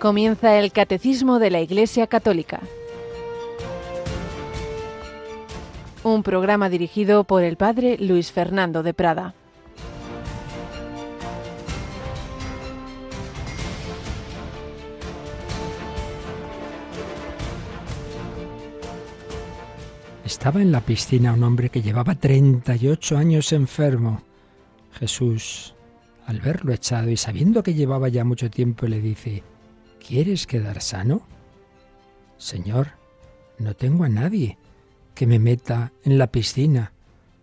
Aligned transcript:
Comienza 0.00 0.58
el 0.58 0.72
Catecismo 0.72 1.38
de 1.38 1.50
la 1.50 1.60
Iglesia 1.60 2.06
Católica. 2.06 2.60
Un 6.02 6.22
programa 6.22 6.70
dirigido 6.70 7.24
por 7.24 7.42
el 7.42 7.58
Padre 7.58 7.98
Luis 7.98 8.32
Fernando 8.32 8.82
de 8.82 8.94
Prada. 8.94 9.34
Estaba 20.24 20.62
en 20.62 20.72
la 20.72 20.80
piscina 20.80 21.34
un 21.34 21.42
hombre 21.42 21.68
que 21.68 21.82
llevaba 21.82 22.14
38 22.14 23.18
años 23.18 23.52
enfermo. 23.52 24.22
Jesús, 24.92 25.74
al 26.24 26.40
verlo 26.40 26.72
echado 26.72 27.10
y 27.10 27.18
sabiendo 27.18 27.62
que 27.62 27.74
llevaba 27.74 28.08
ya 28.08 28.24
mucho 28.24 28.48
tiempo, 28.48 28.86
le 28.86 29.02
dice, 29.02 29.42
¿Quieres 30.06 30.46
quedar 30.46 30.80
sano? 30.80 31.22
Señor, 32.38 32.88
no 33.58 33.74
tengo 33.74 34.04
a 34.04 34.08
nadie 34.08 34.58
que 35.14 35.26
me 35.26 35.38
meta 35.38 35.92
en 36.04 36.18
la 36.18 36.32
piscina 36.32 36.92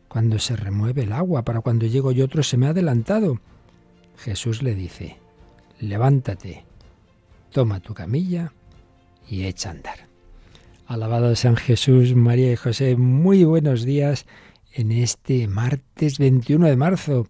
cuando 0.07 0.39
se 0.39 0.55
remueve 0.55 1.03
el 1.03 1.13
agua, 1.13 1.43
para 1.43 1.61
cuando 1.61 1.85
llego 1.85 2.11
yo 2.11 2.25
otro 2.25 2.43
se 2.43 2.57
me 2.57 2.65
ha 2.65 2.69
adelantado. 2.69 3.39
Jesús 4.17 4.63
le 4.63 4.73
dice, 4.73 5.17
levántate, 5.79 6.65
toma 7.51 7.79
tu 7.79 7.93
camilla 7.93 8.53
y 9.29 9.45
echa 9.45 9.69
a 9.69 9.73
andar. 9.73 10.07
Alabado 10.87 11.35
San 11.35 11.55
Jesús, 11.55 12.15
María 12.15 12.51
y 12.51 12.55
José, 12.55 12.95
muy 12.95 13.43
buenos 13.43 13.83
días 13.83 14.25
en 14.73 14.91
este 14.91 15.47
martes 15.47 16.17
21 16.17 16.67
de 16.67 16.75
marzo, 16.75 17.27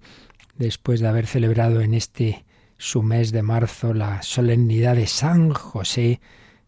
después 0.57 0.99
de 0.99 1.07
haber 1.07 1.27
celebrado 1.27 1.81
en 1.81 1.93
este 1.93 2.45
su 2.77 3.01
mes 3.01 3.31
de 3.31 3.41
marzo 3.41 3.93
la 3.93 4.21
solemnidad 4.21 4.95
de 4.95 5.07
San 5.07 5.51
José, 5.51 6.21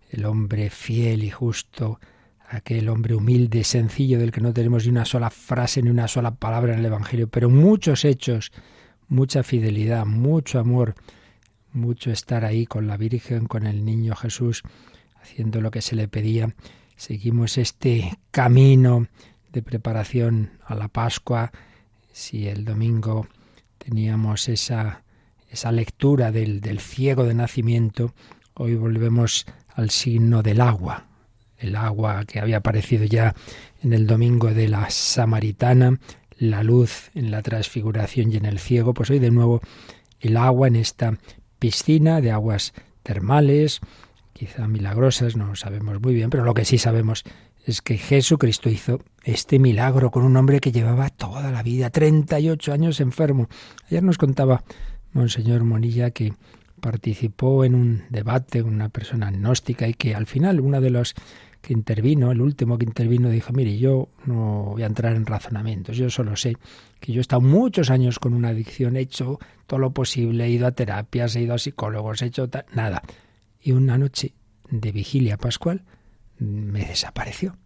el 0.09 0.25
hombre 0.25 0.69
fiel 0.69 1.23
y 1.23 1.29
justo, 1.29 1.99
aquel 2.49 2.89
hombre 2.89 3.13
humilde, 3.13 3.63
sencillo, 3.63 4.17
del 4.17 4.31
que 4.31 4.41
no 4.41 4.53
tenemos 4.53 4.85
ni 4.85 4.91
una 4.91 5.05
sola 5.05 5.29
frase 5.29 5.81
ni 5.81 5.89
una 5.89 6.07
sola 6.07 6.31
palabra 6.31 6.73
en 6.73 6.79
el 6.79 6.85
Evangelio, 6.85 7.27
pero 7.27 7.49
muchos 7.49 8.05
hechos, 8.05 8.51
mucha 9.07 9.43
fidelidad, 9.43 10.05
mucho 10.05 10.59
amor, 10.59 10.95
mucho 11.73 12.11
estar 12.11 12.43
ahí 12.43 12.65
con 12.65 12.87
la 12.87 12.97
Virgen, 12.97 13.45
con 13.45 13.67
el 13.67 13.85
niño 13.85 14.15
Jesús, 14.15 14.63
haciendo 15.21 15.61
lo 15.61 15.69
que 15.69 15.81
se 15.81 15.95
le 15.95 16.07
pedía. 16.07 16.55
Seguimos 16.95 17.57
este 17.59 18.17
camino 18.31 19.07
de 19.53 19.61
preparación 19.61 20.51
a 20.65 20.73
la 20.75 20.87
Pascua. 20.87 21.51
Si 22.11 22.47
el 22.47 22.65
domingo 22.65 23.27
teníamos 23.77 24.49
esa 24.49 25.03
esa 25.49 25.71
lectura 25.71 26.31
del, 26.31 26.61
del 26.61 26.79
ciego 26.79 27.23
de 27.23 27.33
nacimiento, 27.33 28.13
hoy 28.53 28.75
volvemos 28.75 29.45
al 29.75 29.89
signo 29.89 30.43
del 30.43 30.61
agua, 30.61 31.07
el 31.57 31.75
agua 31.75 32.25
que 32.25 32.39
había 32.39 32.57
aparecido 32.57 33.05
ya 33.05 33.35
en 33.81 33.93
el 33.93 34.07
domingo 34.07 34.53
de 34.53 34.67
la 34.67 34.89
samaritana, 34.89 35.99
la 36.37 36.63
luz 36.63 37.11
en 37.15 37.31
la 37.31 37.41
transfiguración 37.41 38.31
y 38.31 38.37
en 38.37 38.45
el 38.45 38.59
ciego, 38.59 38.93
pues 38.93 39.09
hoy 39.09 39.19
de 39.19 39.31
nuevo 39.31 39.61
el 40.19 40.37
agua 40.37 40.67
en 40.67 40.75
esta 40.75 41.17
piscina 41.59 42.21
de 42.21 42.31
aguas 42.31 42.73
termales, 43.03 43.81
quizá 44.33 44.67
milagrosas, 44.67 45.35
no 45.35 45.47
lo 45.47 45.55
sabemos 45.55 46.01
muy 46.01 46.13
bien, 46.13 46.29
pero 46.29 46.43
lo 46.43 46.53
que 46.53 46.65
sí 46.65 46.77
sabemos 46.77 47.23
es 47.65 47.81
que 47.81 47.97
Jesucristo 47.97 48.69
hizo 48.69 48.99
este 49.23 49.59
milagro 49.59 50.11
con 50.11 50.23
un 50.23 50.35
hombre 50.37 50.59
que 50.59 50.71
llevaba 50.71 51.09
toda 51.09 51.51
la 51.51 51.61
vida, 51.61 51.89
38 51.89 52.71
años 52.73 52.99
enfermo. 52.99 53.47
Ayer 53.87 54.01
nos 54.01 54.17
contaba 54.17 54.63
Monseñor 55.13 55.63
Monilla, 55.63 56.11
que 56.11 56.33
participó 56.79 57.65
en 57.65 57.75
un 57.75 58.03
debate 58.09 58.61
con 58.61 58.73
una 58.73 58.89
persona 58.89 59.27
agnóstica 59.27 59.87
y 59.87 59.93
que 59.93 60.15
al 60.15 60.25
final 60.25 60.59
uno 60.59 60.79
de 60.81 60.89
los 60.89 61.13
que 61.61 61.73
intervino, 61.73 62.31
el 62.31 62.41
último 62.41 62.77
que 62.77 62.85
intervino, 62.85 63.29
dijo, 63.29 63.51
mire, 63.51 63.77
yo 63.77 64.09
no 64.25 64.71
voy 64.71 64.83
a 64.83 64.85
entrar 64.85 65.15
en 65.15 65.25
razonamientos, 65.25 65.97
yo 65.97 66.09
solo 66.09 66.35
sé 66.35 66.57
que 66.99 67.11
yo 67.11 67.19
he 67.19 67.21
estado 67.21 67.41
muchos 67.41 67.89
años 67.89 68.19
con 68.19 68.33
una 68.33 68.49
adicción, 68.49 68.95
he 68.95 69.01
hecho 69.01 69.39
todo 69.67 69.79
lo 69.79 69.91
posible, 69.91 70.45
he 70.45 70.49
ido 70.49 70.67
a 70.67 70.71
terapias, 70.71 71.35
he 71.35 71.41
ido 71.41 71.53
a 71.53 71.59
psicólogos, 71.59 72.21
he 72.21 72.27
hecho 72.27 72.49
nada. 72.73 73.01
Y 73.61 73.73
una 73.73 73.97
noche 73.97 74.33
de 74.69 74.91
vigilia 74.91 75.37
pascual 75.37 75.83
me 76.37 76.85
desapareció. 76.85 77.57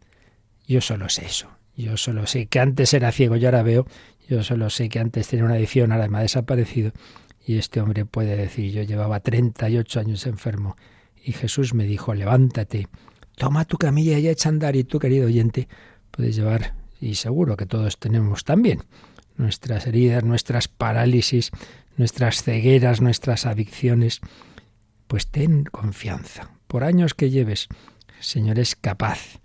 Yo 0.68 0.82
solo 0.82 1.10
sé 1.10 1.26
eso. 1.26 1.50
Yo 1.76 1.98
solo 1.98 2.28
sé 2.28 2.48
que 2.48 2.60
antes 2.60 2.94
era 2.94 3.12
ciego 3.12 3.36
y 3.36 3.46
ahora 3.46 3.64
veo. 3.64 3.86
Yo 4.28 4.44
solo 4.44 4.70
sé 4.70 4.90
que 4.90 5.00
antes 5.00 5.28
tenía 5.28 5.46
una 5.46 5.56
adicción, 5.56 5.92
ahora 5.92 6.08
me 6.08 6.20
ha 6.20 6.22
desaparecido. 6.22 6.92
Y 7.46 7.58
este 7.58 7.82
hombre 7.82 8.06
puede 8.06 8.38
decir, 8.38 8.72
yo 8.72 8.84
llevaba 8.84 9.20
38 9.20 10.00
años 10.00 10.26
enfermo 10.26 10.78
y 11.24 11.34
Jesús 11.34 11.74
me 11.74 11.86
dijo, 11.86 12.14
levántate, 12.14 12.88
toma 13.36 13.66
tu 13.66 13.78
camilla 13.78 14.20
y 14.20 14.28
echa 14.28 14.50
a 14.50 14.52
andar. 14.52 14.76
Y 14.76 14.84
tú, 14.84 15.00
querido 15.00 15.28
oyente, 15.28 15.68
puedes 16.12 16.36
llevar, 16.36 16.76
y 17.00 17.16
seguro 17.16 17.58
que 17.58 17.66
todos 17.66 17.98
tenemos 17.98 18.44
también, 18.44 18.84
nuestras 19.38 19.88
heridas, 19.88 20.24
nuestras 20.24 20.68
parálisis, 20.68 21.52
nuestras 21.98 22.44
cegueras, 22.44 23.02
nuestras 23.02 23.46
adicciones. 23.46 24.22
Pues 25.08 25.28
ten 25.28 25.64
confianza. 25.66 26.52
Por 26.68 26.84
años 26.84 27.14
que 27.14 27.30
lleves, 27.30 27.68
el 28.18 28.24
Señor 28.24 28.60
es 28.60 28.76
capaz 28.76 29.40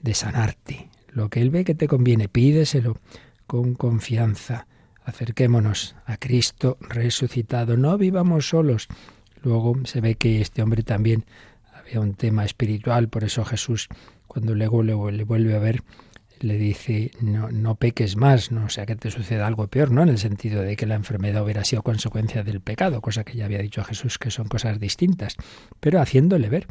de 0.00 0.14
sanarte. 0.14 0.88
Lo 1.08 1.28
que 1.28 1.40
Él 1.40 1.50
ve 1.50 1.64
que 1.64 1.74
te 1.74 1.88
conviene, 1.88 2.28
pídeselo 2.28 2.98
con 3.46 3.74
confianza 3.74 4.66
acerquémonos 5.04 5.96
a 6.06 6.16
Cristo 6.16 6.78
resucitado, 6.80 7.76
no 7.76 7.96
vivamos 7.98 8.48
solos. 8.48 8.88
Luego 9.42 9.74
se 9.84 10.00
ve 10.00 10.14
que 10.14 10.40
este 10.40 10.62
hombre 10.62 10.82
también 10.82 11.24
había 11.72 12.00
un 12.00 12.14
tema 12.14 12.44
espiritual, 12.44 13.08
por 13.08 13.24
eso 13.24 13.44
Jesús, 13.44 13.88
cuando 14.26 14.54
luego 14.54 14.82
le, 14.82 14.94
vuelve 15.24 15.54
a 15.54 15.58
ver, 15.58 15.82
le 16.40 16.56
dice, 16.56 17.10
no, 17.20 17.50
no 17.50 17.74
peques 17.74 18.16
más, 18.16 18.50
no 18.50 18.68
sea 18.68 18.86
que 18.86 18.96
te 18.96 19.10
suceda 19.10 19.46
algo 19.46 19.66
peor, 19.68 19.90
¿no? 19.90 20.02
En 20.02 20.08
el 20.08 20.18
sentido 20.18 20.62
de 20.62 20.76
que 20.76 20.86
la 20.86 20.94
enfermedad 20.94 21.44
hubiera 21.44 21.64
sido 21.64 21.82
consecuencia 21.82 22.42
del 22.42 22.60
pecado, 22.60 23.00
cosa 23.00 23.24
que 23.24 23.36
ya 23.36 23.44
había 23.44 23.58
dicho 23.58 23.84
Jesús 23.84 24.18
que 24.18 24.30
son 24.30 24.48
cosas 24.48 24.80
distintas, 24.80 25.36
pero 25.80 26.00
haciéndole 26.00 26.48
ver 26.48 26.66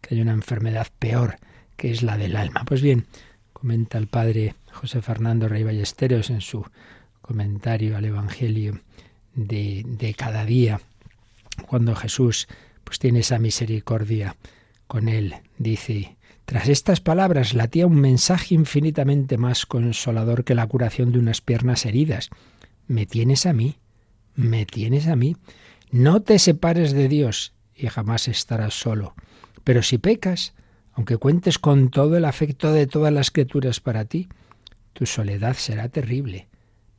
que 0.00 0.14
hay 0.14 0.20
una 0.20 0.32
enfermedad 0.32 0.88
peor, 0.98 1.36
que 1.76 1.90
es 1.90 2.02
la 2.02 2.16
del 2.16 2.36
alma. 2.36 2.64
Pues 2.66 2.82
bien, 2.82 3.06
comenta 3.52 3.98
el 3.98 4.06
padre 4.06 4.54
José 4.72 5.02
Fernando 5.02 5.48
Rey 5.48 5.62
Ballesteros 5.64 6.30
en 6.30 6.40
su 6.40 6.64
comentario 7.26 7.96
al 7.96 8.04
Evangelio 8.04 8.80
de, 9.34 9.82
de 9.86 10.14
cada 10.14 10.44
día, 10.44 10.80
cuando 11.68 11.94
Jesús 11.94 12.48
pues 12.84 12.98
tiene 12.98 13.20
esa 13.20 13.38
misericordia 13.38 14.36
con 14.86 15.08
él, 15.08 15.34
dice, 15.58 16.16
tras 16.46 16.68
estas 16.68 17.00
palabras 17.00 17.54
latía 17.54 17.88
un 17.88 18.00
mensaje 18.00 18.54
infinitamente 18.54 19.36
más 19.36 19.66
consolador 19.66 20.44
que 20.44 20.54
la 20.54 20.66
curación 20.68 21.10
de 21.10 21.18
unas 21.18 21.40
piernas 21.40 21.84
heridas. 21.84 22.30
Me 22.86 23.04
tienes 23.04 23.46
a 23.46 23.52
mí, 23.52 23.78
me 24.36 24.64
tienes 24.64 25.08
a 25.08 25.16
mí. 25.16 25.36
No 25.90 26.22
te 26.22 26.38
separes 26.38 26.92
de 26.92 27.08
Dios 27.08 27.52
y 27.74 27.88
jamás 27.88 28.28
estarás 28.28 28.74
solo. 28.74 29.14
Pero 29.64 29.82
si 29.82 29.98
pecas, 29.98 30.54
aunque 30.92 31.16
cuentes 31.16 31.58
con 31.58 31.90
todo 31.90 32.16
el 32.16 32.24
afecto 32.24 32.72
de 32.72 32.86
todas 32.86 33.12
las 33.12 33.32
criaturas 33.32 33.80
para 33.80 34.04
ti, 34.04 34.28
tu 34.92 35.04
soledad 35.04 35.54
será 35.54 35.88
terrible. 35.88 36.46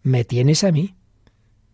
¿Me 0.08 0.24
tienes 0.24 0.64
a 0.64 0.72
mí? 0.72 0.96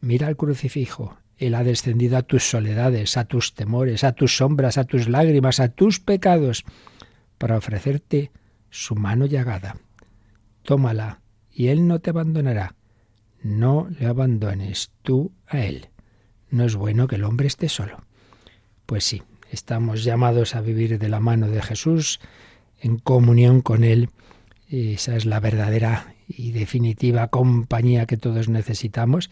Mira 0.01 0.25
al 0.25 0.35
crucifijo. 0.35 1.19
Él 1.37 1.53
ha 1.53 1.63
descendido 1.63 2.17
a 2.17 2.23
tus 2.23 2.49
soledades, 2.49 3.15
a 3.15 3.25
tus 3.25 3.53
temores, 3.53 4.03
a 4.03 4.13
tus 4.13 4.37
sombras, 4.37 4.79
a 4.79 4.85
tus 4.85 5.07
lágrimas, 5.07 5.59
a 5.59 5.67
tus 5.67 5.99
pecados, 5.99 6.63
para 7.37 7.57
ofrecerte 7.57 8.31
su 8.71 8.95
mano 8.95 9.27
llagada. 9.27 9.77
Tómala, 10.63 11.21
y 11.51 11.67
Él 11.67 11.87
no 11.87 11.99
te 11.99 12.09
abandonará. 12.09 12.73
No 13.43 13.87
le 13.99 14.07
abandones 14.07 14.89
tú 15.03 15.31
a 15.45 15.59
Él. 15.59 15.89
No 16.49 16.65
es 16.65 16.75
bueno 16.75 17.05
que 17.07 17.17
el 17.17 17.25
hombre 17.25 17.45
esté 17.45 17.69
solo. 17.69 18.01
Pues 18.87 19.03
sí, 19.03 19.21
estamos 19.51 20.03
llamados 20.03 20.55
a 20.55 20.61
vivir 20.61 20.97
de 20.97 21.07
la 21.07 21.19
mano 21.19 21.49
de 21.49 21.61
Jesús, 21.61 22.19
en 22.81 22.97
comunión 22.97 23.61
con 23.61 23.83
Él. 23.83 24.09
Esa 24.69 25.15
es 25.15 25.27
la 25.27 25.39
verdadera 25.39 26.12
y 26.27 26.51
definitiva 26.51 27.27
compañía 27.27 28.05
que 28.05 28.17
todos 28.17 28.49
necesitamos, 28.49 29.29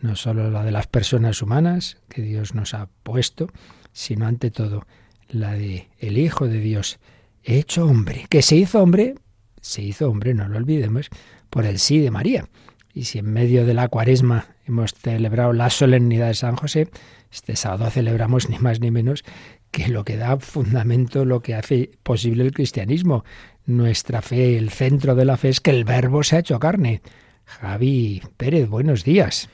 no 0.00 0.16
solo 0.16 0.50
la 0.50 0.64
de 0.64 0.72
las 0.72 0.86
personas 0.86 1.42
humanas 1.42 1.98
que 2.08 2.22
Dios 2.22 2.54
nos 2.54 2.74
ha 2.74 2.88
puesto, 3.02 3.48
sino 3.92 4.26
ante 4.26 4.50
todo 4.50 4.86
la 5.28 5.52
de 5.52 5.88
el 5.98 6.18
Hijo 6.18 6.46
de 6.46 6.60
Dios 6.60 6.98
hecho 7.42 7.86
hombre, 7.86 8.26
que 8.28 8.42
se 8.42 8.56
hizo 8.56 8.82
hombre, 8.82 9.14
se 9.60 9.82
hizo 9.82 10.08
hombre, 10.10 10.34
no 10.34 10.48
lo 10.48 10.56
olvidemos, 10.56 11.08
por 11.50 11.66
el 11.66 11.78
sí 11.78 11.98
de 12.00 12.10
María. 12.10 12.48
Y 12.92 13.04
si 13.04 13.18
en 13.18 13.32
medio 13.32 13.66
de 13.66 13.74
la 13.74 13.88
cuaresma 13.88 14.46
hemos 14.66 14.94
celebrado 14.94 15.52
la 15.52 15.70
solemnidad 15.70 16.28
de 16.28 16.34
San 16.34 16.56
José, 16.56 16.88
este 17.30 17.56
sábado 17.56 17.90
celebramos 17.90 18.48
ni 18.48 18.58
más 18.58 18.80
ni 18.80 18.90
menos 18.90 19.24
que 19.70 19.88
lo 19.88 20.04
que 20.04 20.16
da 20.16 20.38
fundamento, 20.38 21.24
lo 21.24 21.40
que 21.40 21.54
hace 21.54 21.90
posible 22.04 22.44
el 22.44 22.52
cristianismo, 22.52 23.24
nuestra 23.66 24.22
fe, 24.22 24.56
el 24.58 24.70
centro 24.70 25.14
de 25.14 25.24
la 25.24 25.36
fe 25.36 25.48
es 25.48 25.60
que 25.60 25.70
el 25.70 25.84
verbo 25.84 26.22
se 26.22 26.36
ha 26.36 26.40
hecho 26.40 26.58
carne. 26.58 27.02
Javi 27.44 28.22
Pérez, 28.36 28.68
buenos 28.68 29.04
días. 29.04 29.48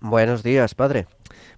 Buenos 0.00 0.42
días, 0.42 0.74
padre. 0.74 1.06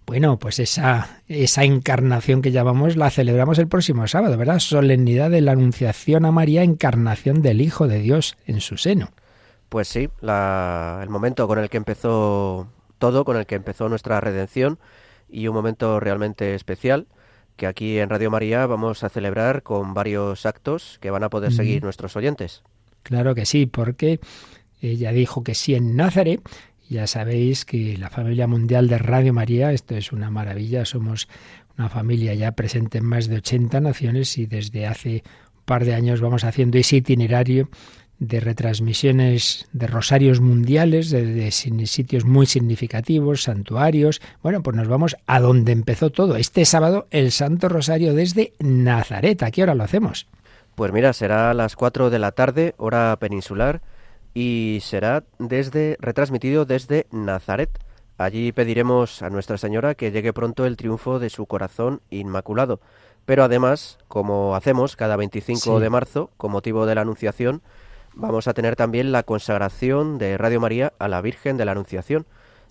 Bueno, 0.06 0.38
pues 0.38 0.58
esa, 0.58 1.20
esa 1.26 1.64
encarnación 1.64 2.40
que 2.40 2.50
llamamos 2.50 2.96
la 2.96 3.10
celebramos 3.10 3.58
el 3.58 3.68
próximo 3.68 4.06
sábado, 4.06 4.38
¿verdad? 4.38 4.58
Solemnidad 4.58 5.30
de 5.30 5.42
la 5.42 5.52
Anunciación 5.52 6.24
a 6.24 6.32
María, 6.32 6.62
encarnación 6.62 7.42
del 7.42 7.60
Hijo 7.60 7.88
de 7.88 7.98
Dios 7.98 8.36
en 8.46 8.60
su 8.60 8.78
seno. 8.78 9.10
Pues 9.68 9.88
sí, 9.88 10.08
el 10.22 11.08
momento 11.10 11.46
con 11.46 11.58
el 11.58 11.68
que 11.68 11.76
empezó 11.76 12.68
todo, 12.98 13.24
con 13.26 13.36
el 13.36 13.44
que 13.44 13.56
empezó 13.56 13.90
nuestra 13.90 14.18
redención 14.20 14.78
y 15.28 15.46
un 15.46 15.54
momento 15.54 16.00
realmente 16.00 16.54
especial 16.54 17.06
que 17.58 17.66
aquí 17.66 17.98
en 17.98 18.08
Radio 18.08 18.30
María 18.30 18.64
vamos 18.64 19.04
a 19.04 19.10
celebrar 19.10 19.62
con 19.62 19.92
varios 19.92 20.46
actos 20.46 20.98
que 21.02 21.10
van 21.10 21.24
a 21.24 21.28
poder 21.28 21.52
seguir 21.52 21.82
nuestros 21.82 22.16
oyentes. 22.16 22.62
Claro 23.02 23.34
que 23.34 23.44
sí, 23.44 23.66
porque 23.66 24.20
ella 24.80 25.12
dijo 25.12 25.42
que 25.42 25.54
sí 25.54 25.74
en 25.74 25.96
Nazaret 25.96 26.40
ya 26.88 27.06
sabéis 27.06 27.66
que 27.66 27.98
la 27.98 28.08
familia 28.08 28.46
mundial 28.46 28.88
de 28.88 28.96
Radio 28.96 29.34
María, 29.34 29.72
esto 29.72 29.94
es 29.94 30.10
una 30.12 30.30
maravilla, 30.30 30.86
somos 30.86 31.28
una 31.76 31.90
familia 31.90 32.32
ya 32.34 32.52
presente 32.52 32.98
en 32.98 33.04
más 33.04 33.28
de 33.28 33.36
80 33.36 33.80
naciones 33.80 34.38
y 34.38 34.46
desde 34.46 34.86
hace 34.86 35.22
un 35.54 35.64
par 35.64 35.84
de 35.84 35.94
años 35.94 36.20
vamos 36.20 36.44
haciendo 36.44 36.78
ese 36.78 36.96
itinerario 36.96 37.68
de 38.18 38.40
retransmisiones 38.40 39.68
de 39.72 39.86
rosarios 39.86 40.40
mundiales, 40.40 41.10
de, 41.10 41.50
sitios 41.50 42.24
muy 42.24 42.46
significativos, 42.46 43.44
santuarios. 43.44 44.20
Bueno, 44.42 44.62
pues 44.62 44.76
nos 44.76 44.88
vamos 44.88 45.16
a 45.26 45.40
donde 45.40 45.72
empezó 45.72 46.10
todo. 46.10 46.36
Este 46.36 46.64
sábado 46.64 47.06
el 47.10 47.30
Santo 47.30 47.68
Rosario 47.68 48.14
desde 48.14 48.52
Nazaret. 48.58 49.42
¿A 49.42 49.50
qué 49.50 49.62
hora 49.62 49.74
lo 49.74 49.84
hacemos? 49.84 50.26
Pues 50.74 50.92
mira, 50.92 51.12
será 51.12 51.50
a 51.50 51.54
las 51.54 51.76
4 51.76 52.10
de 52.10 52.18
la 52.18 52.32
tarde, 52.32 52.74
hora 52.78 53.16
peninsular 53.20 53.82
y 54.34 54.78
será 54.82 55.24
desde 55.38 55.96
retransmitido 56.00 56.64
desde 56.64 57.06
Nazaret. 57.10 57.70
Allí 58.16 58.50
pediremos 58.50 59.22
a 59.22 59.30
Nuestra 59.30 59.58
Señora 59.58 59.94
que 59.94 60.10
llegue 60.10 60.32
pronto 60.32 60.66
el 60.66 60.76
triunfo 60.76 61.20
de 61.20 61.30
su 61.30 61.46
corazón 61.46 62.00
inmaculado. 62.10 62.80
Pero 63.26 63.44
además, 63.44 63.98
como 64.08 64.56
hacemos 64.56 64.96
cada 64.96 65.16
25 65.16 65.80
de 65.80 65.90
marzo, 65.90 66.30
con 66.36 66.50
motivo 66.50 66.86
de 66.86 66.94
la 66.94 67.02
Anunciación, 67.02 67.62
vamos 68.18 68.48
a 68.48 68.54
tener 68.54 68.76
también 68.76 69.12
la 69.12 69.22
consagración 69.22 70.18
de 70.18 70.36
Radio 70.36 70.60
María 70.60 70.92
a 70.98 71.08
la 71.08 71.20
Virgen 71.22 71.56
de 71.56 71.64
la 71.64 71.72
Anunciación, 71.72 72.26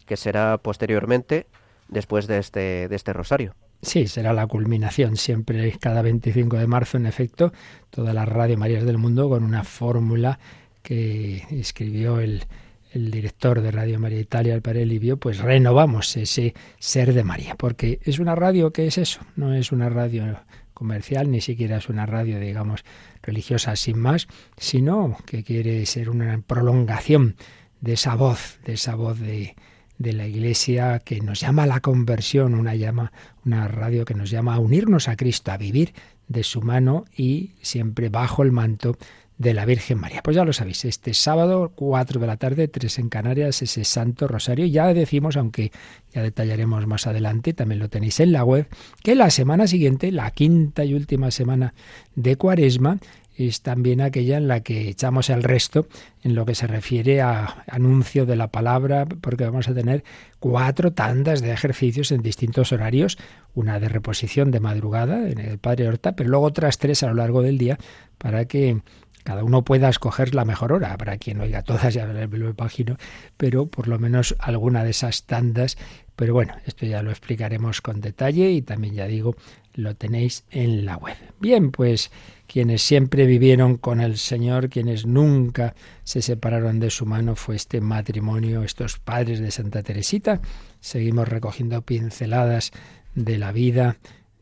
que 0.06 0.18
será 0.18 0.58
posteriormente 0.58 1.48
después 1.88 2.28
de 2.28 2.38
este, 2.38 2.88
de 2.88 2.96
este 2.96 3.14
rosario. 3.14 3.56
Sí, 3.82 4.08
será 4.08 4.34
la 4.34 4.48
culminación 4.48 5.18
siempre 5.18 5.72
cada 5.80 6.02
25 6.02 6.58
de 6.58 6.68
marzo, 6.68 6.98
en 6.98 7.06
efecto, 7.06 7.54
todas 7.90 8.14
las 8.14 8.28
Radio 8.28 8.58
Marías 8.58 8.86
del 8.86 8.98
mundo 8.98 9.30
con 9.30 9.44
una 9.44 9.64
fórmula 9.64 10.40
que 10.82 11.44
escribió 11.52 12.20
el, 12.20 12.44
el 12.92 13.12
director 13.12 13.62
de 13.62 13.72
Radio 13.72 14.00
María 14.00 14.20
Italia, 14.20 14.54
el 14.54 14.62
padre 14.62 14.86
Livio, 14.86 15.18
pues 15.18 15.40
renovamos 15.40 16.18
ese 16.18 16.56
ser 16.80 17.14
de 17.14 17.24
María, 17.24 17.56
porque 17.56 18.00
es 18.04 18.20
una 18.20 18.36
radio 18.36 18.72
que 18.72 18.88
es 18.88 18.98
eso, 18.98 19.22
no 19.36 19.54
es 19.54 19.72
una 19.72 19.90
radio 19.90 20.40
comercial, 20.78 21.32
ni 21.32 21.42
siquiera 21.42 21.78
es 21.78 21.90
una 21.90 22.06
radio, 22.06 22.40
digamos, 22.40 22.86
religiosa 23.24 23.76
sin 23.76 23.98
más, 23.98 24.28
sino 24.58 25.18
que 25.26 25.44
quiere 25.44 25.84
ser 25.88 26.12
una 26.12 26.40
prolongación 26.46 27.36
de 27.82 27.94
esa 27.94 28.14
voz, 28.14 28.60
de 28.64 28.74
esa 28.74 28.94
voz 28.94 29.20
de, 29.20 29.56
de 29.98 30.14
la 30.14 30.28
Iglesia 30.28 31.00
que 31.00 31.20
nos 31.20 31.40
llama 31.40 31.64
a 31.64 31.68
la 31.68 31.80
conversión, 31.80 32.54
una 32.54 32.76
llama, 32.76 33.12
una 33.44 33.68
radio 33.68 34.06
que 34.06 34.14
nos 34.14 34.30
llama 34.30 34.54
a 34.54 34.60
unirnos 34.60 35.08
a 35.08 35.16
Cristo, 35.16 35.52
a 35.52 35.58
vivir 35.58 35.94
de 36.28 36.44
su 36.44 36.62
mano 36.62 37.06
y 37.16 37.54
siempre 37.62 38.10
bajo 38.10 38.44
el 38.44 38.52
manto 38.52 38.98
de 39.38 39.54
la 39.54 39.66
Virgen 39.66 40.00
María. 40.00 40.22
Pues 40.24 40.36
ya 40.36 40.44
lo 40.44 40.54
sabéis, 40.54 40.86
este 40.86 41.14
sábado, 41.14 41.72
4 41.76 42.20
de 42.20 42.28
la 42.28 42.38
tarde, 42.38 42.68
3 42.68 43.00
en 43.00 43.10
Canarias, 43.10 43.62
ese 43.62 43.84
Santo 43.84 44.28
Rosario. 44.28 44.66
Ya 44.66 44.94
decimos, 44.94 45.38
aunque 45.38 45.72
ya 46.14 46.24
detallaremos 46.24 46.88
más 46.88 47.08
adelante, 47.08 47.54
también 47.54 47.80
lo 47.80 47.90
tenéis 47.90 48.20
en 48.20 48.32
la 48.32 48.44
web, 48.44 48.68
que 49.04 49.16
la 49.16 49.30
semana 49.30 49.68
siguiente, 49.68 50.12
la 50.12 50.32
quinta 50.32 50.86
y 50.86 50.94
última 50.94 51.32
semana 51.32 51.74
de 52.16 52.36
Cuaresma, 52.36 53.00
es 53.38 53.62
también 53.62 54.02
aquella 54.02 54.38
en 54.38 54.48
la 54.48 54.62
que 54.62 54.90
echamos 54.90 55.30
el 55.30 55.44
resto 55.44 55.88
en 56.24 56.34
lo 56.34 56.46
que 56.46 56.56
se 56.56 56.66
refiere 56.66 57.22
a 57.22 57.64
anuncio 57.68 58.26
de 58.26 58.36
la 58.36 58.48
palabra, 58.48 59.06
porque 59.06 59.46
vamos 59.46 59.70
a 59.70 59.76
tener 59.76 60.04
cuatro 60.40 60.92
tandas 60.94 61.42
de 61.42 61.52
ejercicios 61.52 62.12
en 62.12 62.24
distintos 62.24 62.72
horarios, 62.72 63.20
una 63.54 63.80
de 63.80 63.90
reposición 63.90 64.50
de 64.50 64.60
madrugada 64.60 65.30
en 65.30 65.38
el 65.38 65.60
Padre 65.60 65.88
Horta, 65.88 66.16
pero 66.16 66.32
luego 66.32 66.48
otras 66.48 66.80
tres 66.80 67.04
a 67.04 67.08
lo 67.08 67.14
largo 67.14 67.44
del 67.44 67.60
día 67.60 67.78
para 68.18 68.46
que 68.46 68.82
cada 69.28 69.44
uno 69.44 69.66
pueda 69.66 69.90
escoger 69.90 70.34
la 70.34 70.46
mejor 70.46 70.72
hora. 70.72 70.94
Habrá 70.94 71.18
quien 71.18 71.42
oiga 71.42 71.62
todas, 71.62 71.94
ya 71.94 72.06
me 72.06 72.38
lo 72.38 72.50
imagino, 72.50 72.96
pero 73.36 73.66
por 73.66 73.90
lo 73.90 74.00
menos 74.00 74.38
alguna 74.40 74.86
de 74.86 74.92
esas 74.92 75.24
tandas. 75.26 75.78
Pero 76.16 76.34
bueno, 76.34 76.56
esto 76.66 76.86
ya 76.86 77.04
lo 77.04 77.12
explicaremos 77.12 77.82
con 77.82 78.00
detalle 78.00 78.52
y 78.52 78.62
también 78.62 78.94
ya 78.94 79.06
digo, 79.06 79.36
lo 79.74 79.98
tenéis 79.98 80.46
en 80.50 80.86
la 80.86 80.96
web. 80.96 81.18
Bien, 81.42 81.72
pues 81.72 82.10
quienes 82.48 82.82
siempre 82.82 83.26
vivieron 83.26 83.76
con 83.76 84.00
el 84.00 84.18
Señor, 84.18 84.70
quienes 84.70 85.06
nunca 85.06 85.76
se 86.06 86.22
separaron 86.22 86.80
de 86.80 86.90
su 86.90 87.06
mano, 87.06 87.36
fue 87.36 87.58
este 87.58 87.82
matrimonio, 87.82 88.64
estos 88.64 88.98
padres 88.98 89.42
de 89.42 89.52
Santa 89.52 89.84
Teresita. 89.84 90.40
Seguimos 90.80 91.28
recogiendo 91.28 91.82
pinceladas 91.82 92.72
de 93.14 93.38
la 93.38 93.52
vida 93.52 93.98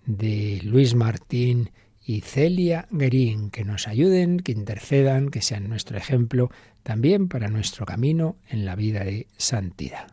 de 0.05 0.61
Luis 0.63 0.93
Martín 0.93 1.71
y 2.05 2.21
Celia 2.21 2.87
Guerín, 2.91 3.49
que 3.49 3.65
nos 3.65 3.87
ayuden, 3.87 4.39
que 4.39 4.51
intercedan, 4.51 5.29
que 5.29 5.41
sean 5.41 5.67
nuestro 5.69 5.97
ejemplo 5.97 6.51
también 6.83 7.27
para 7.27 7.47
nuestro 7.47 7.85
camino 7.85 8.37
en 8.47 8.65
la 8.65 8.75
vida 8.75 9.03
de 9.03 9.27
santidad. 9.37 10.07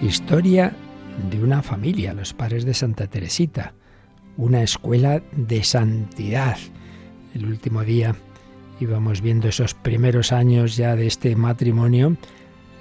Historia 0.00 0.76
una 1.44 1.62
familia, 1.62 2.14
los 2.14 2.32
padres 2.32 2.64
de 2.64 2.74
Santa 2.74 3.06
Teresita, 3.06 3.74
una 4.36 4.62
escuela 4.62 5.22
de 5.32 5.62
santidad. 5.62 6.56
El 7.34 7.46
último 7.46 7.84
día 7.84 8.16
íbamos 8.80 9.20
viendo 9.20 9.48
esos 9.48 9.74
primeros 9.74 10.32
años 10.32 10.76
ya 10.76 10.96
de 10.96 11.06
este 11.06 11.36
matrimonio, 11.36 12.16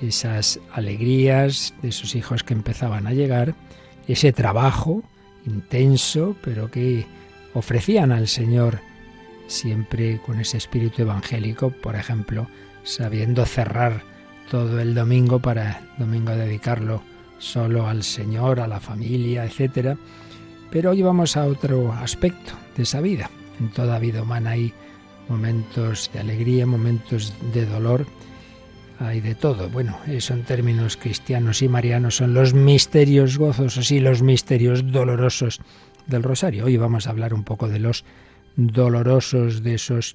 esas 0.02 0.60
alegrías 0.72 1.74
de 1.82 1.92
sus 1.92 2.16
hijos 2.16 2.44
que 2.44 2.54
empezaban 2.54 3.06
a 3.06 3.14
llegar, 3.14 3.54
ese 4.08 4.34
trabajo 4.34 5.04
intenso, 5.46 6.36
pero 6.42 6.72
que 6.72 7.06
ofrecían 7.54 8.12
al 8.12 8.28
Señor 8.28 8.80
siempre 9.48 10.20
con 10.26 10.40
ese 10.40 10.58
espíritu 10.58 11.02
evangélico, 11.02 11.70
por 11.70 11.96
ejemplo, 11.96 12.48
sabiendo 12.84 13.46
cerrar 13.46 14.04
todo 14.50 14.80
el 14.80 14.96
domingo 14.96 15.40
para 15.40 15.82
domingo 15.98 16.32
dedicarlo 16.32 17.04
solo 17.44 17.88
al 17.88 18.04
Señor, 18.04 18.60
a 18.60 18.68
la 18.68 18.80
familia, 18.80 19.46
etc. 19.46 19.98
Pero 20.72 20.92
hoy 20.92 21.02
vamos 21.02 21.38
a 21.38 21.46
otro 21.46 21.92
aspecto 21.92 22.54
de 22.76 22.84
esa 22.84 23.02
vida. 23.02 23.30
En 23.60 23.70
toda 23.70 24.00
vida 24.00 24.24
humana 24.24 24.52
hay 24.52 24.74
momentos 25.28 26.10
de 26.14 26.20
alegría, 26.20 26.66
momentos 26.66 27.34
de 27.54 27.66
dolor, 27.66 28.06
hay 29.00 29.22
de 29.22 29.36
todo. 29.36 29.70
Bueno, 29.70 29.98
eso 30.08 30.34
en 30.34 30.44
términos 30.44 30.98
cristianos 30.98 31.62
y 31.62 31.68
marianos 31.68 32.16
son 32.16 32.34
los 32.34 32.54
misterios 32.54 33.38
gozosos 33.38 33.92
y 33.92 34.00
los 34.00 34.22
misterios 34.22 34.92
dolorosos 34.92 35.60
del 36.08 36.24
rosario. 36.24 36.66
Hoy 36.66 36.78
vamos 36.78 37.08
a 37.08 37.12
hablar 37.12 37.34
un 37.34 37.44
poco 37.44 37.68
de 37.68 37.80
los 37.80 38.06
dolorosos 38.56 39.64
de 39.64 39.76
esos 39.76 40.14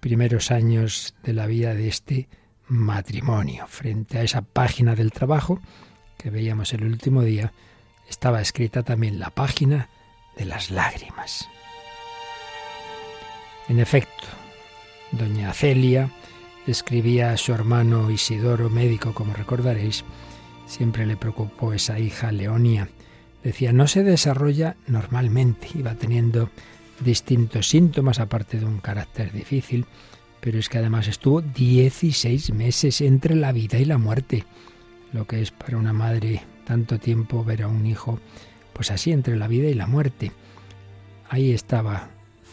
primeros 0.00 0.50
años 0.50 1.14
de 1.24 1.32
la 1.32 1.46
vida 1.46 1.74
de 1.74 1.88
este 1.88 2.28
matrimonio. 2.68 3.66
Frente 3.66 4.18
a 4.18 4.22
esa 4.22 4.42
página 4.42 4.94
del 4.94 5.10
trabajo, 5.10 5.60
que 6.18 6.30
veíamos 6.30 6.74
el 6.74 6.84
último 6.84 7.22
día, 7.22 7.52
estaba 8.08 8.42
escrita 8.42 8.82
también 8.82 9.18
la 9.18 9.30
página 9.30 9.88
de 10.36 10.44
las 10.44 10.70
lágrimas. 10.70 11.48
En 13.68 13.80
efecto, 13.80 14.26
doña 15.12 15.52
Celia 15.52 16.10
escribía 16.66 17.32
a 17.32 17.36
su 17.36 17.52
hermano 17.52 18.10
Isidoro, 18.10 18.68
médico, 18.68 19.14
como 19.14 19.32
recordaréis, 19.32 20.04
siempre 20.66 21.06
le 21.06 21.16
preocupó 21.16 21.72
esa 21.72 21.98
hija 21.98 22.32
Leonia. 22.32 22.88
Decía, 23.42 23.72
no 23.72 23.86
se 23.86 24.02
desarrolla 24.02 24.76
normalmente, 24.86 25.68
iba 25.74 25.94
teniendo 25.94 26.50
distintos 27.00 27.68
síntomas, 27.68 28.18
aparte 28.18 28.58
de 28.58 28.66
un 28.66 28.80
carácter 28.80 29.32
difícil, 29.32 29.86
pero 30.40 30.58
es 30.58 30.68
que 30.68 30.78
además 30.78 31.08
estuvo 31.08 31.40
16 31.40 32.52
meses 32.52 33.00
entre 33.00 33.34
la 33.34 33.52
vida 33.52 33.78
y 33.78 33.84
la 33.84 33.98
muerte 33.98 34.44
lo 35.12 35.26
que 35.26 35.40
es 35.40 35.50
para 35.50 35.76
una 35.76 35.92
madre 35.92 36.42
tanto 36.64 36.98
tiempo 36.98 37.44
ver 37.44 37.62
a 37.62 37.68
un 37.68 37.86
hijo, 37.86 38.20
pues 38.72 38.90
así 38.90 39.12
entre 39.12 39.36
la 39.36 39.48
vida 39.48 39.68
y 39.68 39.74
la 39.74 39.86
muerte. 39.86 40.32
Ahí 41.30 41.52
estaba 41.52 42.10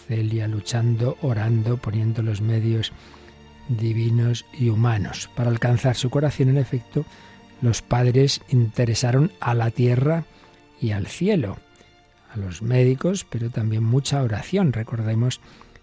Celia 0.07 0.47
luchando, 0.47 1.17
orando, 1.21 1.77
poniendo 1.77 2.21
los 2.21 2.41
medios 2.41 2.93
divinos 3.67 4.45
y 4.57 4.69
humanos. 4.69 5.29
Para 5.35 5.49
alcanzar 5.49 5.95
su 5.95 6.09
corazón, 6.09 6.49
en 6.49 6.57
efecto, 6.57 7.05
los 7.61 7.81
padres 7.81 8.41
interesaron 8.49 9.31
a 9.39 9.53
la 9.53 9.71
tierra 9.71 10.25
y 10.79 10.91
al 10.91 11.07
cielo, 11.07 11.57
a 12.33 12.37
los 12.37 12.61
médicos, 12.61 13.25
pero 13.29 13.49
también 13.49 13.83
mucha 13.83 14.21
oración. 14.21 14.73
Recordemos 14.73 15.41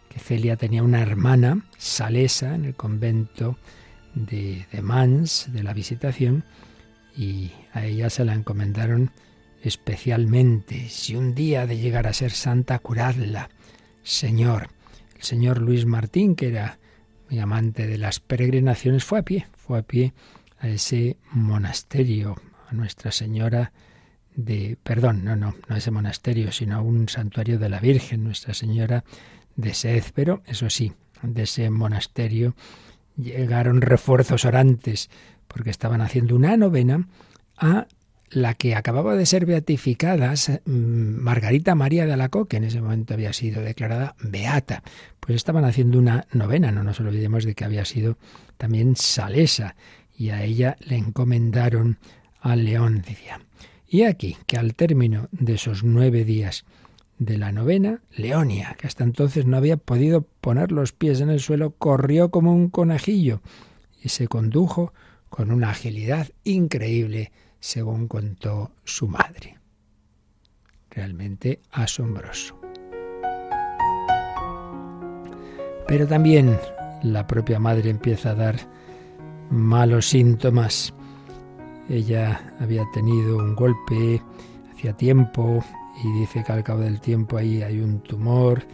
que 0.09 0.21
Celia 0.21 0.57
tenía 0.57 0.83
una 0.83 1.03
hermana, 1.03 1.65
Salesa, 1.79 2.55
en 2.55 2.67
el 2.67 2.75
convento 2.75 3.57
de, 4.15 4.67
de 4.71 4.83
Mans, 4.83 5.49
de 5.53 5.63
la 5.63 5.73
Visitación, 5.73 6.45
y 7.17 7.53
a 7.73 7.85
ella 7.85 8.11
se 8.11 8.25
la 8.25 8.35
encomendaron 8.35 9.11
especialmente. 9.63 10.89
Si 10.89 11.15
un 11.17 11.35
día 11.35 11.67
de 11.67 11.79
llegar 11.79 12.07
a 12.07 12.13
ser 12.13 12.33
santa, 12.33 12.79
curadla, 12.79 13.51
Señor. 14.03 14.71
El 15.17 15.23
señor 15.23 15.59
Luis 15.59 15.87
Martín, 15.87 16.35
que 16.35 16.49
era 16.49 16.79
muy 17.31 17.39
amante 17.39 17.87
de 17.87 17.99
las 17.99 18.19
peregrinaciones, 18.19 19.05
fue 19.05 19.21
a 19.21 19.23
pie, 19.23 19.47
fue 19.57 19.79
a 19.79 19.83
pie 19.83 20.13
a 20.59 20.69
ese 20.69 21.17
monasterio, 21.31 22.37
a 22.69 22.75
Nuestra 22.75 23.13
Señora 23.13 23.73
de, 24.35 24.79
perdón, 24.83 25.25
no, 25.25 25.37
no, 25.37 25.55
no 25.69 25.75
a 25.75 25.79
ese 25.79 25.91
monasterio, 25.91 26.51
sino 26.53 26.77
a 26.77 26.81
un 26.81 27.09
santuario 27.09 27.59
de 27.59 27.69
la 27.69 27.81
Virgen, 27.81 28.25
Nuestra 28.25 28.55
Señora 28.55 29.05
de 29.57 29.75
Sed, 29.75 30.05
pero 30.15 30.43
eso 30.47 30.71
sí, 30.71 30.93
de 31.23 31.43
ese 31.43 31.71
monasterio 31.71 32.55
llegaron 33.17 33.81
refuerzos 33.81 34.45
orantes, 34.45 35.11
porque 35.49 35.71
estaban 35.71 36.01
haciendo 36.01 36.35
una 36.37 36.57
novena 36.57 37.09
a 37.57 37.87
la 38.31 38.55
que 38.55 38.75
acababa 38.75 39.15
de 39.15 39.27
ser 39.27 39.45
beatificada, 39.45 40.33
mm, 40.65 40.71
Margarita 40.71 41.75
María 41.75 42.07
de 42.07 42.15
Alacoque, 42.15 42.51
que 42.51 42.57
en 42.57 42.65
ese 42.65 42.81
momento 42.81 43.15
había 43.15 43.33
sido 43.33 43.63
declarada 43.63 44.17
beata. 44.23 44.83
Pues 45.21 45.37
estaban 45.37 45.65
haciendo 45.65 45.99
una 45.99 46.27
novena, 46.33 46.73
no 46.73 46.83
nos 46.83 46.99
olvidemos 47.01 47.45
de 47.45 47.55
que 47.55 47.65
había 47.65 47.85
sido 47.85 48.17
también 48.57 48.97
salesa, 48.97 49.77
y 50.17 50.31
a 50.31 50.43
ella 50.43 50.77
le 50.81 50.97
encomendaron 50.97 51.99
a 52.41 52.57
Leónidia. 52.57 53.41
Y 53.89 54.05
aquí 54.05 54.37
que 54.47 54.57
al 54.57 54.75
término 54.75 55.29
de 55.33 55.55
esos 55.55 55.85
nueve 55.85 56.25
días 56.25 56.65
de 57.25 57.39
la 57.39 57.53
novena, 57.53 58.01
Leonia, 58.11 58.77
que 58.79 58.87
hasta 58.87 59.05
entonces 59.05 59.47
no 59.47 59.57
había 59.57 59.77
podido 59.77 60.23
poner 60.41 60.73
los 60.73 60.93
pies 60.93 61.21
en 61.21 61.31
el 61.31 61.41
suelo, 61.41 61.73
corrió 61.73 62.31
como 62.31 62.55
un 62.55 62.69
conejillo 62.69 63.41
y 64.03 64.09
se 64.09 64.29
condujo 64.29 64.93
con 65.29 65.51
una 65.51 65.71
agilidad 65.71 66.29
increíble 66.45 67.33
según 67.61 68.09
contó 68.09 68.73
su 68.85 69.09
madre. 69.09 69.59
Realmente 70.91 71.61
asombroso. 71.71 72.59
Pero 75.87 76.07
también 76.07 76.59
la 77.03 77.27
propia 77.27 77.59
madre 77.59 77.91
empieza 77.91 78.31
a 78.31 78.35
dar 78.35 78.57
malos 79.51 80.09
síntomas. 80.09 80.93
Ella 81.89 82.55
había 82.61 82.85
tenido 82.93 83.37
un 83.37 83.55
golpe 83.55 84.23
hacía 84.73 84.93
tiempo 84.95 85.65
y 86.03 86.13
dice 86.21 86.45
que 86.45 86.53
al 86.53 86.63
cabo 86.63 86.81
del 86.81 87.01
tiempo 87.01 87.37
ahí 87.37 87.63
hay 87.63 87.81
un 87.81 88.01
tumor. 88.01 88.65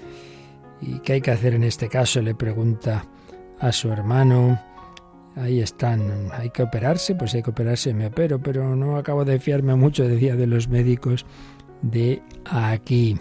¿Y 0.81 1.01
qué 1.01 1.15
hay 1.15 1.21
que 1.21 1.31
hacer 1.31 1.55
en 1.55 1.65
este 1.65 1.89
caso? 1.89 2.23
Le 2.23 2.35
pregunta 2.35 3.05
a 3.59 3.73
su 3.73 3.91
hermano 3.91 4.59
ahí 5.41 5.61
están, 5.61 6.31
hay 6.33 6.51
que 6.51 6.63
operarse, 6.63 7.15
pues 7.15 7.35
hay 7.35 7.43
que 7.43 7.51
operarse, 7.51 7.95
me 7.95 8.07
opero, 8.07 8.41
pero 8.41 8.75
no 8.77 8.97
acabo 8.97 9.25
de 9.25 9.39
fiarme 9.39 9.75
mucho, 9.75 10.07
decía, 10.07 10.37
de 10.37 10.47
los 10.47 10.69
médicos 10.69 11.27
de 11.83 12.23
aquí. 12.45 13.17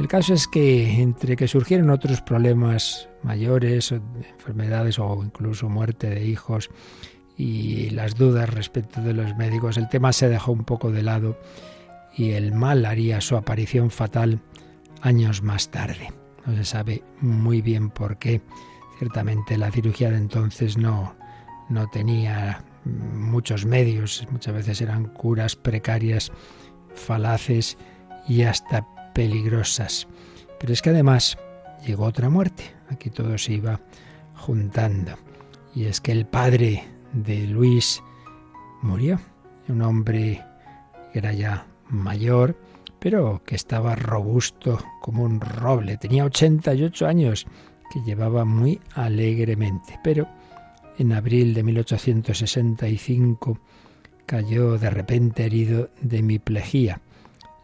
El 0.00 0.08
caso 0.08 0.34
es 0.34 0.46
que 0.48 1.02
entre 1.02 1.36
que 1.36 1.48
surgieron 1.48 1.90
otros 1.90 2.22
problemas 2.22 3.08
mayores, 3.22 3.92
enfermedades 3.92 4.98
o 4.98 5.22
incluso 5.22 5.68
muerte 5.68 6.08
de 6.08 6.24
hijos 6.24 6.70
y 7.36 7.90
las 7.90 8.14
dudas 8.14 8.48
respecto 8.48 9.02
de 9.02 9.12
los 9.12 9.36
médicos, 9.36 9.76
el 9.76 9.88
tema 9.88 10.12
se 10.12 10.28
dejó 10.28 10.52
un 10.52 10.64
poco 10.64 10.90
de 10.90 11.02
lado 11.02 11.36
y 12.14 12.32
el 12.32 12.52
mal 12.52 12.84
haría 12.84 13.20
su 13.20 13.36
aparición 13.36 13.90
fatal 13.90 14.40
años 15.00 15.42
más 15.42 15.70
tarde. 15.70 16.12
No 16.46 16.56
se 16.56 16.64
sabe 16.64 17.02
muy 17.20 17.62
bien 17.62 17.90
por 17.90 18.18
qué. 18.18 18.40
Ciertamente 18.98 19.56
la 19.56 19.70
cirugía 19.70 20.10
de 20.10 20.16
entonces 20.16 20.76
no, 20.76 21.14
no 21.68 21.88
tenía 21.88 22.64
muchos 22.84 23.64
medios, 23.64 24.26
muchas 24.30 24.54
veces 24.54 24.80
eran 24.80 25.06
curas 25.06 25.56
precarias, 25.56 26.32
falaces 26.94 27.78
y 28.28 28.42
hasta 28.42 28.86
peligrosas. 29.12 30.08
Pero 30.60 30.72
es 30.72 30.82
que 30.82 30.90
además 30.90 31.38
llegó 31.84 32.04
otra 32.04 32.28
muerte, 32.28 32.74
aquí 32.90 33.10
todo 33.10 33.38
se 33.38 33.54
iba 33.54 33.80
juntando. 34.34 35.12
Y 35.74 35.84
es 35.84 36.00
que 36.00 36.12
el 36.12 36.26
padre 36.26 36.84
de 37.12 37.46
Luis 37.46 38.02
murió, 38.82 39.20
un 39.68 39.82
hombre 39.82 40.44
que 41.12 41.18
era 41.18 41.32
ya 41.32 41.66
mayor, 41.92 42.56
pero 42.98 43.42
que 43.44 43.54
estaba 43.54 43.94
robusto 43.94 44.78
como 45.00 45.22
un 45.22 45.40
roble, 45.40 45.96
tenía 45.96 46.24
88 46.24 47.06
años, 47.06 47.46
que 47.92 48.00
llevaba 48.00 48.44
muy 48.44 48.80
alegremente, 48.94 50.00
pero 50.02 50.26
en 50.98 51.12
abril 51.12 51.54
de 51.54 51.62
1865 51.62 53.58
cayó 54.26 54.78
de 54.78 54.90
repente 54.90 55.44
herido 55.44 55.90
de 56.00 56.22
miplejía. 56.22 57.00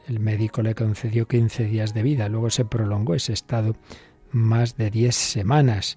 El 0.07 0.21
médico 0.21 0.63
le 0.63 0.75
concedió 0.75 1.27
15 1.27 1.65
días 1.65 1.95
de 1.95 2.03
vida, 2.03 2.29
luego 2.29 2.51
se 2.51 2.65
prolongó 2.65 3.15
ese 3.15 3.33
estado 3.33 3.77
más 4.33 4.77
de 4.77 4.91
10 4.91 5.15
semanas, 5.15 5.97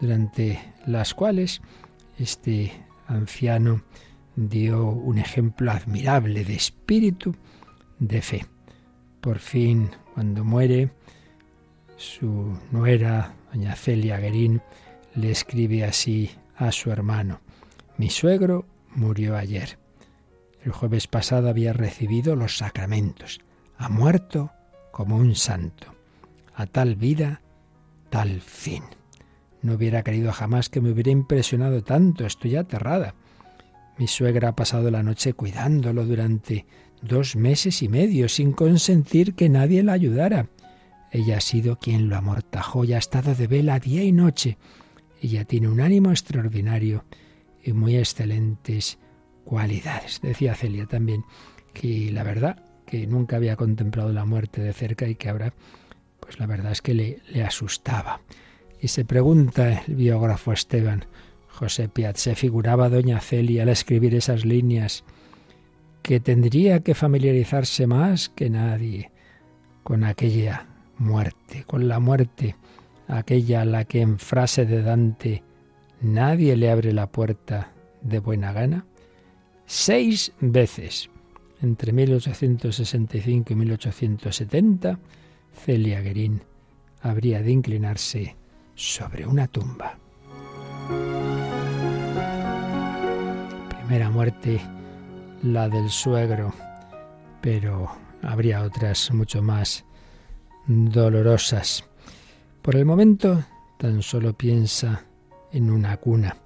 durante 0.00 0.60
las 0.86 1.14
cuales 1.14 1.60
este 2.18 2.72
anciano 3.06 3.82
dio 4.36 4.86
un 4.86 5.18
ejemplo 5.18 5.70
admirable 5.70 6.44
de 6.44 6.54
espíritu, 6.54 7.34
de 8.00 8.22
fe. 8.22 8.46
Por 9.20 9.38
fin, 9.38 9.90
cuando 10.14 10.44
muere, 10.44 10.90
su 11.96 12.58
nuera, 12.72 13.34
doña 13.52 13.76
Celia 13.76 14.18
Guerín, 14.18 14.62
le 15.14 15.30
escribe 15.30 15.84
así 15.84 16.30
a 16.56 16.72
su 16.72 16.90
hermano. 16.90 17.40
Mi 17.96 18.10
suegro 18.10 18.66
murió 18.94 19.36
ayer. 19.36 19.78
El 20.64 20.72
jueves 20.72 21.06
pasado 21.06 21.48
había 21.48 21.72
recibido 21.72 22.36
los 22.36 22.56
sacramentos. 22.58 23.40
Ha 23.76 23.88
muerto 23.88 24.50
como 24.90 25.16
un 25.16 25.34
santo. 25.34 25.94
A 26.54 26.66
tal 26.66 26.96
vida, 26.96 27.40
tal 28.08 28.40
fin. 28.40 28.84
No 29.62 29.74
hubiera 29.74 30.02
querido 30.02 30.32
jamás 30.32 30.68
que 30.68 30.80
me 30.80 30.90
hubiera 30.90 31.10
impresionado 31.10 31.82
tanto. 31.82 32.26
Estoy 32.26 32.56
aterrada. 32.56 33.14
Mi 33.98 34.06
suegra 34.06 34.48
ha 34.48 34.56
pasado 34.56 34.90
la 34.90 35.02
noche 35.02 35.34
cuidándolo 35.34 36.06
durante 36.06 36.66
dos 37.02 37.36
meses 37.36 37.82
y 37.82 37.88
medio 37.88 38.28
sin 38.28 38.52
consentir 38.52 39.34
que 39.34 39.48
nadie 39.48 39.82
la 39.82 39.92
ayudara. 39.92 40.48
Ella 41.10 41.38
ha 41.38 41.40
sido 41.40 41.76
quien 41.76 42.08
lo 42.08 42.16
amortajó 42.16 42.84
y 42.84 42.92
ha 42.92 42.98
estado 42.98 43.34
de 43.34 43.46
vela 43.46 43.80
día 43.80 44.04
y 44.04 44.12
noche. 44.12 44.58
Ella 45.20 45.44
tiene 45.44 45.68
un 45.68 45.80
ánimo 45.80 46.10
extraordinario 46.10 47.04
y 47.62 47.72
muy 47.72 47.96
excelentes 47.96 48.98
cualidades. 49.44 50.20
Decía 50.22 50.54
Celia 50.54 50.86
también 50.86 51.24
que 51.72 52.10
la 52.12 52.22
verdad 52.22 52.64
que 52.86 53.06
nunca 53.06 53.36
había 53.36 53.56
contemplado 53.56 54.12
la 54.12 54.24
muerte 54.24 54.60
de 54.60 54.72
cerca 54.72 55.08
y 55.08 55.14
que 55.14 55.28
ahora, 55.28 55.52
pues 56.20 56.38
la 56.38 56.46
verdad 56.46 56.72
es 56.72 56.82
que 56.82 56.94
le, 56.94 57.44
asustaba. 57.44 58.20
Y 58.80 58.88
se 58.88 59.04
pregunta 59.04 59.82
el 59.86 59.94
biógrafo 59.94 60.52
Esteban 60.52 61.06
José 61.48 61.88
Piat, 61.88 62.16
¿se 62.16 62.34
figuraba 62.34 62.88
doña 62.88 63.20
Celia 63.20 63.62
al 63.64 63.68
escribir 63.68 64.14
esas 64.14 64.44
líneas 64.44 65.04
que 66.10 66.18
tendría 66.18 66.80
que 66.80 66.96
familiarizarse 66.96 67.86
más 67.86 68.30
que 68.30 68.50
nadie 68.50 69.12
con 69.84 70.02
aquella 70.02 70.66
muerte, 70.98 71.62
con 71.68 71.86
la 71.86 72.00
muerte 72.00 72.56
aquella 73.06 73.60
a 73.60 73.64
la 73.64 73.84
que 73.84 74.00
en 74.00 74.18
frase 74.18 74.66
de 74.66 74.82
Dante 74.82 75.44
nadie 76.00 76.56
le 76.56 76.68
abre 76.68 76.92
la 76.92 77.06
puerta 77.06 77.70
de 78.02 78.18
buena 78.18 78.52
gana? 78.52 78.86
Seis 79.66 80.32
veces, 80.40 81.10
entre 81.62 81.92
1865 81.92 83.52
y 83.52 83.54
1870, 83.54 84.98
Celia 85.64 86.00
Guerín 86.00 86.42
habría 87.02 87.40
de 87.40 87.52
inclinarse 87.52 88.34
sobre 88.74 89.28
una 89.28 89.46
tumba. 89.46 89.96
Primera 93.78 94.10
muerte, 94.10 94.60
la 95.42 95.68
del 95.68 95.90
suegro, 95.90 96.52
pero 97.40 97.90
habría 98.22 98.62
otras 98.62 99.10
mucho 99.12 99.42
más 99.42 99.84
dolorosas. 100.66 101.84
Por 102.62 102.76
el 102.76 102.84
momento 102.84 103.44
tan 103.78 104.02
solo 104.02 104.34
piensa 104.34 105.04
en 105.52 105.70
una 105.70 105.96
cuna. 105.96 106.36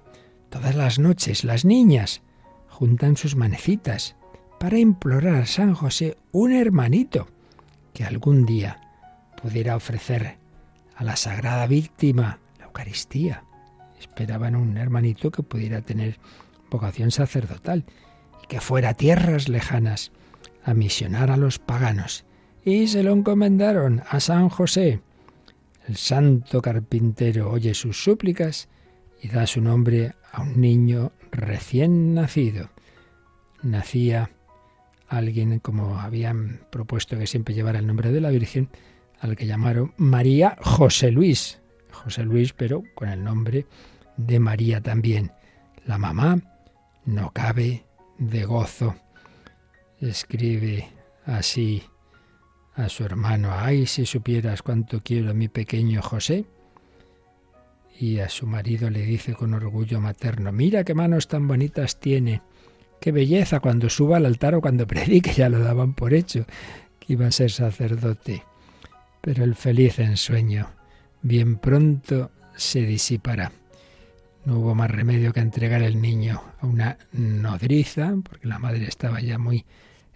Todas 0.49 0.75
las 0.75 0.99
noches 0.99 1.43
las 1.43 1.65
niñas 1.65 2.21
juntan 2.69 3.17
sus 3.17 3.35
manecitas 3.35 4.15
para 4.59 4.79
implorar 4.79 5.35
a 5.35 5.45
San 5.45 5.73
José 5.73 6.17
un 6.31 6.53
hermanito 6.53 7.27
que 7.93 8.05
algún 8.05 8.45
día 8.45 8.79
pudiera 9.41 9.75
ofrecer 9.75 10.37
a 10.95 11.03
la 11.03 11.17
sagrada 11.17 11.67
víctima 11.67 12.39
la 12.57 12.65
Eucaristía. 12.65 13.43
Esperaban 13.99 14.55
un 14.55 14.77
hermanito 14.77 15.29
que 15.31 15.43
pudiera 15.43 15.81
tener 15.81 16.19
vocación 16.69 17.11
sacerdotal 17.11 17.85
que 18.47 18.61
fuera 18.61 18.89
a 18.89 18.93
tierras 18.93 19.49
lejanas 19.49 20.11
a 20.63 20.73
misionar 20.73 21.31
a 21.31 21.37
los 21.37 21.59
paganos. 21.59 22.25
Y 22.63 22.87
se 22.87 23.03
lo 23.03 23.13
encomendaron 23.13 24.01
a 24.09 24.19
San 24.19 24.49
José. 24.49 25.01
El 25.87 25.97
santo 25.97 26.61
carpintero 26.61 27.51
oye 27.51 27.73
sus 27.75 28.03
súplicas 28.03 28.67
y 29.21 29.27
da 29.27 29.45
su 29.45 29.61
nombre 29.61 30.13
a 30.31 30.41
un 30.41 30.59
niño 30.59 31.11
recién 31.31 32.15
nacido. 32.15 32.69
Nacía 33.61 34.31
alguien, 35.07 35.59
como 35.59 35.99
habían 35.99 36.61
propuesto 36.71 37.17
que 37.17 37.27
siempre 37.27 37.53
llevara 37.53 37.79
el 37.79 37.87
nombre 37.87 38.11
de 38.11 38.21
la 38.21 38.31
Virgen, 38.31 38.69
al 39.19 39.35
que 39.35 39.45
llamaron 39.45 39.93
María 39.97 40.57
José 40.61 41.11
Luis. 41.11 41.59
José 41.91 42.23
Luis, 42.23 42.53
pero 42.53 42.83
con 42.95 43.09
el 43.09 43.23
nombre 43.23 43.65
de 44.17 44.39
María 44.39 44.81
también. 44.81 45.31
La 45.85 45.97
mamá 45.97 46.39
no 47.05 47.31
cabe 47.31 47.84
de 48.17 48.45
gozo. 48.45 48.95
Escribe 49.99 50.87
así 51.25 51.83
a 52.75 52.89
su 52.89 53.03
hermano, 53.03 53.51
ay, 53.53 53.85
si 53.85 54.05
supieras 54.05 54.61
cuánto 54.61 55.01
quiero 55.01 55.31
a 55.31 55.33
mi 55.33 55.47
pequeño 55.47 56.01
José. 56.01 56.45
Y 57.97 58.19
a 58.19 58.27
su 58.27 58.45
marido 58.45 58.89
le 58.89 59.01
dice 59.03 59.33
con 59.33 59.53
orgullo 59.53 60.01
materno, 60.01 60.51
mira 60.51 60.83
qué 60.83 60.93
manos 60.93 61.29
tan 61.29 61.47
bonitas 61.47 61.99
tiene, 61.99 62.41
qué 62.99 63.13
belleza 63.13 63.61
cuando 63.61 63.89
suba 63.89 64.17
al 64.17 64.25
altar 64.25 64.55
o 64.55 64.61
cuando 64.61 64.85
predique, 64.87 65.31
ya 65.31 65.47
lo 65.47 65.59
daban 65.59 65.93
por 65.93 66.13
hecho, 66.13 66.45
que 66.99 67.13
iba 67.13 67.27
a 67.27 67.31
ser 67.31 67.51
sacerdote. 67.51 68.43
Pero 69.21 69.43
el 69.43 69.55
feliz 69.55 69.99
ensueño 69.99 70.69
bien 71.21 71.57
pronto 71.57 72.31
se 72.55 72.81
disipará. 72.81 73.51
No 74.45 74.59
hubo 74.59 74.75
más 74.75 74.91
remedio 74.91 75.33
que 75.33 75.39
entregar 75.39 75.81
el 75.81 75.99
niño 75.99 76.41
a 76.61 76.67
una 76.67 76.97
nodriza, 77.11 78.13
porque 78.23 78.47
la 78.47 78.59
madre 78.59 78.85
estaba 78.85 79.19
ya 79.19 79.39
muy 79.39 79.65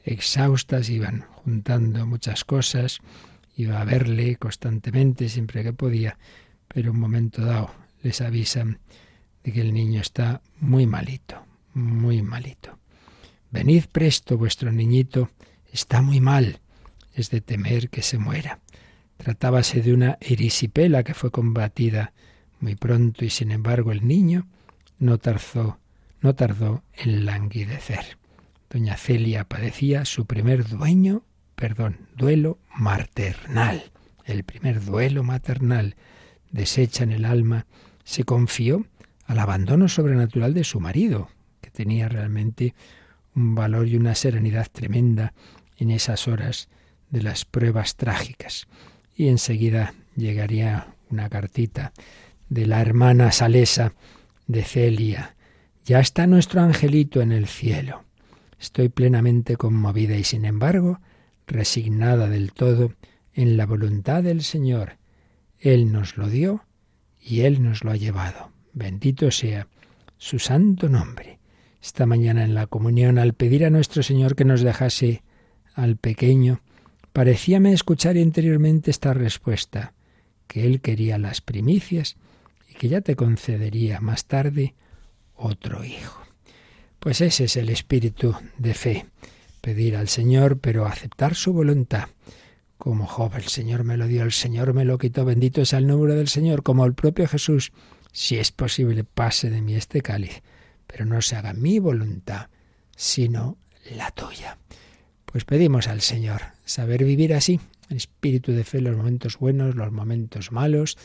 exhausta, 0.03 0.83
se 0.83 0.93
iban 0.93 1.21
juntando 1.21 2.05
muchas 2.05 2.45
cosas, 2.45 2.99
iba 3.55 3.81
a 3.81 3.85
verle 3.85 4.35
constantemente 4.35 5.29
siempre 5.29 5.63
que 5.63 5.73
podía, 5.73 6.19
pero 6.67 6.91
un 6.91 6.99
momento 6.99 7.43
dado 7.43 7.71
les 8.03 8.21
avisan 8.21 8.79
de 9.43 9.51
que 9.51 9.61
el 9.61 9.73
niño 9.73 9.99
está 9.99 10.41
muy 10.59 10.85
malito, 10.85 11.43
muy 11.73 12.21
malito. 12.21 12.77
Venid 13.49 13.85
presto, 13.91 14.37
vuestro 14.37 14.71
niñito 14.71 15.31
está 15.73 16.03
muy 16.03 16.21
mal, 16.21 16.59
es 17.15 17.31
de 17.31 17.41
temer 17.41 17.89
que 17.89 18.03
se 18.03 18.19
muera. 18.19 18.59
Tratábase 19.17 19.81
de 19.81 19.91
una 19.91 20.19
erisipela 20.21 21.03
que 21.03 21.15
fue 21.15 21.31
combatida 21.31 22.13
muy 22.59 22.75
pronto 22.75 23.25
y 23.25 23.29
sin 23.29 23.51
embargo 23.51 23.91
el 23.91 24.07
niño 24.07 24.47
no 24.97 25.17
tardó, 25.17 25.79
no 26.21 26.35
tardó 26.35 26.83
en 26.93 27.25
languidecer. 27.25 28.17
Doña 28.69 28.97
Celia 28.97 29.45
padecía 29.45 30.05
su 30.05 30.25
primer 30.25 30.67
dueño, 30.67 31.23
perdón, 31.55 32.07
duelo 32.15 32.59
maternal. 32.75 33.91
El 34.25 34.43
primer 34.43 34.83
duelo 34.83 35.23
maternal, 35.23 35.95
deshecha 36.51 37.03
en 37.03 37.11
el 37.11 37.25
alma, 37.25 37.65
se 38.03 38.25
confió 38.25 38.85
al 39.25 39.39
abandono 39.39 39.87
sobrenatural 39.87 40.53
de 40.53 40.63
su 40.63 40.79
marido, 40.79 41.29
que 41.61 41.71
tenía 41.71 42.09
realmente 42.09 42.75
un 43.35 43.55
valor 43.55 43.87
y 43.87 43.95
una 43.95 44.15
serenidad 44.15 44.67
tremenda 44.71 45.33
en 45.77 45.91
esas 45.91 46.27
horas 46.27 46.69
de 47.09 47.21
las 47.23 47.45
pruebas 47.45 47.95
trágicas. 47.95 48.67
Y 49.15 49.27
enseguida 49.27 49.93
llegaría 50.15 50.93
una 51.09 51.29
cartita 51.29 51.93
de 52.49 52.65
la 52.65 52.81
hermana 52.81 53.31
Salesa 53.31 53.93
de 54.47 54.63
Celia. 54.63 55.35
Ya 55.85 55.99
está 55.99 56.27
nuestro 56.27 56.61
angelito 56.61 57.21
en 57.21 57.31
el 57.31 57.47
cielo. 57.47 58.03
Estoy 58.59 58.89
plenamente 58.89 59.55
conmovida 59.55 60.17
y 60.17 60.23
sin 60.23 60.45
embargo 60.45 60.99
resignada 61.47 62.27
del 62.27 62.51
todo 62.51 62.93
en 63.33 63.57
la 63.57 63.65
voluntad 63.65 64.23
del 64.23 64.43
Señor. 64.43 64.97
Él 65.59 65.91
nos 65.91 66.17
lo 66.17 66.29
dio 66.29 66.65
y 67.21 67.41
Él 67.41 67.63
nos 67.63 67.83
lo 67.83 67.91
ha 67.91 67.95
llevado. 67.95 68.51
Bendito 68.73 69.31
sea 69.31 69.67
su 70.17 70.39
santo 70.39 70.89
nombre. 70.89 71.39
Esta 71.81 72.05
mañana 72.05 72.43
en 72.43 72.53
la 72.53 72.67
comunión, 72.67 73.17
al 73.17 73.33
pedir 73.33 73.65
a 73.65 73.69
nuestro 73.69 74.03
Señor 74.03 74.35
que 74.35 74.45
nos 74.45 74.61
dejase 74.61 75.23
al 75.73 75.95
pequeño, 75.95 76.61
parecíame 77.13 77.71
escuchar 77.71 78.17
interiormente 78.17 78.91
esta 78.91 79.13
respuesta, 79.13 79.93
que 80.47 80.65
Él 80.65 80.81
quería 80.81 81.17
las 81.17 81.41
primicias 81.41 82.17
que 82.79 82.87
ya 82.87 83.01
te 83.01 83.17
concedería 83.17 83.99
más 83.99 84.25
tarde 84.25 84.73
otro 85.35 85.83
hijo. 85.83 86.23
Pues 87.01 87.19
ese 87.19 87.43
es 87.43 87.57
el 87.57 87.67
espíritu 87.67 88.33
de 88.57 88.73
fe, 88.73 89.05
pedir 89.59 89.97
al 89.97 90.07
Señor, 90.07 90.59
pero 90.59 90.85
aceptar 90.85 91.35
su 91.35 91.51
voluntad. 91.51 92.07
Como 92.77 93.05
Job, 93.05 93.33
el 93.35 93.49
Señor 93.49 93.83
me 93.83 93.97
lo 93.97 94.07
dio, 94.07 94.23
el 94.23 94.31
Señor 94.31 94.73
me 94.73 94.85
lo 94.85 94.97
quitó, 94.97 95.25
bendito 95.25 95.61
es 95.61 95.73
el 95.73 95.87
número 95.87 96.15
del 96.15 96.29
Señor, 96.29 96.63
como 96.63 96.85
el 96.85 96.93
propio 96.93 97.27
Jesús, 97.27 97.73
si 98.13 98.37
es 98.37 98.53
posible, 98.53 99.03
pase 99.03 99.49
de 99.49 99.61
mí 99.61 99.75
este 99.75 100.01
cáliz, 100.01 100.41
pero 100.87 101.03
no 101.03 101.21
se 101.21 101.35
haga 101.35 101.51
mi 101.51 101.79
voluntad, 101.79 102.47
sino 102.95 103.57
la 103.93 104.09
tuya. 104.11 104.57
Pues 105.25 105.43
pedimos 105.43 105.89
al 105.89 105.99
Señor 105.99 106.43
saber 106.63 107.03
vivir 107.03 107.33
así, 107.33 107.59
el 107.89 107.97
espíritu 107.97 108.53
de 108.53 108.63
fe, 108.63 108.79
los 108.79 108.95
momentos 108.95 109.37
buenos, 109.37 109.75
los 109.75 109.91
momentos 109.91 110.53
malos, 110.53 110.97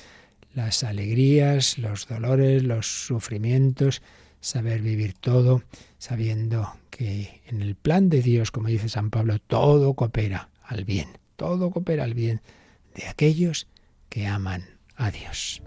las 0.55 0.85
alegrías, 0.85 1.79
los 1.79 2.07
dolores, 2.07 2.63
los 2.63 3.07
sufrimientos, 3.07 4.03
saber 4.41 4.83
vivir 4.83 5.15
todo, 5.15 5.63
sabiendo 5.99 6.75
que 6.91 7.41
en 7.47 7.63
el 7.63 7.75
plan 7.75 8.09
de 8.09 8.23
Dios, 8.23 8.51
como 8.51 8.69
dice 8.69 8.89
San 8.89 9.11
Pablo, 9.11 9.39
todo 9.39 9.95
coopera 9.95 10.51
al 10.63 10.85
bien, 10.85 11.09
todo 11.37 11.71
coopera 11.71 12.05
al 12.05 12.15
bien 12.15 12.41
de 12.95 13.07
aquellos 13.07 13.67
que 14.09 14.27
aman 14.27 14.65
a 14.97 15.11
Dios. 15.11 15.63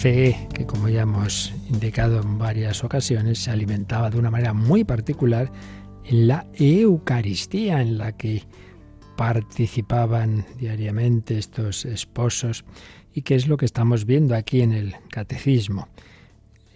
Fe 0.00 0.48
que, 0.54 0.64
como 0.64 0.88
ya 0.88 1.02
hemos 1.02 1.52
indicado 1.68 2.22
en 2.22 2.38
varias 2.38 2.82
ocasiones, 2.84 3.40
se 3.40 3.50
alimentaba 3.50 4.08
de 4.08 4.18
una 4.18 4.30
manera 4.30 4.54
muy 4.54 4.82
particular 4.82 5.52
en 6.06 6.26
la 6.26 6.46
Eucaristía, 6.54 7.82
en 7.82 7.98
la 7.98 8.12
que 8.12 8.44
participaban 9.18 10.46
diariamente 10.58 11.36
estos 11.36 11.84
esposos 11.84 12.64
y 13.12 13.20
que 13.20 13.34
es 13.34 13.46
lo 13.46 13.58
que 13.58 13.66
estamos 13.66 14.06
viendo 14.06 14.34
aquí 14.34 14.62
en 14.62 14.72
el 14.72 14.94
catecismo. 15.10 15.88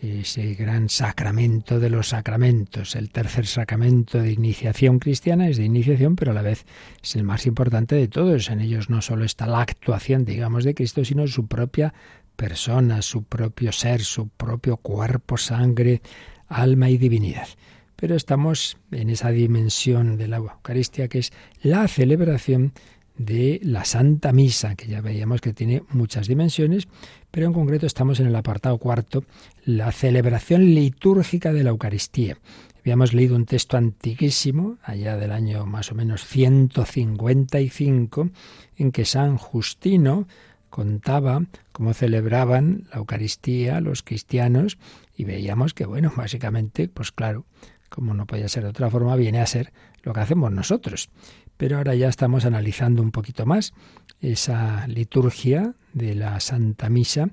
Ese 0.02 0.52
gran 0.52 0.90
sacramento 0.90 1.80
de 1.80 1.88
los 1.88 2.08
sacramentos, 2.08 2.94
el 2.94 3.08
tercer 3.08 3.46
sacramento 3.46 4.18
de 4.18 4.32
iniciación 4.32 4.98
cristiana 4.98 5.48
es 5.48 5.56
de 5.56 5.64
iniciación, 5.64 6.14
pero 6.14 6.32
a 6.32 6.34
la 6.34 6.42
vez 6.42 6.66
es 7.02 7.16
el 7.16 7.24
más 7.24 7.46
importante 7.46 7.94
de 7.94 8.06
todos. 8.06 8.50
En 8.50 8.60
ellos 8.60 8.90
no 8.90 9.00
solo 9.00 9.24
está 9.24 9.46
la 9.46 9.62
actuación, 9.62 10.26
digamos, 10.26 10.64
de 10.64 10.74
Cristo, 10.74 11.06
sino 11.06 11.26
su 11.26 11.46
propia 11.46 11.94
persona, 12.36 13.02
su 13.02 13.24
propio 13.24 13.72
ser, 13.72 14.02
su 14.02 14.28
propio 14.28 14.76
cuerpo, 14.76 15.36
sangre, 15.36 16.02
alma 16.48 16.90
y 16.90 16.98
divinidad. 16.98 17.48
Pero 17.96 18.16
estamos 18.16 18.76
en 18.90 19.10
esa 19.10 19.30
dimensión 19.30 20.16
de 20.16 20.28
la 20.28 20.38
Eucaristía 20.38 21.08
que 21.08 21.20
es 21.20 21.32
la 21.62 21.86
celebración 21.88 22.72
de 23.16 23.60
la 23.62 23.84
Santa 23.84 24.32
Misa, 24.32 24.74
que 24.74 24.88
ya 24.88 25.00
veíamos 25.00 25.40
que 25.40 25.52
tiene 25.52 25.82
muchas 25.90 26.26
dimensiones, 26.26 26.88
pero 27.30 27.46
en 27.46 27.52
concreto 27.52 27.86
estamos 27.86 28.20
en 28.20 28.26
el 28.26 28.34
apartado 28.34 28.78
cuarto, 28.78 29.24
la 29.64 29.92
celebración 29.92 30.74
litúrgica 30.74 31.52
de 31.52 31.62
la 31.62 31.70
Eucaristía. 31.70 32.38
Habíamos 32.80 33.14
leído 33.14 33.36
un 33.36 33.46
texto 33.46 33.76
antiquísimo, 33.76 34.78
allá 34.82 35.16
del 35.16 35.32
año 35.32 35.64
más 35.64 35.90
o 35.90 35.94
menos 35.94 36.26
155, 36.26 38.30
en 38.76 38.92
que 38.92 39.04
San 39.04 39.38
Justino 39.38 40.26
contaba 40.74 41.40
cómo 41.70 41.94
celebraban 41.94 42.88
la 42.90 42.98
Eucaristía 42.98 43.80
los 43.80 44.02
cristianos 44.02 44.76
y 45.16 45.22
veíamos 45.22 45.72
que, 45.72 45.86
bueno, 45.86 46.12
básicamente, 46.16 46.88
pues 46.88 47.12
claro, 47.12 47.46
como 47.88 48.12
no 48.12 48.26
podía 48.26 48.48
ser 48.48 48.64
de 48.64 48.70
otra 48.70 48.90
forma, 48.90 49.14
viene 49.14 49.40
a 49.40 49.46
ser 49.46 49.72
lo 50.02 50.12
que 50.12 50.18
hacemos 50.18 50.50
nosotros. 50.50 51.10
pero 51.56 51.76
ahora 51.76 51.94
ya 51.94 52.08
estamos 52.08 52.44
analizando 52.44 53.02
un 53.02 53.12
poquito 53.12 53.46
más 53.46 53.72
esa 54.20 54.88
liturgia 54.88 55.76
de 55.92 56.16
la 56.16 56.40
Santa 56.40 56.90
Misa, 56.90 57.28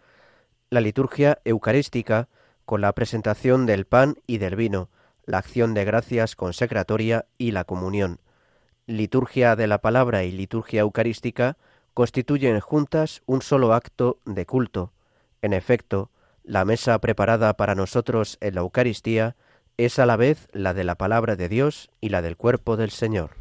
la 0.69 0.81
liturgia 0.81 1.39
eucarística, 1.45 2.27
con 2.65 2.81
la 2.81 2.93
presentación 2.93 3.65
del 3.65 3.85
pan 3.85 4.15
y 4.27 4.37
del 4.37 4.55
vino, 4.55 4.89
la 5.25 5.37
acción 5.37 5.73
de 5.73 5.85
gracias 5.85 6.35
consecratoria 6.35 7.25
y 7.37 7.51
la 7.51 7.63
comunión. 7.63 8.19
Liturgia 8.85 9.55
de 9.55 9.67
la 9.67 9.79
palabra 9.79 10.23
y 10.23 10.31
liturgia 10.31 10.81
eucarística 10.81 11.57
constituyen 11.93 12.59
juntas 12.59 13.21
un 13.25 13.41
solo 13.41 13.73
acto 13.73 14.19
de 14.25 14.45
culto. 14.45 14.93
En 15.41 15.53
efecto, 15.53 16.11
la 16.43 16.65
mesa 16.65 16.99
preparada 16.99 17.55
para 17.55 17.75
nosotros 17.75 18.37
en 18.41 18.55
la 18.55 18.61
Eucaristía 18.61 19.35
es 19.77 19.99
a 19.99 20.05
la 20.05 20.15
vez 20.15 20.47
la 20.53 20.73
de 20.73 20.83
la 20.83 20.95
palabra 20.95 21.35
de 21.35 21.49
Dios 21.49 21.89
y 22.01 22.09
la 22.09 22.21
del 22.21 22.37
cuerpo 22.37 22.77
del 22.77 22.91
Señor. 22.91 23.31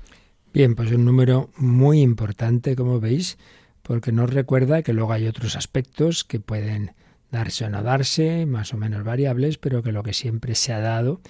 Bien, 0.53 0.75
pues 0.75 0.91
un 0.91 1.05
número 1.05 1.51
muy 1.57 2.01
importante, 2.01 2.75
como 2.75 2.99
veis, 2.99 3.39
porque 3.83 4.13
nos 4.13 4.33
recuerda 4.33 4.83
que 4.83 4.93
luego 4.93 5.13
hay 5.13 5.27
otros 5.27 5.57
aspectos 5.57 6.25
que 6.25 6.41
pueden 6.41 6.93
darse 7.31 7.65
o 7.65 7.71
no 7.71 7.83
darse, 7.83 8.47
más 8.47 8.75
o 8.75 8.77
menos 8.77 9.05
variables, 9.05 9.59
pero 9.59 9.83
que 9.83 9.93
lo 9.93 10.03
que 10.03 10.13
siempre 10.13 10.55
se 10.55 10.73
ha 10.73 10.81
dado 10.81 11.21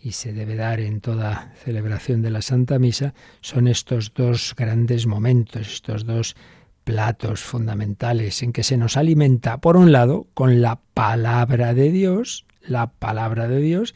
y 0.00 0.12
se 0.12 0.32
debe 0.32 0.54
dar 0.54 0.80
en 0.80 1.00
toda 1.00 1.52
celebración 1.64 2.22
de 2.22 2.30
la 2.30 2.42
Santa 2.42 2.78
Misa 2.78 3.14
son 3.40 3.66
estos 3.66 4.14
dos 4.14 4.54
grandes 4.56 5.06
momentos, 5.06 5.72
estos 5.72 6.04
dos 6.04 6.36
platos 6.88 7.42
fundamentales 7.42 8.42
en 8.42 8.54
que 8.54 8.62
se 8.62 8.78
nos 8.78 8.96
alimenta, 8.96 9.58
por 9.58 9.76
un 9.76 9.92
lado, 9.92 10.26
con 10.32 10.62
la 10.62 10.80
palabra 10.94 11.74
de 11.74 11.92
Dios, 11.92 12.46
la 12.62 12.86
palabra 12.86 13.46
de 13.46 13.60
Dios, 13.60 13.94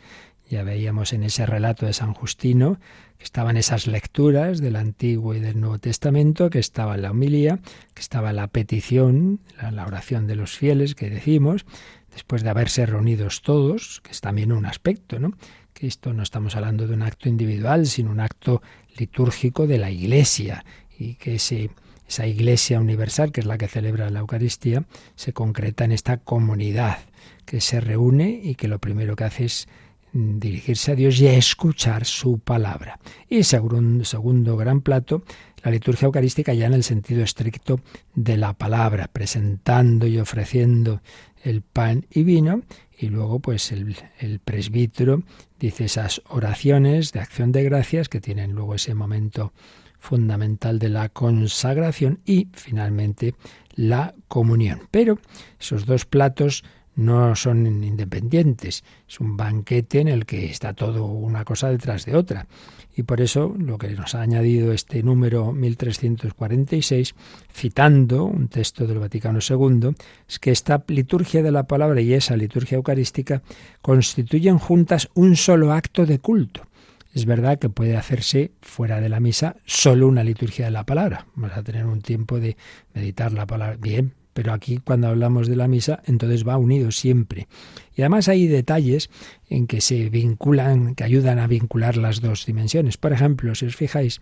ya 0.51 0.63
veíamos 0.63 1.15
en 1.15 1.23
ese 1.23 1.47
relato 1.47 1.87
de 1.87 1.95
San 1.95 2.13
Justino, 2.13 2.79
que 3.17 3.25
estaban 3.25 3.57
esas 3.57 3.87
lecturas 3.87 4.61
del 4.61 4.77
Antiguo 4.77 5.35
y 5.35 5.41
del 5.41 5.59
Nuevo 5.59 5.79
Testamento, 5.79 6.51
que 6.51 6.59
estaba 6.59 6.99
la 6.99 7.13
homilía, 7.13 7.61
que 7.95 8.03
estaba 8.03 8.35
la 8.35 8.49
petición, 8.49 9.41
la, 9.59 9.87
oración 9.87 10.27
de 10.27 10.37
los 10.37 10.55
fieles 10.59 10.95
que 10.95 11.09
decimos, 11.09 11.65
después 12.13 12.43
de 12.43 12.51
haberse 12.51 12.85
reunidos 12.85 13.41
todos, 13.41 14.03
que 14.03 14.11
es 14.11 14.21
también 14.21 14.53
un 14.53 14.67
aspecto, 14.67 15.19
¿no? 15.19 15.33
Que 15.73 15.87
esto 15.87 16.13
no 16.13 16.23
estamos 16.23 16.57
hablando 16.57 16.87
de 16.87 16.93
un 16.93 17.01
acto 17.01 17.31
individual, 17.31 17.87
sino 17.87 18.11
un 18.11 18.21
acto 18.21 18.61
litúrgico 18.99 19.67
de 19.67 19.79
la 19.79 19.91
Iglesia, 19.91 20.67
y 20.99 21.15
que 21.15 21.39
se 21.39 21.71
esa 22.13 22.27
Iglesia 22.27 22.79
universal, 22.79 23.33
que 23.33 23.41
es 23.41 23.47
la 23.47 23.57
que 23.57 23.69
celebra 23.69 24.11
la 24.11 24.21
Eucaristía, 24.21 24.85
se 25.17 25.33
concreta 25.33 25.87
en 25.87 25.93
esta 25.93 26.19
comunidad 26.19 26.99
que 27.47 27.63
se 27.63 27.81
reúne 27.81 28.39
y 28.43 28.55
que 28.55 28.69
lo 28.69 28.79
primero 28.81 29.17
que 29.17 29.25
hace 29.25 29.47
es 29.47 29.67
mm, 30.13 30.39
dirigirse 30.39 30.93
a 30.93 30.95
Dios 30.95 31.19
y 31.21 31.29
escuchar 31.29 32.05
su 32.05 32.39
palabra. 32.39 33.01
Y 33.31 33.45
segundo, 33.45 34.05
segundo 34.05 34.59
gran 34.59 34.83
plato, 34.83 35.25
la 35.65 35.71
liturgia 35.71 36.05
eucarística 36.05 36.53
ya 36.53 36.67
en 36.67 36.75
el 36.75 36.83
sentido 36.83 37.25
estricto 37.25 37.81
de 38.15 38.37
la 38.37 38.53
palabra, 38.53 39.09
presentando 39.11 40.07
y 40.07 40.19
ofreciendo 40.19 41.01
el 41.43 41.63
pan 41.63 42.05
y 42.11 42.25
vino, 42.25 42.61
y 42.99 43.07
luego 43.07 43.41
pues 43.41 43.73
el, 43.73 43.97
el 44.19 44.39
presbítero 44.39 45.23
dice 45.59 45.87
esas 45.87 46.21
oraciones 46.29 47.13
de 47.13 47.21
acción 47.21 47.53
de 47.53 47.65
gracias 47.65 48.11
que 48.11 48.21
tienen 48.21 48.53
luego 48.53 48.75
ese 48.75 48.93
momento 48.95 49.55
fundamental 50.03 50.81
de 50.81 50.89
la 50.89 51.09
consagración 51.09 52.19
y 52.27 52.49
finalmente 52.53 53.37
la 53.77 54.15
comunión. 54.27 54.89
Pero 54.91 55.21
esos 55.61 55.87
dos 55.87 56.07
platos 56.07 56.65
no 56.97 57.37
son 57.37 57.85
independientes, 57.85 58.83
es 59.09 59.21
un 59.21 59.37
banquete 59.37 60.01
en 60.01 60.09
el 60.09 60.27
que 60.27 60.47
está 60.47 60.75
todo 60.75 61.05
una 61.05 61.45
cosa 61.45 61.71
detrás 61.71 62.05
de 62.05 62.17
otra. 62.17 62.49
Y 62.95 63.05
por 63.05 63.21
eso 63.21 63.55
lo 63.57 63.79
que 63.79 63.89
nos 63.91 64.17
ha 64.17 64.23
añadido 64.23 64.73
este 64.73 65.05
número 65.05 65.53
1346, 65.53 67.15
citando 67.51 68.25
un 68.25 68.49
texto 68.49 68.89
del 68.89 68.99
Vaticano 68.99 69.39
II, 69.39 69.95
es 70.29 70.39
que 70.41 70.51
esta 70.51 70.83
liturgia 70.89 71.45
de 71.45 71.53
la 71.53 71.63
palabra 71.63 72.01
y 72.01 72.13
esa 72.13 72.37
liturgia 72.37 72.77
eucarística 72.77 73.41
constituyen 73.81 74.59
juntas 74.59 75.09
un 75.15 75.37
solo 75.37 75.73
acto 75.73 76.05
de 76.05 76.19
culto. 76.19 76.67
Es 77.13 77.27
verdad 77.27 77.59
que 77.59 77.69
puede 77.69 77.97
hacerse 77.97 78.53
fuera 78.63 79.01
de 79.01 79.09
la 79.09 79.21
misa 79.21 79.57
solo 79.67 80.09
una 80.09 80.25
liturgia 80.25 80.65
de 80.65 80.71
la 80.71 80.87
palabra. 80.87 81.27
Vamos 81.35 81.57
a 81.57 81.63
tener 81.63 81.85
un 81.85 82.01
tiempo 82.01 82.41
de 82.41 82.57
meditar 82.95 83.33
la 83.33 83.47
palabra. 83.47 83.77
Bien, 83.77 84.15
pero 84.33 84.53
aquí 84.53 84.79
cuando 84.79 85.09
hablamos 85.09 85.47
de 85.47 85.57
la 85.57 85.69
misa, 85.69 86.03
entonces 86.07 86.47
va 86.47 86.57
unido 86.57 86.91
siempre. 86.91 87.49
Y 87.95 88.01
además 88.01 88.29
hay 88.29 88.47
detalles 88.47 89.11
en 89.51 89.67
que 89.67 89.83
se 89.83 90.09
vinculan, 90.09 90.95
que 90.95 91.05
ayudan 91.05 91.39
a 91.39 91.47
vincular 91.47 91.99
las 91.99 92.23
dos 92.23 92.47
dimensiones. 92.47 92.97
Por 92.97 93.13
ejemplo, 93.13 93.55
si 93.55 93.67
os 93.67 93.77
fijáis, 93.77 94.21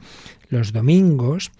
los 0.48 0.72
domingos, 0.72 1.52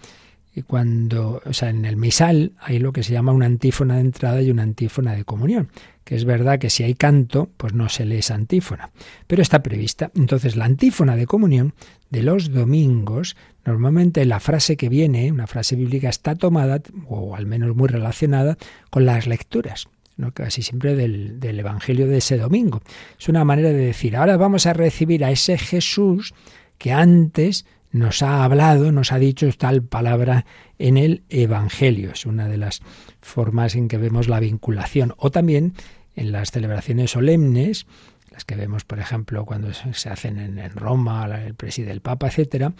cuando, 0.67 1.41
o 1.45 1.53
sea, 1.53 1.69
en 1.69 1.85
el 1.85 1.95
misal 1.95 2.51
hay 2.59 2.79
lo 2.79 2.91
que 2.91 3.03
se 3.03 3.13
llama 3.13 3.31
una 3.31 3.45
antífona 3.45 3.95
de 3.95 4.01
entrada 4.01 4.41
y 4.41 4.51
una 4.51 4.63
antífona 4.63 5.15
de 5.15 5.23
comunión 5.23 5.69
que 6.03 6.15
es 6.15 6.25
verdad 6.25 6.59
que 6.59 6.69
si 6.69 6.83
hay 6.83 6.93
canto, 6.93 7.49
pues 7.57 7.73
no 7.73 7.87
se 7.87 8.05
lee 8.05 8.17
esa 8.17 8.35
antífona, 8.35 8.91
pero 9.27 9.41
está 9.41 9.63
prevista. 9.63 10.11
Entonces, 10.15 10.55
la 10.55 10.65
antífona 10.65 11.15
de 11.15 11.25
comunión 11.25 11.73
de 12.09 12.23
los 12.23 12.51
domingos, 12.51 13.37
normalmente 13.65 14.25
la 14.25 14.39
frase 14.39 14.77
que 14.77 14.89
viene, 14.89 15.31
una 15.31 15.47
frase 15.47 15.75
bíblica, 15.75 16.09
está 16.09 16.35
tomada, 16.35 16.81
o 17.07 17.35
al 17.35 17.45
menos 17.45 17.75
muy 17.75 17.87
relacionada, 17.87 18.57
con 18.89 19.05
las 19.05 19.27
lecturas. 19.27 19.87
¿no? 20.17 20.33
casi 20.33 20.61
siempre 20.61 20.95
del, 20.95 21.39
del 21.39 21.59
Evangelio 21.59 22.07
de 22.07 22.17
ese 22.17 22.37
domingo. 22.37 22.81
Es 23.17 23.29
una 23.29 23.45
manera 23.45 23.69
de 23.69 23.75
decir, 23.75 24.15
ahora 24.15 24.37
vamos 24.37 24.65
a 24.65 24.73
recibir 24.73 25.23
a 25.23 25.31
ese 25.31 25.57
Jesús 25.57 26.33
que 26.77 26.91
antes 26.91 27.65
nos 27.91 28.21
ha 28.21 28.43
hablado, 28.43 28.91
nos 28.91 29.11
ha 29.11 29.19
dicho 29.19 29.49
tal 29.57 29.83
palabra 29.83 30.45
en 30.79 30.97
el 30.97 31.23
Evangelio. 31.29 32.11
Es 32.11 32.25
una 32.25 32.47
de 32.47 32.57
las 32.57 32.81
formas 33.21 33.75
en 33.75 33.87
que 33.87 33.97
vemos 33.97 34.27
la 34.27 34.39
vinculación. 34.39 35.13
O 35.17 35.31
también 35.31 35.73
en 36.15 36.31
las 36.31 36.51
celebraciones 36.51 37.11
solemnes, 37.11 37.85
las 38.31 38.45
que 38.45 38.55
vemos, 38.55 38.85
por 38.85 38.99
ejemplo, 38.99 39.45
cuando 39.45 39.73
se 39.73 40.09
hacen 40.09 40.39
en, 40.39 40.69
Roma, 40.71 41.25
el 41.45 41.53
preside 41.53 41.91
el 41.91 42.01
Papa, 42.01 42.27
etcétera, 42.27 42.73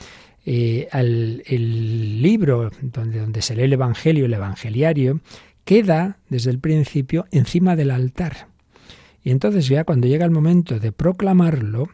eh, 0.46 0.88
el 0.92 2.22
libro 2.22 2.72
donde, 2.82 3.20
donde 3.20 3.42
se 3.42 3.56
lee 3.56 3.64
el 3.64 3.74
Evangelio, 3.74 4.26
el 4.26 4.34
Evangeliario, 4.34 5.20
queda 5.66 6.18
desde 6.30 6.52
el 6.52 6.60
principio 6.60 7.26
encima 7.32 7.76
del 7.76 7.92
altar. 7.92 8.48
Y 9.24 9.32
entonces 9.32 9.68
ya 9.68 9.84
cuando 9.84 10.08
llega 10.08 10.26
el 10.26 10.32
momento 10.32 10.80
de 10.80 10.92
proclamarlo, 10.92 11.90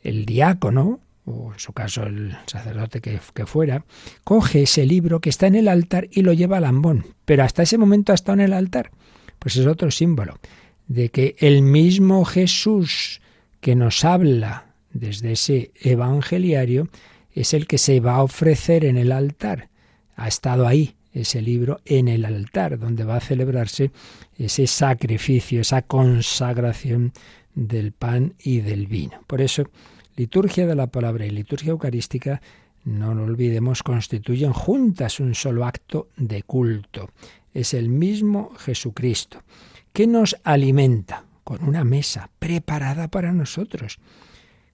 el 0.00 0.26
diácono, 0.26 1.00
o 1.28 1.52
en 1.52 1.58
su 1.58 1.72
caso 1.72 2.04
el 2.04 2.36
sacerdote 2.46 3.00
que, 3.00 3.18
fuera, 3.46 3.84
coge 4.24 4.62
ese 4.62 4.86
libro 4.86 5.20
que 5.20 5.30
está 5.30 5.46
en 5.46 5.54
el 5.54 5.68
altar 5.68 6.08
y 6.10 6.22
lo 6.22 6.32
lleva 6.32 6.56
al 6.56 6.64
ambón. 6.64 7.06
Pero 7.24 7.44
hasta 7.44 7.62
ese 7.62 7.78
momento 7.78 8.12
ha 8.12 8.14
estado 8.14 8.34
en 8.34 8.46
el 8.46 8.52
altar. 8.52 8.90
Pues 9.38 9.56
es 9.56 9.66
otro 9.66 9.90
símbolo 9.90 10.38
de 10.86 11.10
que 11.10 11.36
el 11.38 11.62
mismo 11.62 12.24
Jesús 12.24 13.20
que 13.60 13.76
nos 13.76 14.04
habla 14.04 14.66
desde 14.92 15.32
ese 15.32 15.72
evangeliario 15.80 16.88
es 17.32 17.54
el 17.54 17.66
que 17.66 17.78
se 17.78 18.00
va 18.00 18.16
a 18.16 18.22
ofrecer 18.22 18.84
en 18.84 18.96
el 18.96 19.12
altar. 19.12 19.68
Ha 20.16 20.28
estado 20.28 20.66
ahí 20.66 20.94
ese 21.12 21.42
libro 21.42 21.80
en 21.84 22.08
el 22.08 22.24
altar, 22.24 22.78
donde 22.78 23.04
va 23.04 23.16
a 23.16 23.20
celebrarse 23.20 23.90
ese 24.36 24.66
sacrificio, 24.66 25.60
esa 25.60 25.82
consagración 25.82 27.12
del 27.54 27.92
pan 27.92 28.34
y 28.42 28.60
del 28.60 28.86
vino. 28.86 29.20
Por 29.26 29.40
eso 29.40 29.68
Liturgia 30.18 30.66
de 30.66 30.74
la 30.74 30.88
palabra 30.88 31.26
y 31.26 31.30
liturgia 31.30 31.70
eucarística, 31.70 32.42
no 32.82 33.14
lo 33.14 33.22
olvidemos, 33.22 33.84
constituyen 33.84 34.52
juntas 34.52 35.20
un 35.20 35.36
solo 35.36 35.64
acto 35.64 36.08
de 36.16 36.42
culto. 36.42 37.10
Es 37.54 37.72
el 37.72 37.88
mismo 37.88 38.50
Jesucristo, 38.58 39.44
que 39.92 40.08
nos 40.08 40.36
alimenta 40.42 41.24
con 41.44 41.62
una 41.62 41.84
mesa 41.84 42.30
preparada 42.40 43.06
para 43.06 43.30
nosotros. 43.30 44.00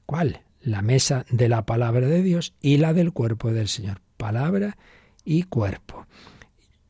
¿Cuál? 0.06 0.40
La 0.62 0.80
mesa 0.80 1.26
de 1.30 1.50
la 1.50 1.66
palabra 1.66 2.06
de 2.06 2.22
Dios 2.22 2.54
y 2.62 2.78
la 2.78 2.94
del 2.94 3.12
cuerpo 3.12 3.52
del 3.52 3.68
Señor. 3.68 4.00
Palabra 4.16 4.78
y 5.26 5.42
cuerpo. 5.42 6.06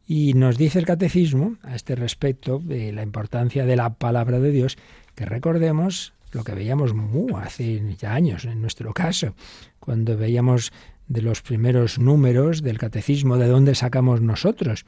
Y 0.06 0.34
nos 0.34 0.58
dice 0.58 0.78
el 0.78 0.86
catecismo 0.86 1.56
a 1.64 1.74
este 1.74 1.96
respecto 1.96 2.60
de 2.60 2.92
la 2.92 3.02
importancia 3.02 3.66
de 3.66 3.74
la 3.74 3.94
palabra 3.94 4.38
de 4.38 4.52
Dios, 4.52 4.78
que 5.16 5.26
recordemos 5.26 6.14
lo 6.34 6.44
que 6.44 6.54
veíamos 6.54 6.92
hace 7.36 7.82
ya 7.96 8.14
años 8.14 8.44
en 8.44 8.60
nuestro 8.60 8.92
caso, 8.92 9.34
cuando 9.80 10.16
veíamos 10.16 10.72
de 11.08 11.22
los 11.22 11.42
primeros 11.42 11.98
números 11.98 12.62
del 12.62 12.78
catecismo, 12.78 13.36
de 13.36 13.46
dónde 13.46 13.74
sacamos 13.74 14.20
nosotros, 14.20 14.84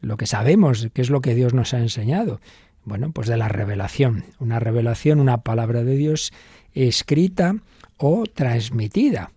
lo 0.00 0.16
que 0.16 0.26
sabemos, 0.26 0.88
qué 0.92 1.02
es 1.02 1.10
lo 1.10 1.20
que 1.20 1.34
Dios 1.34 1.54
nos 1.54 1.74
ha 1.74 1.78
enseñado. 1.78 2.40
Bueno, 2.84 3.10
pues 3.10 3.26
de 3.28 3.36
la 3.36 3.48
revelación, 3.48 4.24
una 4.38 4.60
revelación, 4.60 5.20
una 5.20 5.38
palabra 5.38 5.82
de 5.82 5.96
Dios 5.96 6.32
escrita 6.72 7.56
o 7.96 8.24
transmitida. 8.26 9.32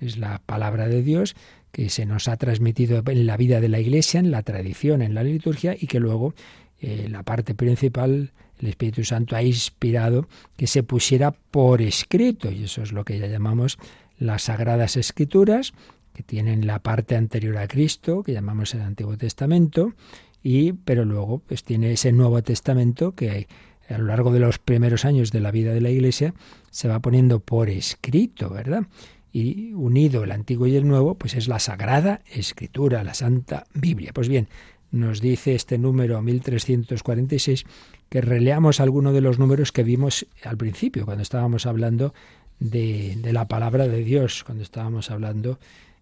Es 0.00 0.18
la 0.18 0.40
palabra 0.46 0.86
de 0.86 1.02
Dios 1.02 1.34
que 1.72 1.88
se 1.88 2.06
nos 2.06 2.28
ha 2.28 2.36
transmitido 2.36 3.02
en 3.06 3.26
la 3.26 3.36
vida 3.36 3.60
de 3.60 3.68
la 3.68 3.80
Iglesia, 3.80 4.20
en 4.20 4.30
la 4.30 4.42
tradición, 4.42 5.02
en 5.02 5.14
la 5.14 5.24
liturgia, 5.24 5.74
y 5.78 5.86
que 5.86 5.98
luego 5.98 6.34
eh, 6.80 7.08
la 7.08 7.22
parte 7.22 7.54
principal, 7.54 8.32
el 8.62 8.68
Espíritu 8.68 9.04
Santo 9.04 9.36
ha 9.36 9.42
inspirado 9.42 10.28
que 10.56 10.66
se 10.66 10.82
pusiera 10.82 11.32
por 11.32 11.82
escrito, 11.82 12.50
y 12.50 12.64
eso 12.64 12.82
es 12.82 12.92
lo 12.92 13.04
que 13.04 13.18
ya 13.18 13.26
llamamos 13.26 13.78
las 14.18 14.44
Sagradas 14.44 14.96
Escrituras, 14.96 15.72
que 16.14 16.22
tienen 16.22 16.66
la 16.66 16.78
parte 16.78 17.16
anterior 17.16 17.58
a 17.58 17.68
Cristo, 17.68 18.22
que 18.22 18.32
llamamos 18.32 18.72
el 18.74 18.82
Antiguo 18.82 19.16
Testamento, 19.16 19.94
y 20.42 20.72
pero 20.72 21.04
luego 21.04 21.40
pues 21.40 21.64
tiene 21.64 21.92
ese 21.92 22.12
Nuevo 22.12 22.42
Testamento 22.42 23.14
que 23.14 23.48
a 23.88 23.98
lo 23.98 24.06
largo 24.06 24.32
de 24.32 24.40
los 24.40 24.58
primeros 24.58 25.04
años 25.04 25.32
de 25.32 25.40
la 25.40 25.50
vida 25.50 25.74
de 25.74 25.80
la 25.80 25.90
Iglesia 25.90 26.34
se 26.70 26.88
va 26.88 27.00
poniendo 27.00 27.40
por 27.40 27.68
escrito, 27.68 28.48
¿verdad? 28.48 28.86
y 29.32 29.72
unido 29.72 30.24
el 30.24 30.30
antiguo 30.30 30.66
y 30.66 30.76
el 30.76 30.86
nuevo, 30.86 31.14
pues 31.14 31.34
es 31.34 31.48
la 31.48 31.58
Sagrada 31.58 32.20
Escritura, 32.30 33.02
la 33.02 33.14
Santa 33.14 33.64
Biblia. 33.72 34.12
Pues 34.12 34.28
bien, 34.28 34.48
nos 34.90 35.22
dice 35.22 35.54
este 35.54 35.78
número 35.78 36.20
1346 36.20 37.64
que 38.12 38.20
releamos 38.20 38.78
alguno 38.78 39.14
de 39.14 39.22
los 39.22 39.38
números 39.38 39.72
que 39.72 39.82
vimos 39.84 40.26
al 40.44 40.58
principio, 40.58 41.06
cuando 41.06 41.22
estábamos 41.22 41.64
hablando 41.64 42.12
de, 42.60 43.16
la 43.32 43.48
palabra 43.48 43.88
de 43.88 44.04
Dios, 44.04 44.44
cuando 44.44 44.62
estábamos 44.62 45.10
hablando 45.10 45.58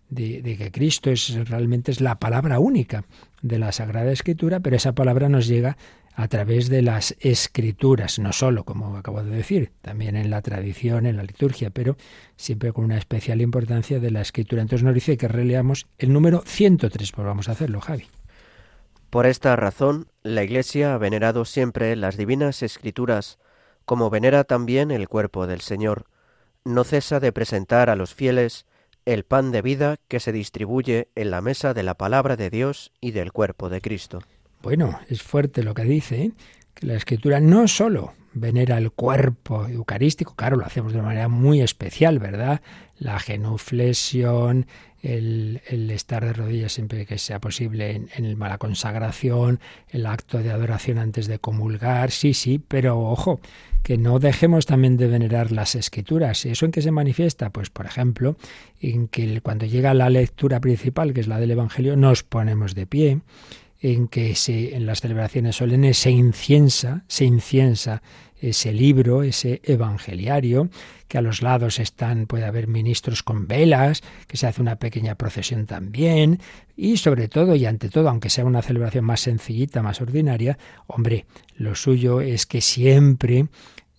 de, 0.09 0.43
de, 0.43 0.57
que 0.57 0.73
Cristo 0.73 1.13
es 1.13 1.33
realmente 1.49 1.93
es 1.93 2.01
la 2.01 2.19
palabra 2.19 2.59
única 2.59 3.05
de 3.43 3.61
la 3.61 3.71
Sagrada 3.71 4.11
Escritura, 4.11 4.59
pero 4.59 4.75
esa 4.75 4.93
palabra 4.93 5.29
nos 5.29 5.47
llega 5.47 5.77
a 6.17 6.27
través 6.27 6.69
de 6.69 6.83
las 6.83 7.15
escrituras, 7.21 8.19
no 8.19 8.33
solo, 8.33 8.65
como 8.65 8.97
acabo 8.97 9.23
de 9.23 9.31
decir, 9.31 9.71
también 9.81 10.17
en 10.17 10.31
la 10.31 10.43
tradición, 10.43 11.07
en 11.07 11.17
la 11.17 11.23
liturgia, 11.23 11.71
pero 11.71 11.97
siempre 12.35 12.73
con 12.73 12.87
una 12.87 12.99
especial 12.99 13.41
importancia 13.41 14.01
de 14.01 14.11
la 14.11 14.23
escritura. 14.23 14.63
Entonces 14.63 14.83
nos 14.83 14.95
dice 14.95 15.17
que 15.17 15.29
releamos 15.29 15.87
el 15.97 16.13
número 16.13 16.43
103, 16.45 17.13
pues 17.13 17.25
vamos 17.25 17.49
a 17.49 17.53
hacerlo, 17.53 17.81
Javi. 17.81 18.07
Por 19.11 19.27
esta 19.27 19.57
razón, 19.57 20.07
la 20.23 20.45
Iglesia 20.45 20.95
ha 20.95 20.99
venerado 20.99 21.45
siempre 21.45 21.97
las 21.97 22.17
divinas 22.17 22.63
escrituras, 22.63 23.41
como 23.85 24.09
venera 24.09 24.45
también 24.45 24.93
el 24.93 25.09
cuerpo 25.09 25.49
del 25.49 25.61
Señor. 25.61 26.05
No 26.65 26.85
cesa 26.85 27.19
de 27.19 27.33
presentar 27.33 27.91
a 27.91 27.97
los 27.97 28.15
fieles 28.15 28.67
el 29.07 29.25
pan 29.25 29.51
de 29.51 29.63
vida 29.63 29.97
que 30.07 30.21
se 30.21 30.31
distribuye 30.31 31.09
en 31.17 31.33
la 31.33 31.41
mesa 31.41 31.75
de 31.75 31.83
la 31.83 31.95
palabra 31.95 32.37
de 32.37 32.51
Dios 32.51 32.93
y 33.01 33.11
del 33.11 33.33
cuerpo 33.33 33.69
de 33.69 33.81
Cristo. 33.81 34.21
Bueno, 34.63 35.01
es 35.09 35.23
fuerte 35.23 35.65
lo 35.65 35.75
que 35.75 35.83
dice, 35.83 36.23
¿eh? 36.23 36.33
que 36.75 36.87
la 36.87 36.95
escritura 36.95 37.41
no 37.41 37.67
solo 37.67 38.15
venera 38.33 38.79
el 38.79 38.93
cuerpo 38.93 39.67
eucarístico, 39.67 40.35
claro, 40.37 40.57
lo 40.57 40.65
hacemos 40.65 40.93
de 40.93 41.03
manera 41.03 41.29
muy 41.29 41.63
especial, 41.63 42.21
¿verdad? 42.21 42.61
La 42.99 43.19
genuflexión, 43.19 44.67
el, 45.03 45.61
estar 45.91 46.25
de 46.25 46.33
rodillas 46.33 46.73
siempre 46.73 47.07
que 47.07 47.19
sea 47.19 47.41
posible 47.41 47.93
en, 47.93 48.09
en 48.17 48.39
la 48.39 48.59
consagración, 48.59 49.61
el 49.89 50.07
acto 50.07 50.39
de 50.39 50.51
adoración 50.51 50.99
antes 50.99 51.27
de 51.27 51.39
comulgar, 51.39 52.11
sí, 52.11 52.35
sí, 52.35 52.61
pero 52.67 53.01
ojo, 53.01 53.41
que 53.83 53.97
no 53.97 54.19
dejemos 54.19 54.67
también 54.67 54.97
de 54.97 55.07
venerar 55.07 55.53
las 55.53 55.75
escrituras. 55.75 56.45
¿Y 56.45 56.51
eso 56.51 56.67
en 56.67 56.73
qué 56.73 56.83
se 56.83 56.91
manifiesta? 56.91 57.51
Pues, 57.51 57.71
por 57.71 57.87
ejemplo, 57.87 58.37
en 58.81 59.09
que 59.09 59.41
cuando 59.41 59.67
llega 59.67 59.95
la 59.95 60.11
lectura 60.11 60.61
principal, 60.61 61.15
que 61.15 61.21
es 61.21 61.29
la 61.29 61.41
del 61.41 61.53
Evangelio, 61.53 61.97
nos 61.97 62.23
ponemos 62.23 62.75
de 62.75 62.87
pie, 62.87 63.21
en 63.81 64.09
que 64.09 64.35
se, 64.35 64.77
en 64.77 64.87
las 64.87 65.01
celebraciones 65.01 65.57
solemnes 65.57 65.99
se 65.99 66.11
inciensa, 66.11 67.05
se 67.09 67.25
inciensa 67.25 68.03
ese 68.41 68.73
libro, 68.73 69.23
ese 69.23 69.61
evangeliario, 69.65 70.71
que 71.09 71.19
a 71.19 71.23
los 71.23 71.43
lados 71.43 71.79
están, 71.79 72.27
puede 72.27 72.45
haber 72.45 72.69
ministros 72.69 73.23
con 73.23 73.47
velas, 73.47 74.03
que 74.27 74.37
se 74.37 74.47
hace 74.47 74.63
una 74.63 74.77
pequeña 74.77 75.15
procesión 75.15 75.67
también, 75.67 76.41
y 76.77 76.97
sobre 76.97 77.29
todo 77.29 77.55
y 77.55 77.67
ante 77.67 77.91
todo, 77.91 78.09
aunque 78.09 78.31
sea 78.31 78.45
una 78.45 78.63
celebración 78.63 79.05
más 79.05 79.21
sencillita, 79.21 79.83
más 79.83 80.01
ordinaria, 80.01 80.59
hombre, 80.87 81.27
lo 81.55 81.75
suyo 81.75 82.21
es 82.21 82.47
que 82.47 82.61
siempre 82.61 83.49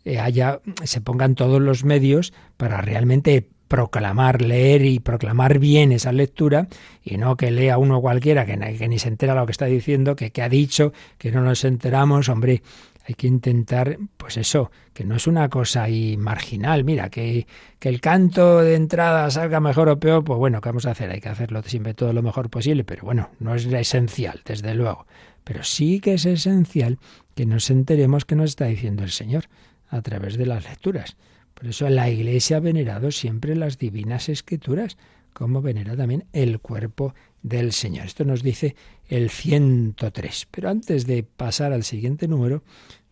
eh, 0.06 0.20
haya, 0.20 0.62
se 0.84 1.02
pongan 1.02 1.36
todos 1.36 1.62
los 1.62 1.84
medios 1.84 2.34
para 2.58 2.82
realmente 2.82 3.50
proclamar, 3.72 4.42
leer 4.42 4.84
y 4.84 5.00
proclamar 5.00 5.58
bien 5.58 5.94
esa 5.94 6.12
lectura 6.12 6.68
y 7.06 7.16
no 7.16 7.38
que 7.38 7.52
lea 7.52 7.78
uno 7.78 8.02
cualquiera 8.02 8.46
que, 8.46 8.58
ni 8.58 9.00
se 9.00 9.08
entera 9.08 9.34
lo 9.34 9.46
que 9.46 9.54
está 9.54 9.68
diciendo, 9.68 10.18
que, 10.18 10.30
ha 10.42 10.50
dicho, 10.50 10.92
que 11.18 11.32
no 11.32 11.40
nos 11.40 11.64
enteramos, 11.64 12.28
hombre, 12.28 12.64
hay 13.08 13.14
que 13.14 13.28
intentar, 13.28 13.98
pues 14.18 14.36
eso, 14.36 14.72
que 14.94 15.06
no 15.06 15.16
es 15.16 15.26
una 15.26 15.48
cosa 15.48 15.84
ahí 15.84 16.18
marginal, 16.18 16.84
mira, 16.84 17.10
que, 17.10 17.48
que 17.80 17.88
el 17.88 18.02
canto 18.02 18.60
de 18.60 18.76
entrada 18.76 19.32
salga 19.32 19.62
mejor 19.62 19.88
o 19.88 19.98
peor, 19.98 20.26
pues 20.26 20.38
bueno, 20.38 20.60
¿qué 20.60 20.68
vamos 20.68 20.86
a 20.86 20.92
hacer? 20.92 21.10
Hay 21.10 21.22
que 21.22 21.30
hacerlo 21.30 21.64
siempre 21.64 21.94
todo 21.94 22.12
lo 22.12 22.22
mejor 22.22 22.50
posible, 22.50 22.84
pero 22.84 23.04
bueno, 23.04 23.30
no 23.40 23.56
es 23.56 23.68
esencial, 23.68 24.42
desde 24.44 24.76
luego, 24.76 25.06
pero 25.46 25.64
sí 25.64 26.02
que 26.02 26.16
es 26.16 26.26
esencial 26.26 27.00
que 27.36 27.46
nos 27.46 27.70
enteremos 27.70 28.26
que 28.26 28.36
nos 28.36 28.50
está 28.50 28.66
diciendo 28.66 29.04
el 29.04 29.12
Señor 29.12 29.46
a 29.88 30.02
través 30.02 30.36
de 30.36 30.46
las 30.46 30.66
lecturas. 30.66 31.16
Por 31.62 31.70
eso 31.70 31.88
la 31.90 32.10
Iglesia 32.10 32.58
ha 32.58 32.60
venerado 32.60 33.12
siempre 33.12 33.56
las 33.56 33.78
divinas 33.78 34.30
escrituras, 34.30 34.98
como 35.32 35.62
venera 35.62 35.96
también 35.96 36.26
el 36.34 36.60
cuerpo 36.60 37.14
del 37.44 37.72
Señor. 37.72 38.08
Esto 38.08 38.26
nos 38.26 38.42
dice 38.42 38.76
el 39.08 39.30
103. 39.30 40.48
Pero 40.50 40.70
antes 40.72 41.06
de 41.06 41.22
pasar 41.22 41.72
al 41.72 41.84
siguiente 41.84 42.28
número, 42.28 42.64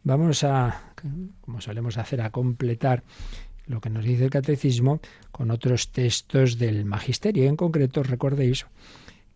vamos 0.03 0.43
a, 0.43 0.93
como 1.41 1.61
solemos 1.61 1.99
hacer, 1.99 2.21
a 2.21 2.31
completar 2.31 3.03
lo 3.67 3.81
que 3.81 3.91
nos 3.91 4.03
dice 4.03 4.23
el 4.23 4.31
catecismo 4.31 4.99
con 5.31 5.51
otros 5.51 5.91
textos 5.91 6.57
del 6.57 6.85
magisterio. 6.85 7.47
En 7.47 7.55
concreto, 7.55 8.01
recordéis 8.01 8.65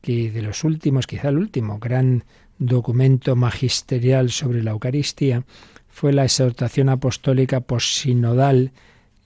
que 0.01 0.31
de 0.31 0.41
los 0.41 0.63
últimos, 0.63 1.05
quizá 1.05 1.29
el 1.29 1.37
último 1.37 1.77
gran 1.77 2.23
documento 2.57 3.35
magisterial 3.35 4.31
sobre 4.31 4.63
la 4.63 4.71
Eucaristía 4.71 5.45
fue 5.87 6.13
la 6.13 6.23
exhortación 6.23 6.89
apostólica 6.89 7.59
posinodal 7.59 8.71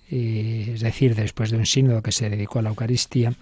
es 0.10 0.80
decir, 0.80 1.16
después 1.16 1.52
de 1.52 1.58
un 1.58 1.66
sínodo 1.66 2.02
que 2.02 2.12
se 2.12 2.30
dedicó 2.30 2.60
a 2.60 2.62
la 2.62 2.70
Eucaristía, 2.70 3.34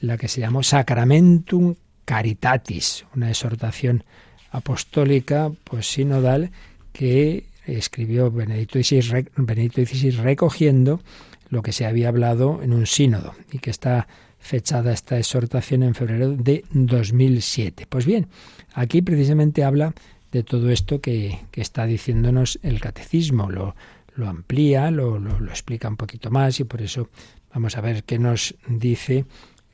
la 0.00 0.16
que 0.16 0.28
se 0.28 0.40
llamó 0.40 0.62
Sacramentum 0.62 1.74
Caritatis, 2.04 3.06
una 3.14 3.28
exhortación 3.28 4.04
apostólica 4.50 5.50
pues 5.64 5.90
sinodal 5.90 6.50
que 6.92 7.46
escribió 7.66 8.30
Benedicto 8.30 8.78
XVI, 8.78 10.10
recogiendo 10.22 11.00
lo 11.48 11.62
que 11.62 11.72
se 11.72 11.86
había 11.86 12.08
hablado 12.08 12.60
en 12.62 12.72
un 12.72 12.86
sínodo 12.86 13.34
y 13.50 13.58
que 13.58 13.70
está 13.70 14.08
fechada 14.38 14.92
esta 14.92 15.18
exhortación 15.18 15.82
en 15.82 15.94
febrero 15.94 16.32
de 16.32 16.64
2007. 16.72 17.86
Pues 17.88 18.04
bien, 18.06 18.26
aquí 18.74 19.02
precisamente 19.02 19.62
habla 19.62 19.94
de 20.32 20.42
todo 20.42 20.70
esto 20.70 21.00
que, 21.00 21.38
que 21.50 21.60
está 21.60 21.86
diciéndonos 21.86 22.58
el 22.62 22.80
catecismo, 22.80 23.50
lo, 23.50 23.76
lo 24.14 24.28
amplía, 24.28 24.90
lo, 24.90 25.18
lo, 25.18 25.48
explica 25.48 25.88
un 25.88 25.96
poquito 25.96 26.30
más 26.30 26.60
y 26.60 26.64
por 26.64 26.82
eso 26.82 27.08
vamos 27.52 27.76
a 27.76 27.80
ver 27.80 28.04
qué 28.04 28.18
nos 28.18 28.54
dice 28.68 29.24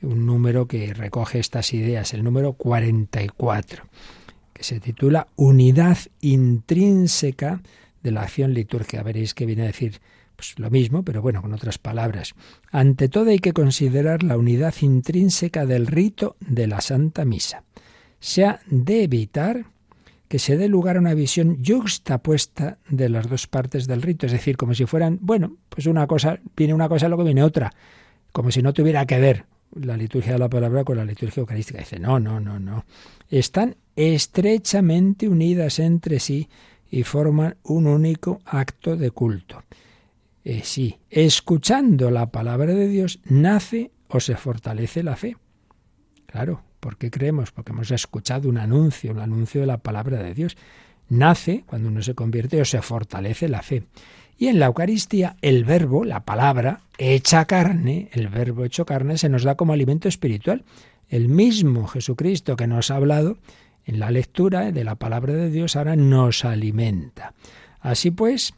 un 0.01 0.25
número 0.25 0.67
que 0.67 0.93
recoge 0.93 1.39
estas 1.39 1.73
ideas, 1.73 2.13
el 2.13 2.23
número 2.23 2.53
44, 2.53 3.83
que 4.53 4.63
se 4.63 4.79
titula 4.79 5.27
Unidad 5.35 5.97
intrínseca 6.21 7.61
de 8.01 8.11
la 8.11 8.21
acción 8.21 8.53
litúrgica. 8.53 9.03
Veréis 9.03 9.33
que 9.33 9.45
viene 9.45 9.63
a 9.63 9.67
decir 9.67 9.99
pues, 10.35 10.57
lo 10.57 10.69
mismo, 10.69 11.03
pero 11.03 11.21
bueno, 11.21 11.41
con 11.41 11.53
otras 11.53 11.77
palabras. 11.77 12.33
Ante 12.71 13.09
todo 13.09 13.29
hay 13.29 13.39
que 13.39 13.53
considerar 13.53 14.23
la 14.23 14.37
unidad 14.37 14.73
intrínseca 14.81 15.65
del 15.65 15.85
rito 15.85 16.37
de 16.39 16.67
la 16.67 16.81
Santa 16.81 17.25
Misa. 17.25 17.63
Se 18.19 18.45
ha 18.45 18.61
de 18.67 19.03
evitar 19.03 19.65
que 20.29 20.39
se 20.39 20.57
dé 20.57 20.69
lugar 20.69 20.95
a 20.95 20.99
una 20.99 21.15
visión 21.15 21.61
yuxtapuesta 21.61 22.77
de 22.87 23.09
las 23.09 23.27
dos 23.27 23.47
partes 23.47 23.87
del 23.87 24.03
rito, 24.03 24.27
es 24.27 24.31
decir, 24.31 24.57
como 24.57 24.75
si 24.75 24.85
fueran, 24.85 25.17
bueno, 25.21 25.57
pues 25.69 25.87
una 25.87 26.05
cosa, 26.05 26.39
viene 26.55 26.75
una 26.75 26.87
cosa, 26.87 27.07
luego 27.09 27.23
viene 27.23 27.43
otra, 27.43 27.73
como 28.31 28.51
si 28.51 28.61
no 28.61 28.71
tuviera 28.71 29.05
que 29.07 29.19
ver 29.19 29.45
la 29.73 29.97
liturgia 29.97 30.33
de 30.33 30.39
la 30.39 30.47
palabra 30.47 30.83
con 30.83 30.97
la 30.97 31.03
liturgia 31.03 31.41
eucarística. 31.41 31.79
Dice, 31.79 31.99
no, 31.99 32.19
no, 32.19 32.39
no, 32.39 32.59
no. 32.59 32.85
Están 33.27 33.75
estrechamente 33.95 35.27
unidas 35.27 35.79
entre 35.79 36.19
sí 36.19 36.47
y 36.91 37.03
forman 37.03 37.57
un 37.63 37.87
único 37.87 38.39
acto 38.45 38.95
de 38.95 39.09
culto. 39.09 39.63
Eh, 40.43 40.61
sí, 40.63 40.99
escuchando 41.09 42.11
la 42.11 42.27
palabra 42.27 42.73
de 42.75 42.87
Dios 42.87 43.19
nace 43.25 43.91
o 44.07 44.19
se 44.19 44.35
fortalece 44.35 45.01
la 45.01 45.15
fe. 45.15 45.37
Claro, 46.27 46.61
¿por 46.79 46.97
qué 46.97 47.11
creemos? 47.11 47.51
Porque 47.51 47.71
hemos 47.71 47.91
escuchado 47.91 48.49
un 48.49 48.57
anuncio, 48.57 49.11
el 49.11 49.19
anuncio 49.19 49.61
de 49.61 49.67
la 49.67 49.77
palabra 49.77 50.21
de 50.21 50.33
Dios. 50.33 50.57
Nace 51.09 51.63
cuando 51.65 51.89
uno 51.89 52.01
se 52.01 52.15
convierte 52.15 52.61
o 52.61 52.65
se 52.65 52.81
fortalece 52.81 53.49
la 53.49 53.61
fe. 53.61 53.83
Y 54.37 54.47
en 54.47 54.59
la 54.59 54.67
Eucaristía 54.67 55.35
el 55.41 55.65
verbo, 55.65 56.05
la 56.05 56.23
palabra, 56.23 56.81
hecha 56.97 57.45
carne, 57.45 58.09
el 58.13 58.29
verbo 58.29 58.63
hecho 58.63 58.85
carne, 58.85 59.17
se 59.17 59.27
nos 59.27 59.43
da 59.43 59.55
como 59.55 59.73
alimento 59.73 60.07
espiritual. 60.07 60.63
El 61.09 61.27
mismo 61.27 61.87
Jesucristo 61.87 62.55
que 62.55 62.67
nos 62.67 62.91
ha 62.91 62.95
hablado 62.95 63.37
en 63.85 63.99
la 63.99 64.11
lectura 64.11 64.71
de 64.71 64.83
la 64.83 64.95
palabra 64.95 65.33
de 65.33 65.49
Dios 65.49 65.75
ahora 65.75 65.95
nos 65.95 66.45
alimenta. 66.45 67.33
Así 67.81 68.11
pues, 68.11 68.53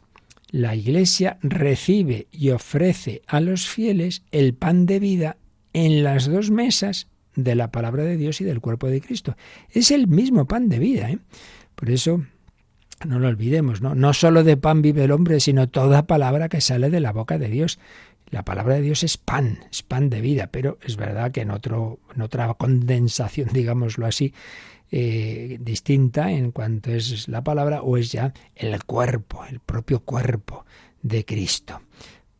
la 0.50 0.76
Iglesia 0.76 1.38
recibe 1.42 2.26
y 2.30 2.50
ofrece 2.50 3.22
a 3.26 3.40
los 3.40 3.66
fieles 3.66 4.22
el 4.30 4.54
pan 4.54 4.84
de 4.86 5.00
vida 5.00 5.36
en 5.72 6.04
las 6.04 6.28
dos 6.28 6.50
mesas 6.50 7.08
de 7.34 7.54
la 7.54 7.70
palabra 7.70 8.04
de 8.04 8.16
Dios 8.16 8.40
y 8.40 8.44
del 8.44 8.60
cuerpo 8.60 8.88
de 8.88 9.00
Cristo. 9.00 9.36
Es 9.70 9.90
el 9.90 10.06
mismo 10.08 10.46
pan 10.46 10.68
de 10.68 10.78
vida. 10.78 11.10
¿eh? 11.10 11.18
Por 11.74 11.90
eso, 11.90 12.22
no 13.06 13.18
lo 13.18 13.28
olvidemos, 13.28 13.80
¿no? 13.80 13.94
No 13.94 14.12
solo 14.12 14.44
de 14.44 14.56
pan 14.56 14.82
vive 14.82 15.04
el 15.04 15.12
hombre, 15.12 15.40
sino 15.40 15.68
toda 15.68 16.06
palabra 16.06 16.48
que 16.48 16.60
sale 16.60 16.90
de 16.90 17.00
la 17.00 17.12
boca 17.12 17.38
de 17.38 17.48
Dios. 17.48 17.78
La 18.30 18.44
palabra 18.44 18.76
de 18.76 18.82
Dios 18.82 19.02
es 19.02 19.18
pan, 19.18 19.60
es 19.70 19.82
pan 19.82 20.08
de 20.08 20.20
vida, 20.20 20.46
pero 20.46 20.78
es 20.82 20.96
verdad 20.96 21.32
que 21.32 21.42
en, 21.42 21.50
otro, 21.50 22.00
en 22.14 22.22
otra 22.22 22.52
condensación, 22.54 23.48
digámoslo 23.52 24.06
así, 24.06 24.32
eh, 24.90 25.58
distinta 25.60 26.30
en 26.30 26.50
cuanto 26.52 26.90
es 26.90 27.28
la 27.28 27.42
palabra 27.42 27.82
o 27.82 27.96
es 27.96 28.12
ya 28.12 28.32
el 28.54 28.84
cuerpo, 28.84 29.44
el 29.48 29.60
propio 29.60 30.00
cuerpo 30.00 30.64
de 31.02 31.24
Cristo. 31.24 31.80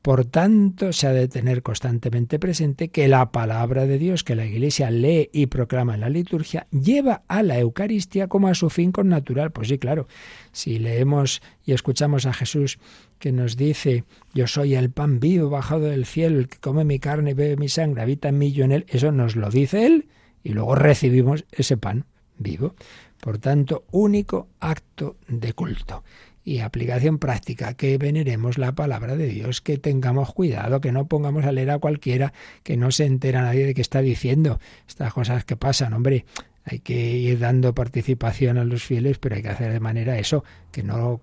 Por 0.03 0.25
tanto, 0.25 0.93
se 0.93 1.07
ha 1.07 1.13
de 1.13 1.29
tener 1.29 1.63
constantemente 1.63 2.41
presente 2.41 2.89
que 2.89 3.07
la 3.07 3.31
palabra 3.31 3.87
de 3.87 3.99
Dios 3.99 4.25
que 4.25 4.35
la 4.35 4.45
Iglesia 4.45 4.91
lee 4.91 5.31
y 5.33 5.47
proclama 5.47 5.95
en 5.95 6.01
la 6.01 6.09
liturgia 6.09 6.67
lleva 6.73 7.23
a 7.29 7.45
la 7.45 7.61
Eucaristía 7.61 8.27
como 8.27 8.49
a 8.49 8.55
su 8.55 8.69
fin 8.69 8.91
con 8.91 9.09
natural. 9.09 9.53
Pues 9.53 9.69
sí, 9.69 9.79
claro, 9.79 10.09
si 10.51 10.81
leemos 10.81 11.41
y 11.65 11.73
escuchamos 11.73 12.27
a 12.27 12.33
Jesús 12.33 12.81
que 13.21 13.31
nos 13.31 13.57
dice, 13.57 14.03
yo 14.35 14.49
soy 14.49 14.75
el 14.75 14.91
pan 14.91 15.21
vivo 15.21 15.51
bajado 15.51 15.83
del 15.83 16.05
cielo, 16.05 16.41
el 16.41 16.49
que 16.49 16.59
come 16.59 16.85
mi 16.85 16.99
carne 16.99 17.31
y 17.31 17.35
bebe 17.35 17.57
mi 17.57 17.69
sangre, 17.69 18.03
habita 18.03 18.31
en 18.31 18.39
mí, 18.39 18.51
yo 18.51 18.65
en 18.65 18.73
él, 18.73 18.87
eso 18.89 19.13
nos 19.13 19.37
lo 19.37 19.51
dice 19.51 19.87
él 19.87 20.09
y 20.43 20.49
luego 20.49 20.75
recibimos 20.75 21.45
ese 21.53 21.77
pan 21.77 22.07
vivo. 22.39 22.75
Por 23.21 23.39
tanto, 23.39 23.85
único 23.93 24.49
acto 24.59 25.15
de 25.29 25.53
culto 25.53 26.03
y 26.45 26.59
aplicación 26.61 27.19
práctica, 27.19 27.75
que 27.75 27.99
veneremos 27.99 28.59
la 28.59 28.73
palabra 28.73 29.17
de 29.17 29.27
Dios, 29.27 29.61
que 29.61 29.79
tengamos 29.79 30.33
cuidado, 30.33 30.81
que 30.81 30.93
no 30.93 31.07
pongamos 31.07 31.45
a 31.45 31.53
leer 31.53 31.71
a 31.71 31.79
cualquiera 31.79 32.33
que 32.63 32.77
no 32.77 32.91
se 32.91 33.05
entera 33.07 33.43
nadie 33.43 33.67
de 33.67 33.75
qué 33.75 33.81
está 33.81 34.01
diciendo 34.01 34.61
estas 34.89 35.13
cosas 35.13 35.45
que 35.45 35.57
pasan, 35.57 35.93
hombre. 35.93 36.25
Hay 36.65 36.79
que 36.79 36.95
ir 37.17 37.41
dando 37.41 37.75
participación 37.75 38.57
a 38.57 38.63
los 38.63 38.85
fieles, 38.85 39.19
pero 39.19 39.35
hay 39.35 39.43
que 39.43 39.49
hacer 39.49 39.73
de 39.73 39.81
manera 39.81 40.17
eso, 40.17 40.45
que 40.71 40.85
no 40.85 41.19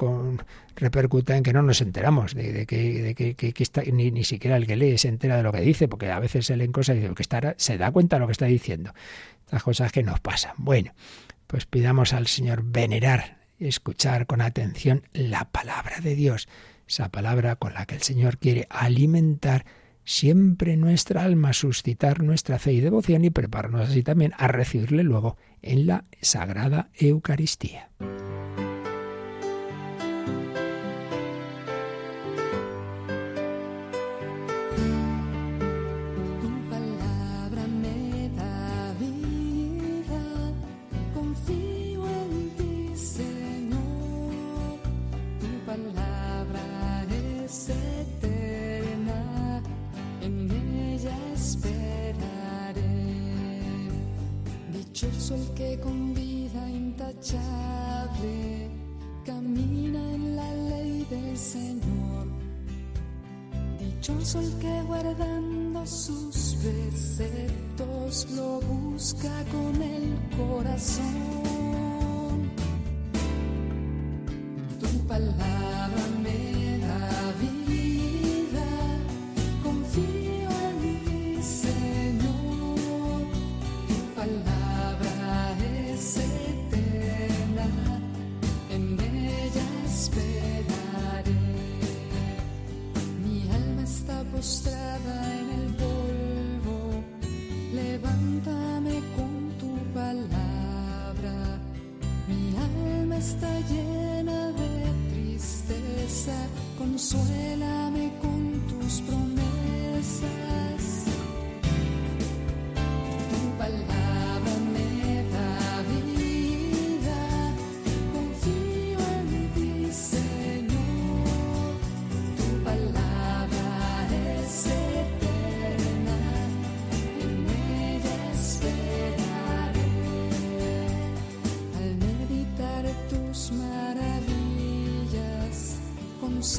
repercuta 0.75 1.37
en 1.37 1.43
que 1.43 1.53
no 1.53 1.61
nos 1.61 1.79
enteramos 1.79 2.35
de, 2.35 2.65
que, 2.65 3.15
de 3.15 3.53
está, 3.57 3.81
ni, 3.83 4.11
ni, 4.11 4.25
siquiera 4.25 4.57
el 4.57 4.67
que 4.67 4.75
lee 4.75 4.97
se 4.97 5.07
entera 5.07 5.37
de 5.37 5.43
lo 5.43 5.53
que 5.53 5.61
dice, 5.61 5.87
porque 5.87 6.11
a 6.11 6.19
veces 6.19 6.45
se 6.45 6.57
leen 6.57 6.73
cosas 6.73 6.97
y 6.97 7.15
que 7.15 7.23
está, 7.23 7.55
se 7.57 7.77
da 7.77 7.89
cuenta 7.91 8.17
de 8.17 8.19
lo 8.19 8.27
que 8.27 8.33
está 8.33 8.47
diciendo 8.47 8.93
las 9.49 9.63
cosas 9.63 9.93
que 9.93 10.03
nos 10.03 10.19
pasan. 10.19 10.53
Bueno, 10.57 10.93
pues 11.47 11.65
pidamos 11.65 12.13
al 12.13 12.27
Señor 12.27 12.63
venerar 12.63 13.38
escuchar 13.59 14.25
con 14.25 14.41
atención 14.41 15.03
la 15.13 15.45
palabra 15.51 15.99
de 16.01 16.15
Dios, 16.15 16.47
esa 16.87 17.09
palabra 17.09 17.55
con 17.55 17.73
la 17.73 17.85
que 17.85 17.95
el 17.95 18.01
Señor 18.01 18.37
quiere 18.37 18.67
alimentar 18.69 19.65
siempre 20.03 20.75
nuestra 20.75 21.23
alma, 21.23 21.53
suscitar 21.53 22.23
nuestra 22.23 22.57
fe 22.57 22.73
y 22.73 22.81
devoción 22.81 23.23
y 23.25 23.29
prepararnos 23.29 23.89
así 23.89 24.01
también 24.01 24.33
a 24.37 24.47
recibirle 24.47 25.03
luego 25.03 25.37
en 25.61 25.85
la 25.85 26.05
Sagrada 26.21 26.89
Eucaristía. 26.95 27.91
El 55.31 55.53
que 55.53 55.79
con 55.79 56.13
vida 56.13 56.69
intachable 56.69 58.69
camina 59.25 59.99
en 60.15 60.35
la 60.35 60.53
ley 60.53 61.05
del 61.09 61.37
Señor. 61.37 62.27
Dichoso 63.79 64.39
el 64.39 64.53
que 64.57 64.81
guardando 64.83 65.85
sus 65.85 66.57
preceptos 66.63 68.27
lo 68.31 68.59
busca 68.61 69.43
con 69.51 69.81
el 69.81 70.17
corazón. 70.35 71.03
Tu 74.79 75.07
palabra 75.07 75.68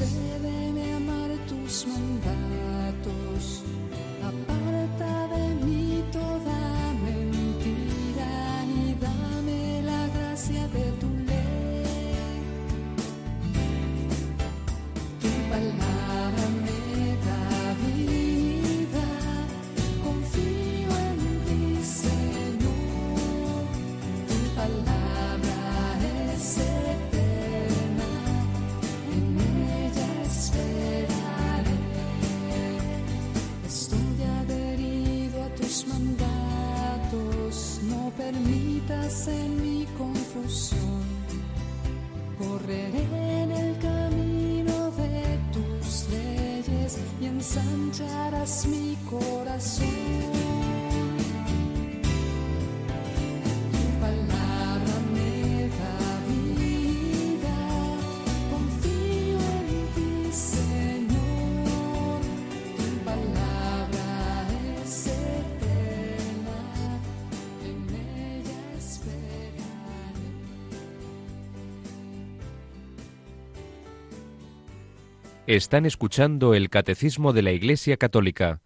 sailing. 0.05 0.50
Están 75.51 75.85
escuchando 75.85 76.53
el 76.53 76.69
Catecismo 76.69 77.33
de 77.33 77.41
la 77.41 77.51
Iglesia 77.51 77.97
Católica 77.97 78.61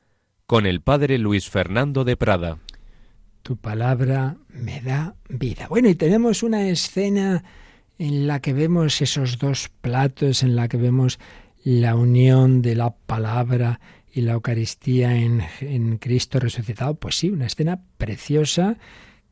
con 0.46 0.68
el 0.68 0.82
Padre 0.82 1.18
Luis 1.18 1.50
Fernando 1.50 2.04
de 2.04 2.16
Prada. 2.16 2.60
Tu 3.42 3.58
palabra 3.58 4.38
me 4.50 4.82
da 4.82 5.16
vida. 5.28 5.66
Bueno, 5.68 5.90
y 5.90 5.96
tenemos 5.96 6.44
una 6.44 6.70
escena 6.70 7.44
en 7.98 8.28
la 8.28 8.40
que 8.40 8.54
vemos 8.54 9.02
esos 9.02 9.40
dos 9.40 9.72
platos, 9.82 10.44
en 10.44 10.56
la 10.56 10.68
que 10.68 10.78
vemos 10.78 11.18
la 11.64 11.96
unión 11.96 12.62
de 12.62 12.76
la 12.76 12.92
palabra 12.92 13.80
y 14.14 14.22
la 14.22 14.34
Eucaristía 14.34 15.16
en, 15.16 15.42
en 15.62 15.98
Cristo 15.98 16.40
resucitado. 16.40 16.94
Pues 16.94 17.16
sí, 17.16 17.32
una 17.32 17.48
escena 17.48 17.82
preciosa 17.98 18.78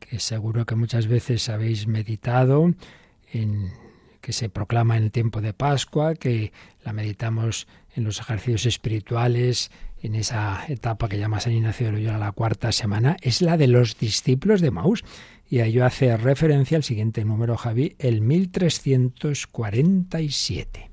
que 0.00 0.18
seguro 0.18 0.66
que 0.66 0.74
muchas 0.74 1.06
veces 1.06 1.48
habéis 1.48 1.86
meditado 1.86 2.74
en 3.32 3.83
que 4.24 4.32
se 4.32 4.48
proclama 4.48 4.96
en 4.96 5.04
el 5.04 5.12
tiempo 5.12 5.40
de 5.42 5.52
Pascua, 5.52 6.14
que 6.14 6.54
la 6.82 6.94
meditamos 6.94 7.68
en 7.94 8.04
los 8.04 8.20
ejercicios 8.20 8.64
espirituales, 8.64 9.70
en 10.00 10.14
esa 10.14 10.64
etapa 10.68 11.10
que 11.10 11.18
llama 11.18 11.40
San 11.40 11.52
Ignacio 11.52 11.84
de 11.86 11.92
Loyola 11.92 12.16
la 12.16 12.32
cuarta 12.32 12.72
semana, 12.72 13.18
es 13.20 13.42
la 13.42 13.58
de 13.58 13.66
los 13.66 13.98
discípulos 13.98 14.62
de 14.62 14.70
Maús. 14.70 15.04
Y 15.46 15.60
a 15.60 15.66
ello 15.66 15.84
hace 15.84 16.16
referencia 16.16 16.78
al 16.78 16.84
siguiente 16.84 17.22
número, 17.26 17.58
Javi, 17.58 17.96
el 17.98 18.22
1347. 18.22 20.90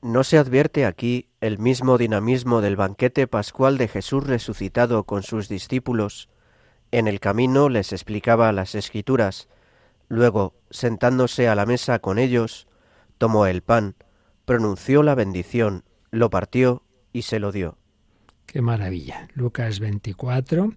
¿No 0.00 0.24
se 0.24 0.38
advierte 0.38 0.86
aquí 0.86 1.28
el 1.42 1.58
mismo 1.58 1.98
dinamismo 1.98 2.62
del 2.62 2.76
banquete 2.76 3.26
pascual 3.26 3.76
de 3.76 3.88
Jesús 3.88 4.26
resucitado 4.26 5.04
con 5.04 5.22
sus 5.22 5.50
discípulos? 5.50 6.30
En 6.90 7.06
el 7.06 7.20
camino 7.20 7.68
les 7.68 7.92
explicaba 7.92 8.50
las 8.52 8.74
escrituras, 8.74 9.46
Luego, 10.14 10.54
sentándose 10.70 11.48
a 11.48 11.56
la 11.56 11.66
mesa 11.66 11.98
con 11.98 12.20
ellos, 12.20 12.68
tomó 13.18 13.46
el 13.46 13.62
pan, 13.62 13.96
pronunció 14.44 15.02
la 15.02 15.16
bendición, 15.16 15.82
lo 16.12 16.30
partió 16.30 16.84
y 17.12 17.22
se 17.22 17.40
lo 17.40 17.50
dio. 17.50 17.78
Qué 18.46 18.62
maravilla. 18.62 19.26
Lucas 19.34 19.80
24, 19.80 20.72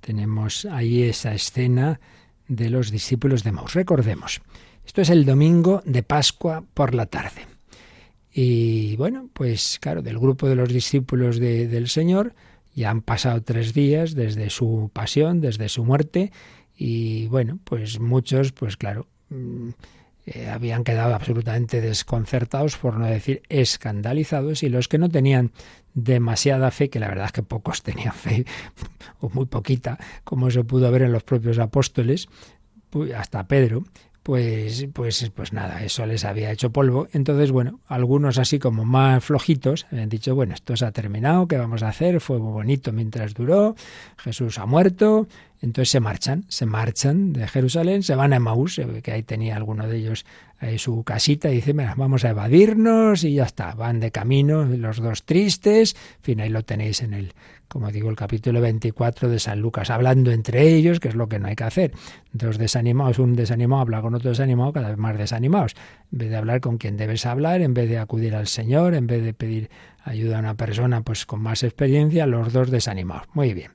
tenemos 0.00 0.66
ahí 0.66 1.04
esa 1.04 1.32
escena 1.32 2.00
de 2.48 2.68
los 2.68 2.90
discípulos 2.90 3.44
de 3.44 3.52
Maus. 3.52 3.72
Recordemos, 3.72 4.42
esto 4.84 5.00
es 5.00 5.08
el 5.08 5.24
domingo 5.24 5.80
de 5.86 6.02
Pascua 6.02 6.62
por 6.74 6.94
la 6.94 7.06
tarde. 7.06 7.46
Y 8.30 8.94
bueno, 8.96 9.30
pues 9.32 9.78
claro, 9.80 10.02
del 10.02 10.18
grupo 10.18 10.50
de 10.50 10.54
los 10.56 10.68
discípulos 10.68 11.38
del 11.38 11.88
Señor 11.88 12.34
ya 12.74 12.90
han 12.90 13.00
pasado 13.00 13.42
tres 13.42 13.72
días 13.72 14.14
desde 14.14 14.50
su 14.50 14.90
pasión, 14.92 15.40
desde 15.40 15.70
su 15.70 15.82
muerte, 15.82 16.30
y 16.76 17.26
bueno, 17.28 17.58
pues 17.64 18.00
muchos, 18.00 18.52
pues 18.52 18.76
claro, 18.76 19.06
mm, 19.30 19.70
eh, 20.26 20.48
habían 20.48 20.82
quedado 20.84 21.14
absolutamente 21.14 21.80
desconcertados, 21.80 22.76
por 22.76 22.98
no 22.98 23.06
decir 23.06 23.42
escandalizados, 23.48 24.62
y 24.62 24.68
los 24.68 24.88
que 24.88 24.98
no 24.98 25.08
tenían 25.08 25.52
demasiada 25.94 26.70
fe, 26.70 26.90
que 26.90 26.98
la 26.98 27.08
verdad 27.08 27.26
es 27.26 27.32
que 27.32 27.42
pocos 27.42 27.82
tenían 27.84 28.12
fe, 28.12 28.44
o 29.20 29.30
muy 29.30 29.46
poquita, 29.46 29.98
como 30.24 30.50
se 30.50 30.64
pudo 30.64 30.90
ver 30.90 31.02
en 31.02 31.12
los 31.12 31.22
propios 31.22 31.58
apóstoles, 31.58 32.28
hasta 33.14 33.46
Pedro, 33.46 33.84
pues, 34.26 34.88
pues, 34.92 35.30
pues 35.32 35.52
nada, 35.52 35.84
eso 35.84 36.04
les 36.04 36.24
había 36.24 36.50
hecho 36.50 36.72
polvo. 36.72 37.06
Entonces, 37.12 37.52
bueno, 37.52 37.78
algunos 37.86 38.38
así 38.38 38.58
como 38.58 38.84
más 38.84 39.22
flojitos 39.22 39.86
habían 39.92 40.08
dicho, 40.08 40.34
bueno, 40.34 40.54
esto 40.54 40.76
se 40.76 40.84
ha 40.84 40.90
terminado, 40.90 41.46
¿qué 41.46 41.56
vamos 41.56 41.84
a 41.84 41.90
hacer? 41.90 42.20
Fue 42.20 42.38
bonito 42.38 42.90
mientras 42.90 43.34
duró, 43.34 43.76
Jesús 44.16 44.58
ha 44.58 44.66
muerto, 44.66 45.28
entonces 45.66 45.90
se 45.90 46.00
marchan, 46.00 46.44
se 46.48 46.64
marchan 46.64 47.32
de 47.32 47.48
Jerusalén, 47.48 48.04
se 48.04 48.14
van 48.14 48.32
a 48.32 48.38
Maús, 48.38 48.80
que 49.02 49.12
ahí 49.12 49.24
tenía 49.24 49.56
alguno 49.56 49.88
de 49.88 49.96
ellos 49.96 50.24
ahí 50.58 50.78
su 50.78 51.02
casita, 51.02 51.50
y 51.50 51.56
dice, 51.56 51.74
mira, 51.74 51.94
vamos 51.96 52.24
a 52.24 52.30
evadirnos 52.30 53.24
y 53.24 53.34
ya 53.34 53.44
está, 53.44 53.74
van 53.74 53.98
de 53.98 54.12
camino, 54.12 54.64
los 54.64 54.98
dos 54.98 55.24
tristes, 55.24 55.96
en 56.18 56.22
fin, 56.22 56.40
ahí 56.40 56.48
lo 56.48 56.62
tenéis 56.62 57.02
en 57.02 57.14
el, 57.14 57.34
como 57.68 57.90
digo, 57.90 58.08
el 58.08 58.16
capítulo 58.16 58.60
24 58.60 59.28
de 59.28 59.40
San 59.40 59.60
Lucas, 59.60 59.90
hablando 59.90 60.30
entre 60.30 60.68
ellos, 60.68 61.00
que 61.00 61.08
es 61.08 61.16
lo 61.16 61.28
que 61.28 61.40
no 61.40 61.48
hay 61.48 61.56
que 61.56 61.64
hacer. 61.64 61.92
Dos 62.32 62.58
desanimados, 62.58 63.18
un 63.18 63.34
desanimado 63.34 63.82
habla 63.82 64.00
con 64.00 64.14
otro 64.14 64.30
desanimado, 64.30 64.72
cada 64.72 64.90
vez 64.90 64.98
más 64.98 65.18
desanimados. 65.18 65.74
En 66.12 66.18
vez 66.18 66.30
de 66.30 66.36
hablar 66.36 66.60
con 66.60 66.78
quien 66.78 66.96
debes 66.96 67.26
hablar, 67.26 67.60
en 67.60 67.74
vez 67.74 67.88
de 67.88 67.98
acudir 67.98 68.36
al 68.36 68.46
Señor, 68.46 68.94
en 68.94 69.06
vez 69.06 69.22
de 69.22 69.34
pedir 69.34 69.68
ayuda 70.04 70.36
a 70.36 70.40
una 70.40 70.54
persona 70.54 71.02
pues 71.02 71.26
con 71.26 71.42
más 71.42 71.64
experiencia, 71.64 72.26
los 72.26 72.52
dos 72.52 72.70
desanimados. 72.70 73.26
Muy 73.34 73.52
bien. 73.52 73.72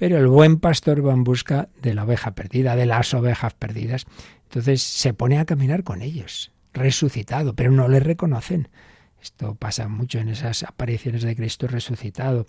Pero 0.00 0.16
el 0.16 0.28
buen 0.28 0.58
pastor 0.58 1.06
va 1.06 1.12
en 1.12 1.24
busca 1.24 1.68
de 1.82 1.92
la 1.92 2.04
oveja 2.04 2.34
perdida, 2.34 2.74
de 2.74 2.86
las 2.86 3.12
ovejas 3.12 3.52
perdidas. 3.52 4.06
Entonces 4.44 4.82
se 4.82 5.12
pone 5.12 5.38
a 5.38 5.44
caminar 5.44 5.84
con 5.84 6.00
ellos, 6.00 6.52
resucitado, 6.72 7.54
pero 7.54 7.70
no 7.70 7.86
le 7.86 8.00
reconocen. 8.00 8.68
Esto 9.20 9.56
pasa 9.56 9.88
mucho 9.88 10.18
en 10.18 10.30
esas 10.30 10.62
apariciones 10.62 11.20
de 11.22 11.36
Cristo 11.36 11.66
resucitado. 11.66 12.46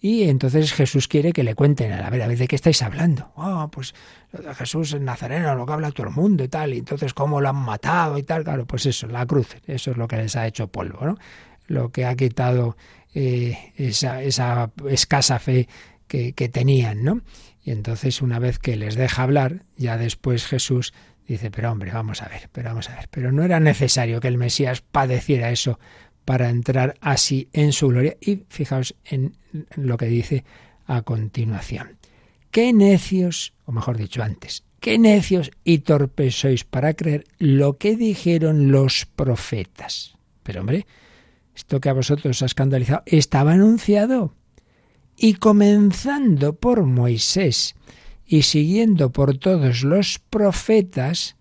Y 0.00 0.22
entonces 0.22 0.72
Jesús 0.72 1.06
quiere 1.06 1.34
que 1.34 1.44
le 1.44 1.54
cuenten, 1.54 1.92
a 1.92 2.08
ver, 2.08 2.22
a 2.22 2.28
ver, 2.28 2.38
¿de 2.38 2.48
qué 2.48 2.56
estáis 2.56 2.80
hablando? 2.80 3.30
Oh, 3.36 3.68
pues 3.70 3.94
Jesús 4.54 4.94
en 4.94 5.04
Nazareno, 5.04 5.54
lo 5.54 5.66
que 5.66 5.74
habla 5.74 5.90
todo 5.90 6.06
el 6.06 6.14
mundo 6.14 6.44
y 6.44 6.48
tal, 6.48 6.72
y 6.72 6.78
entonces 6.78 7.12
cómo 7.12 7.42
lo 7.42 7.50
han 7.50 7.56
matado 7.56 8.16
y 8.16 8.22
tal, 8.22 8.42
claro, 8.42 8.66
pues 8.66 8.86
eso, 8.86 9.06
la 9.06 9.26
cruz, 9.26 9.54
eso 9.66 9.90
es 9.90 9.98
lo 9.98 10.08
que 10.08 10.16
les 10.16 10.34
ha 10.34 10.46
hecho 10.46 10.68
polvo, 10.68 11.04
¿no? 11.04 11.18
Lo 11.66 11.90
que 11.90 12.06
ha 12.06 12.16
quitado 12.16 12.78
eh, 13.14 13.74
esa 13.76 14.70
escasa 14.88 15.38
fe 15.38 15.68
que, 16.06 16.32
tenían, 16.48 17.04
¿no? 17.04 17.22
Y 17.64 17.70
entonces 17.70 18.22
una 18.22 18.38
vez 18.38 18.58
que 18.58 18.76
les 18.76 18.94
deja 18.94 19.22
hablar, 19.22 19.64
ya 19.76 19.98
después 19.98 20.46
Jesús 20.46 20.92
dice, 21.26 21.50
pero 21.50 21.72
hombre, 21.72 21.92
vamos 21.92 22.22
a 22.22 22.28
ver, 22.28 22.48
pero 22.52 22.68
vamos 22.68 22.88
a 22.88 22.94
ver, 22.94 23.08
pero 23.10 23.32
no 23.32 23.42
era 23.42 23.58
necesario 23.58 24.20
que 24.20 24.28
el 24.28 24.38
Mesías 24.38 24.80
padeciera 24.80 25.50
eso 25.50 25.78
para 26.24 26.50
entrar 26.50 26.96
así 27.00 27.48
en 27.52 27.72
su 27.72 27.88
gloria. 27.88 28.16
Y 28.20 28.44
fijaos 28.48 28.94
en 29.04 29.36
lo 29.74 29.96
que 29.96 30.06
dice 30.06 30.44
a 30.86 31.02
continuación. 31.02 31.98
Qué 32.50 32.72
necios, 32.72 33.54
o 33.64 33.72
mejor 33.72 33.98
dicho 33.98 34.22
antes, 34.22 34.64
qué 34.80 34.98
necios 34.98 35.50
y 35.64 35.78
torpes 35.78 36.38
sois 36.38 36.64
para 36.64 36.94
creer 36.94 37.24
lo 37.38 37.76
que 37.76 37.96
dijeron 37.96 38.70
los 38.70 39.06
profetas. 39.06 40.16
Pero 40.42 40.60
hombre, 40.60 40.86
esto 41.54 41.80
que 41.80 41.88
a 41.88 41.94
vosotros 41.94 42.42
ha 42.42 42.46
escandalizado 42.46 43.02
estaba 43.06 43.52
anunciado 43.52 44.34
y 45.16 45.34
comenzando 45.34 46.54
por 46.54 46.84
Moisés 46.84 47.74
y 48.26 48.42
siguiendo 48.42 49.10
por 49.12 49.38
todos 49.38 49.82
los 49.82 50.18
profetas, 50.18 51.36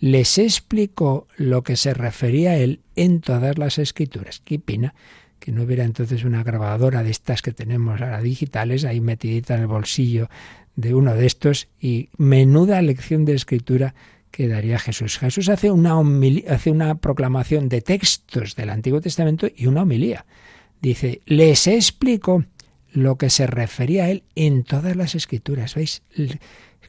les 0.00 0.38
explicó 0.38 1.26
lo 1.36 1.62
que 1.62 1.76
se 1.76 1.92
refería 1.92 2.52
a 2.52 2.56
él 2.56 2.80
en 2.96 3.20
todas 3.20 3.58
las 3.58 3.78
escrituras. 3.78 4.40
Qué 4.44 4.58
pena 4.58 4.94
que 5.40 5.52
no 5.52 5.62
hubiera 5.62 5.84
entonces 5.84 6.24
una 6.24 6.42
grabadora 6.42 7.02
de 7.02 7.10
estas 7.10 7.42
que 7.42 7.52
tenemos 7.52 8.00
ahora 8.00 8.22
digitales 8.22 8.84
ahí 8.84 9.00
metidita 9.00 9.54
en 9.54 9.62
el 9.62 9.66
bolsillo 9.66 10.28
de 10.76 10.94
uno 10.94 11.14
de 11.14 11.26
estos 11.26 11.68
y 11.80 12.08
menuda 12.16 12.80
lección 12.82 13.24
de 13.24 13.34
escritura 13.34 13.94
que 14.30 14.46
daría 14.46 14.78
Jesús. 14.78 15.18
Jesús 15.18 15.48
hace 15.48 15.70
una, 15.70 15.96
hace 16.48 16.70
una 16.70 16.96
proclamación 16.96 17.68
de 17.68 17.80
textos 17.80 18.54
del 18.54 18.70
Antiguo 18.70 19.00
Testamento 19.00 19.48
y 19.54 19.66
una 19.66 19.82
homilía. 19.82 20.24
Dice, 20.80 21.20
les 21.26 21.66
explico 21.66 22.44
lo 22.92 23.16
que 23.16 23.30
se 23.30 23.46
refería 23.46 24.04
a 24.04 24.10
él 24.10 24.24
en 24.34 24.64
todas 24.64 24.96
las 24.96 25.14
escrituras. 25.14 25.74
¿Veis? 25.74 26.02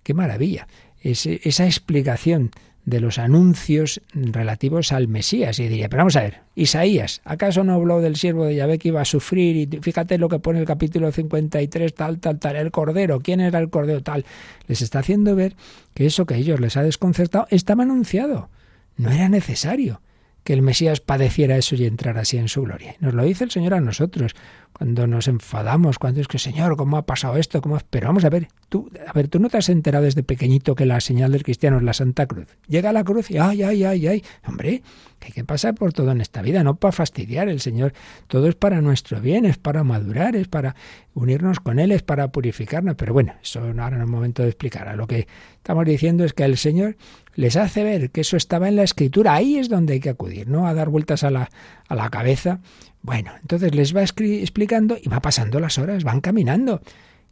Qué 0.03 0.13
maravilla. 0.13 0.67
esa 1.01 1.65
explicación 1.65 2.51
de 2.89 2.99
los 2.99 3.19
anuncios 3.19 4.01
relativos 4.13 4.91
al 4.91 5.07
Mesías. 5.07 5.59
Y 5.59 5.67
diría, 5.67 5.89
pero 5.89 6.01
vamos 6.01 6.15
a 6.15 6.21
ver, 6.21 6.41
Isaías, 6.55 7.21
¿acaso 7.23 7.63
no 7.63 7.73
habló 7.73 8.01
del 8.01 8.15
siervo 8.15 8.45
de 8.45 8.55
Yahvé 8.55 8.79
que 8.79 8.87
iba 8.87 9.01
a 9.01 9.05
sufrir? 9.05 9.55
Y 9.55 9.79
fíjate 9.81 10.17
lo 10.17 10.27
que 10.27 10.39
pone 10.39 10.59
el 10.59 10.65
capítulo 10.65 11.11
53, 11.11 11.93
tal, 11.93 12.19
tal, 12.19 12.39
tal, 12.39 12.55
el 12.55 12.71
Cordero, 12.71 13.19
¿quién 13.19 13.41
era 13.41 13.59
el 13.59 13.69
Cordero? 13.69 14.01
Tal. 14.01 14.25
Les 14.67 14.81
está 14.81 14.99
haciendo 14.99 15.35
ver 15.35 15.55
que 15.93 16.05
eso 16.05 16.25
que 16.25 16.33
a 16.33 16.37
ellos 16.37 16.59
les 16.59 16.77
ha 16.77 16.83
desconcertado 16.83 17.47
estaba 17.51 17.83
anunciado. 17.83 18.49
No 18.97 19.11
era 19.11 19.29
necesario 19.29 20.01
que 20.43 20.53
el 20.53 20.61
Mesías 20.61 20.99
padeciera 20.99 21.57
eso 21.57 21.75
y 21.75 21.85
entrara 21.85 22.21
así 22.21 22.37
en 22.37 22.47
su 22.47 22.63
gloria. 22.63 22.95
Nos 22.99 23.13
lo 23.13 23.23
dice 23.23 23.43
el 23.43 23.51
Señor 23.51 23.75
a 23.75 23.81
nosotros 23.81 24.35
cuando 24.73 25.07
nos 25.07 25.27
enfadamos, 25.27 25.99
cuando 25.99 26.21
es 26.21 26.27
que 26.27 26.39
Señor, 26.39 26.77
¿cómo 26.77 26.97
ha 26.97 27.05
pasado 27.05 27.37
esto? 27.37 27.61
¿Cómo 27.61 27.77
Pero 27.89 28.07
vamos 28.07 28.23
a 28.23 28.29
ver, 28.29 28.47
tú, 28.69 28.89
a 29.05 29.11
ver, 29.13 29.27
tú 29.27 29.39
no 29.39 29.49
te 29.49 29.57
has 29.57 29.69
enterado 29.69 30.05
desde 30.05 30.23
pequeñito 30.23 30.75
que 30.75 30.85
la 30.85 31.01
señal 31.01 31.31
del 31.31 31.43
cristiano 31.43 31.77
es 31.77 31.83
la 31.83 31.93
Santa 31.93 32.25
Cruz. 32.27 32.47
Llega 32.67 32.91
a 32.91 32.93
la 32.93 33.03
cruz 33.03 33.29
y 33.29 33.37
ay, 33.37 33.63
ay, 33.63 33.83
ay, 33.83 34.07
ay, 34.07 34.23
hombre, 34.47 34.81
que 35.19 35.27
hay 35.27 35.31
que 35.33 35.43
pasar 35.43 35.75
por 35.75 35.91
todo 35.91 36.11
en 36.11 36.21
esta 36.21 36.41
vida, 36.41 36.63
no 36.63 36.75
para 36.75 36.91
fastidiar 36.91 37.49
el 37.49 37.59
Señor. 37.59 37.93
Todo 38.27 38.47
es 38.47 38.55
para 38.55 38.81
nuestro 38.81 39.19
bien, 39.19 39.45
es 39.45 39.57
para 39.57 39.83
madurar, 39.83 40.35
es 40.35 40.47
para 40.47 40.75
unirnos 41.13 41.59
con 41.59 41.79
Él, 41.79 41.91
es 41.91 42.01
para 42.01 42.31
purificarnos. 42.31 42.95
Pero 42.95 43.13
bueno, 43.13 43.33
eso 43.43 43.59
ahora 43.59 43.97
no 43.97 44.03
es 44.03 44.09
momento 44.09 44.43
de 44.43 44.49
explicar. 44.49 44.95
Lo 44.95 45.07
que 45.07 45.27
estamos 45.57 45.85
diciendo 45.85 46.23
es 46.23 46.33
que 46.33 46.43
el 46.43 46.57
Señor 46.57 46.95
les 47.35 47.57
hace 47.57 47.83
ver 47.83 48.11
que 48.11 48.21
eso 48.21 48.37
estaba 48.37 48.69
en 48.69 48.77
la 48.77 48.83
escritura. 48.83 49.33
Ahí 49.33 49.57
es 49.57 49.67
donde 49.67 49.93
hay 49.93 49.99
que 49.99 50.09
acudir, 50.09 50.47
no 50.47 50.67
a 50.67 50.73
dar 50.73 50.89
vueltas 50.89 51.23
a 51.23 51.31
la, 51.31 51.49
a 51.87 51.95
la 51.95 52.09
cabeza. 52.09 52.59
Bueno, 53.01 53.31
entonces 53.41 53.73
les 53.73 53.95
va 53.95 54.03
explicando 54.03 54.97
y 55.01 55.07
va 55.07 55.21
pasando 55.21 55.59
las 55.59 55.77
horas, 55.77 56.03
van 56.03 56.21
caminando. 56.21 56.81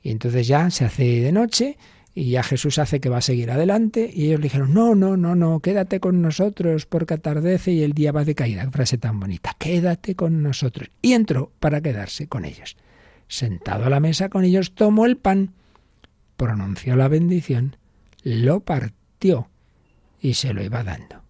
Y 0.01 0.11
entonces 0.11 0.47
ya 0.47 0.70
se 0.72 0.86
hace 0.86 1.22
de 1.22 1.32
noche 1.32 1.78
y 2.13 2.32
ya 2.32 2.41
Jesús 2.41 2.80
hace 2.80 2.99
que 2.99 3.09
va 3.09 3.18
a 3.18 3.22
seguir 3.22 3.51
adelante 3.51 4.09
y 4.11 4.26
ellos 4.26 4.39
le 4.39 4.45
dijeron, 4.45 4.74
no, 4.74 4.95
no, 4.95 5.18
no, 5.18 5.36
no, 5.36 5.59
quédate 5.59 5.99
con 5.99 6.22
nosotros 6.22 6.86
porque 6.86 7.13
atardece 7.13 7.74
y 7.74 7.84
el 7.84 7.93
día 7.93 8.11
va 8.11 8.24
de 8.24 8.34
caída. 8.34 8.68
Frase 8.72 8.97
tan 8.97 9.20
bonita, 9.20 9.55
quédate 9.59 10.15
con 10.15 10.41
nosotros. 10.41 10.89
Y 11.01 11.13
entró 11.13 11.51
para 11.59 11.82
quedarse 11.82 12.28
con 12.28 12.45
ellos. 12.45 12.76
Sentado 13.28 13.86
a 13.86 13.89
la 13.89 13.99
mesa 13.99 14.30
con 14.30 14.45
ellos, 14.45 14.74
tomó 14.74 15.05
el 15.05 15.18
pan, 15.18 15.53
pronunció 16.38 16.95
la 16.95 17.07
bendición, 17.07 17.76
lo 18.24 18.61
partió 18.61 19.49
y 20.20 20.34
se 20.36 20.53
lo 20.53 20.63
iba 20.63 20.84
dando. 20.84 21.22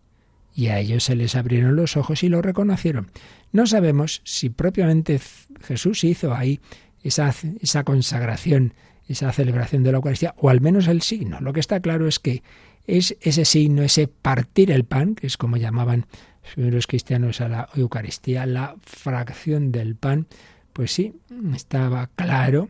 Y 0.53 0.67
a 0.67 0.79
ellos 0.79 1.03
se 1.03 1.15
les 1.15 1.35
abrieron 1.35 1.75
los 1.75 1.97
ojos 1.97 2.23
y 2.23 2.29
lo 2.29 2.41
reconocieron. 2.41 3.11
No 3.51 3.65
sabemos 3.65 4.21
si 4.23 4.49
propiamente 4.49 5.19
Jesús 5.61 6.03
hizo 6.03 6.33
ahí 6.33 6.59
esa, 7.03 7.33
esa 7.61 7.83
consagración 7.83 8.73
esa 9.07 9.31
celebración 9.31 9.83
de 9.83 9.91
la 9.91 9.97
Eucaristía, 9.97 10.35
o 10.37 10.49
al 10.49 10.61
menos 10.61 10.87
el 10.87 11.01
signo. 11.01 11.39
Lo 11.39 11.53
que 11.53 11.59
está 11.59 11.79
claro 11.79 12.07
es 12.07 12.19
que 12.19 12.43
es 12.85 13.15
ese 13.21 13.45
signo, 13.45 13.83
ese 13.83 14.07
partir 14.07 14.71
el 14.71 14.85
pan, 14.85 15.15
que 15.15 15.27
es 15.27 15.37
como 15.37 15.57
llamaban 15.57 16.05
los 16.43 16.53
primeros 16.53 16.87
cristianos 16.87 17.41
a 17.41 17.49
la 17.49 17.69
Eucaristía, 17.75 18.45
la 18.45 18.75
fracción 18.81 19.71
del 19.71 19.95
pan, 19.95 20.27
pues 20.73 20.91
sí, 20.91 21.13
estaba 21.55 22.07
claro 22.15 22.69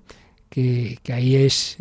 que, 0.50 1.00
ahí 1.12 1.36
es, 1.36 1.78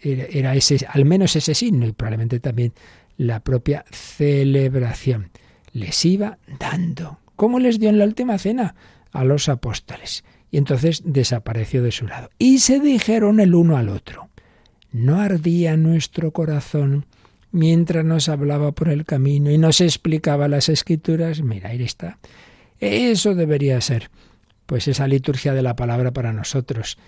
era 0.00 0.54
ese, 0.54 0.86
al 0.88 1.04
menos 1.04 1.36
ese 1.36 1.54
signo, 1.54 1.86
y 1.86 1.92
probablemente 1.92 2.38
también 2.40 2.72
la 3.16 3.40
propia 3.40 3.84
celebración. 3.90 5.30
Les 5.72 6.04
iba 6.04 6.38
dando. 6.58 7.19
¿Cómo 7.40 7.58
les 7.58 7.80
dio 7.80 7.88
en 7.88 7.98
la 7.98 8.04
última 8.04 8.36
cena? 8.36 8.74
A 9.12 9.24
los 9.24 9.48
apóstoles 9.48 10.24
y 10.50 10.58
entonces 10.58 11.00
desapareció 11.06 11.82
de 11.82 11.90
su 11.90 12.06
lado. 12.06 12.28
Y 12.38 12.58
se 12.58 12.80
dijeron 12.80 13.40
el 13.40 13.54
uno 13.54 13.78
al 13.78 13.88
otro, 13.88 14.28
¿no 14.92 15.18
ardía 15.18 15.78
nuestro 15.78 16.32
corazón 16.32 17.06
mientras 17.50 18.04
nos 18.04 18.28
hablaba 18.28 18.72
por 18.72 18.90
el 18.90 19.06
camino 19.06 19.50
y 19.50 19.56
nos 19.56 19.80
explicaba 19.80 20.48
las 20.48 20.68
escrituras? 20.68 21.40
Mira, 21.40 21.70
ahí 21.70 21.82
está. 21.82 22.18
Eso 22.78 23.34
debería 23.34 23.80
ser, 23.80 24.10
pues 24.66 24.86
esa 24.86 25.08
liturgia 25.08 25.54
de 25.54 25.62
la 25.62 25.76
palabra 25.76 26.12
para 26.12 26.34
nosotros, 26.34 26.98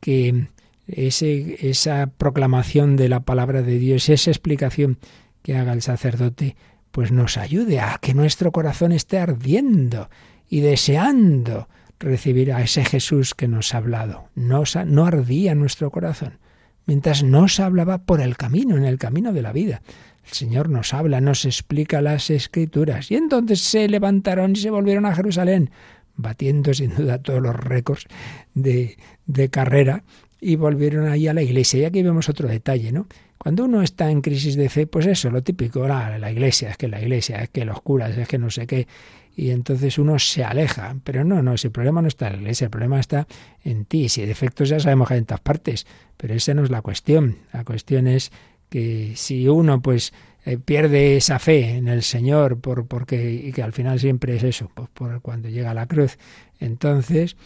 que 0.00 0.46
ese, 0.86 1.68
esa 1.68 2.06
proclamación 2.06 2.96
de 2.96 3.10
la 3.10 3.20
palabra 3.20 3.60
de 3.60 3.78
Dios, 3.78 4.08
esa 4.08 4.30
explicación 4.30 4.96
que 5.42 5.54
haga 5.56 5.74
el 5.74 5.82
sacerdote, 5.82 6.56
pues 6.92 7.10
nos 7.10 7.38
ayude 7.38 7.80
a 7.80 7.98
que 8.00 8.14
nuestro 8.14 8.52
corazón 8.52 8.92
esté 8.92 9.18
ardiendo 9.18 10.08
y 10.48 10.60
deseando 10.60 11.68
recibir 11.98 12.52
a 12.52 12.62
ese 12.62 12.84
Jesús 12.84 13.34
que 13.34 13.48
nos 13.48 13.74
ha 13.74 13.78
hablado. 13.78 14.28
No, 14.34 14.64
ardía 15.06 15.54
nuestro 15.54 15.90
corazón, 15.90 16.38
mientras 16.86 17.22
nos 17.22 17.58
hablaba 17.60 18.04
por 18.04 18.20
el 18.20 18.36
camino, 18.36 18.76
en 18.76 18.84
el 18.84 18.98
camino 18.98 19.32
de 19.32 19.42
la 19.42 19.52
vida. 19.52 19.82
El 20.24 20.32
Señor 20.32 20.68
nos 20.68 20.94
habla, 20.94 21.20
nos 21.20 21.44
explica 21.46 22.02
las 22.02 22.30
escrituras. 22.30 23.10
Y 23.10 23.16
entonces 23.16 23.60
se 23.60 23.88
levantaron 23.88 24.52
y 24.52 24.56
se 24.56 24.70
volvieron 24.70 25.06
a 25.06 25.14
Jerusalén, 25.14 25.70
batiendo 26.14 26.74
sin 26.74 26.94
duda 26.94 27.18
todos 27.18 27.40
los 27.40 27.56
récords 27.56 28.06
de, 28.54 28.98
de 29.26 29.48
carrera, 29.48 30.04
y 30.40 30.56
volvieron 30.56 31.08
ahí 31.08 31.28
a 31.28 31.34
la 31.34 31.42
iglesia. 31.42 31.80
Y 31.80 31.84
aquí 31.84 32.02
vemos 32.02 32.28
otro 32.28 32.48
detalle, 32.48 32.92
¿no? 32.92 33.06
Cuando 33.42 33.64
uno 33.64 33.82
está 33.82 34.08
en 34.08 34.20
crisis 34.20 34.54
de 34.54 34.68
fe, 34.68 34.86
pues 34.86 35.04
eso, 35.04 35.28
lo 35.28 35.42
típico, 35.42 35.88
la, 35.88 36.16
la 36.16 36.30
iglesia, 36.30 36.70
es 36.70 36.76
que 36.76 36.86
la 36.86 37.02
iglesia, 37.02 37.42
es 37.42 37.50
que 37.50 37.64
los 37.64 37.82
curas, 37.82 38.16
es 38.16 38.28
que 38.28 38.38
no 38.38 38.50
sé 38.50 38.68
qué, 38.68 38.86
y 39.34 39.50
entonces 39.50 39.98
uno 39.98 40.20
se 40.20 40.44
aleja. 40.44 40.94
Pero 41.02 41.24
no, 41.24 41.42
no, 41.42 41.54
el 41.60 41.70
problema 41.72 42.00
no 42.00 42.06
está 42.06 42.28
en 42.28 42.34
la 42.34 42.42
iglesia, 42.42 42.66
el 42.66 42.70
problema 42.70 43.00
está 43.00 43.26
en 43.64 43.84
ti. 43.84 44.08
Si 44.08 44.24
defectos 44.24 44.68
ya 44.68 44.78
sabemos 44.78 45.08
que 45.08 45.14
hay 45.14 45.18
en 45.18 45.26
todas 45.26 45.40
partes, 45.40 45.88
pero 46.16 46.34
esa 46.34 46.54
no 46.54 46.62
es 46.62 46.70
la 46.70 46.82
cuestión. 46.82 47.38
La 47.52 47.64
cuestión 47.64 48.06
es 48.06 48.30
que 48.68 49.14
si 49.16 49.48
uno 49.48 49.82
pues 49.82 50.12
eh, 50.44 50.56
pierde 50.58 51.16
esa 51.16 51.40
fe 51.40 51.78
en 51.78 51.88
el 51.88 52.04
Señor 52.04 52.60
por 52.60 52.86
porque 52.86 53.32
y 53.32 53.50
que 53.50 53.64
al 53.64 53.72
final 53.72 53.98
siempre 53.98 54.36
es 54.36 54.44
eso, 54.44 54.70
pues 54.72 54.88
por 54.90 55.20
cuando 55.20 55.48
llega 55.48 55.74
la 55.74 55.86
cruz, 55.86 56.16
entonces 56.60 57.36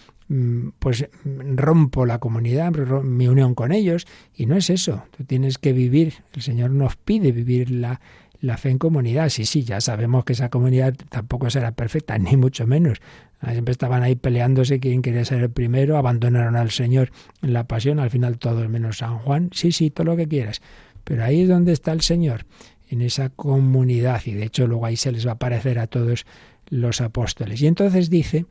pues 0.78 1.08
rompo 1.24 2.04
la 2.04 2.18
comunidad, 2.18 2.72
mi 3.02 3.28
unión 3.28 3.54
con 3.54 3.72
ellos 3.72 4.06
y 4.34 4.46
no 4.46 4.56
es 4.56 4.70
eso. 4.70 5.04
Tú 5.16 5.24
tienes 5.24 5.58
que 5.58 5.72
vivir, 5.72 6.14
el 6.34 6.42
Señor 6.42 6.70
nos 6.70 6.96
pide 6.96 7.32
vivir 7.32 7.70
la 7.70 8.00
la 8.40 8.56
fe 8.56 8.70
en 8.70 8.78
comunidad. 8.78 9.28
Sí, 9.28 9.44
sí, 9.44 9.64
ya 9.64 9.80
sabemos 9.80 10.24
que 10.24 10.32
esa 10.32 10.48
comunidad 10.48 10.94
tampoco 11.08 11.50
será 11.50 11.72
perfecta, 11.72 12.18
ni 12.18 12.36
mucho 12.36 12.66
menos. 12.66 12.98
Ah, 13.40 13.52
siempre 13.52 13.72
estaban 13.72 14.02
ahí 14.02 14.14
peleándose 14.14 14.80
quién 14.80 15.02
quería 15.02 15.24
ser 15.24 15.42
el 15.42 15.50
primero, 15.50 15.98
abandonaron 15.98 16.56
al 16.56 16.70
Señor 16.70 17.10
en 17.42 17.52
la 17.52 17.64
pasión, 17.64 17.98
al 17.98 18.10
final 18.10 18.38
todos 18.38 18.68
menos 18.68 18.98
San 18.98 19.18
Juan. 19.18 19.50
Sí, 19.52 19.72
sí, 19.72 19.90
todo 19.90 20.06
lo 20.06 20.16
que 20.16 20.26
quieras. 20.26 20.62
Pero 21.04 21.24
ahí 21.24 21.42
es 21.42 21.48
donde 21.48 21.72
está 21.72 21.92
el 21.92 22.00
Señor, 22.00 22.46
en 22.88 23.02
esa 23.02 23.28
comunidad. 23.28 24.22
Y 24.24 24.32
de 24.32 24.44
hecho 24.44 24.66
luego 24.66 24.86
ahí 24.86 24.96
se 24.96 25.12
les 25.12 25.26
va 25.26 25.32
a 25.32 25.34
aparecer 25.34 25.78
a 25.78 25.86
todos 25.86 26.24
los 26.68 27.00
apóstoles. 27.00 27.60
Y 27.60 27.66
entonces 27.66 28.10
dice 28.10 28.46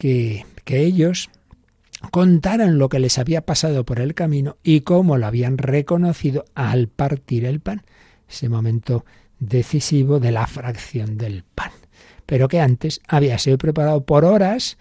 que, 0.00 0.46
ellos 0.66 1.30
contaran 2.10 2.78
lo 2.78 2.88
que 2.88 3.00
les 3.00 3.18
había 3.18 3.44
pasado 3.44 3.84
por 3.84 4.00
el 4.00 4.14
camino 4.14 4.56
y 4.62 4.80
cómo 4.80 5.18
lo 5.18 5.26
habían 5.26 5.58
reconocido 5.58 6.44
al 6.54 6.88
partir 6.88 7.44
el 7.44 7.60
pan. 7.60 7.82
Ese 8.28 8.48
momento 8.48 9.04
decisivo 9.40 10.20
de 10.20 10.30
la 10.30 10.46
fracción 10.46 11.18
del 11.18 11.42
pan, 11.42 11.72
pero 12.24 12.48
que 12.48 12.60
antes 12.60 13.00
había 13.08 13.38
sido 13.38 13.58
preparado 13.58 14.04
por 14.04 14.24
horas 14.24 14.78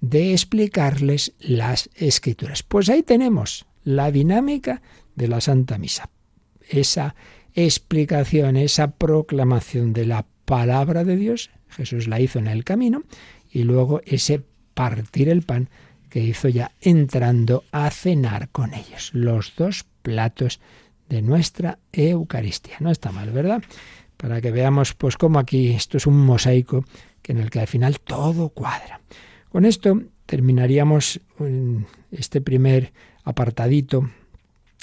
de 0.00 0.32
explicarles 0.32 1.34
las 1.38 1.90
escrituras. 1.94 2.62
Pues 2.62 2.88
ahí 2.88 3.02
tenemos 3.02 3.66
la 3.84 4.10
dinámica 4.10 4.82
de 5.14 5.28
la 5.28 5.40
Santa 5.40 5.78
Misa. 5.78 6.10
Esa 6.68 7.14
explicación, 7.54 8.56
esa 8.56 8.92
proclamación 8.92 9.92
de 9.92 10.06
la 10.06 10.26
palabra 10.46 11.04
de 11.04 11.16
Dios, 11.16 11.50
Jesús 11.68 12.08
la 12.08 12.18
hizo 12.20 12.38
en 12.38 12.46
el 12.46 12.64
camino, 12.64 13.02
y 13.50 13.62
luego 13.64 14.00
ese 14.04 14.42
partir 14.78 15.28
el 15.28 15.42
pan 15.42 15.70
que 16.08 16.20
hizo 16.20 16.48
ya 16.48 16.70
entrando 16.80 17.64
a 17.72 17.90
cenar 17.90 18.48
con 18.50 18.74
ellos. 18.74 19.10
Los 19.12 19.52
dos 19.56 19.84
platos 20.02 20.60
de 21.08 21.20
nuestra 21.20 21.80
Eucaristía. 21.92 22.76
No 22.78 22.92
está 22.92 23.10
mal, 23.10 23.32
¿verdad? 23.32 23.60
Para 24.16 24.40
que 24.40 24.52
veamos 24.52 24.94
pues 24.94 25.16
cómo 25.16 25.40
aquí 25.40 25.70
esto 25.70 25.96
es 25.96 26.06
un 26.06 26.24
mosaico 26.24 26.84
que 27.22 27.32
en 27.32 27.38
el 27.38 27.50
que 27.50 27.58
al 27.58 27.66
final 27.66 27.98
todo 27.98 28.50
cuadra. 28.50 29.00
Con 29.48 29.64
esto 29.64 30.00
terminaríamos 30.26 31.22
este 32.12 32.40
primer 32.40 32.92
apartadito 33.24 34.08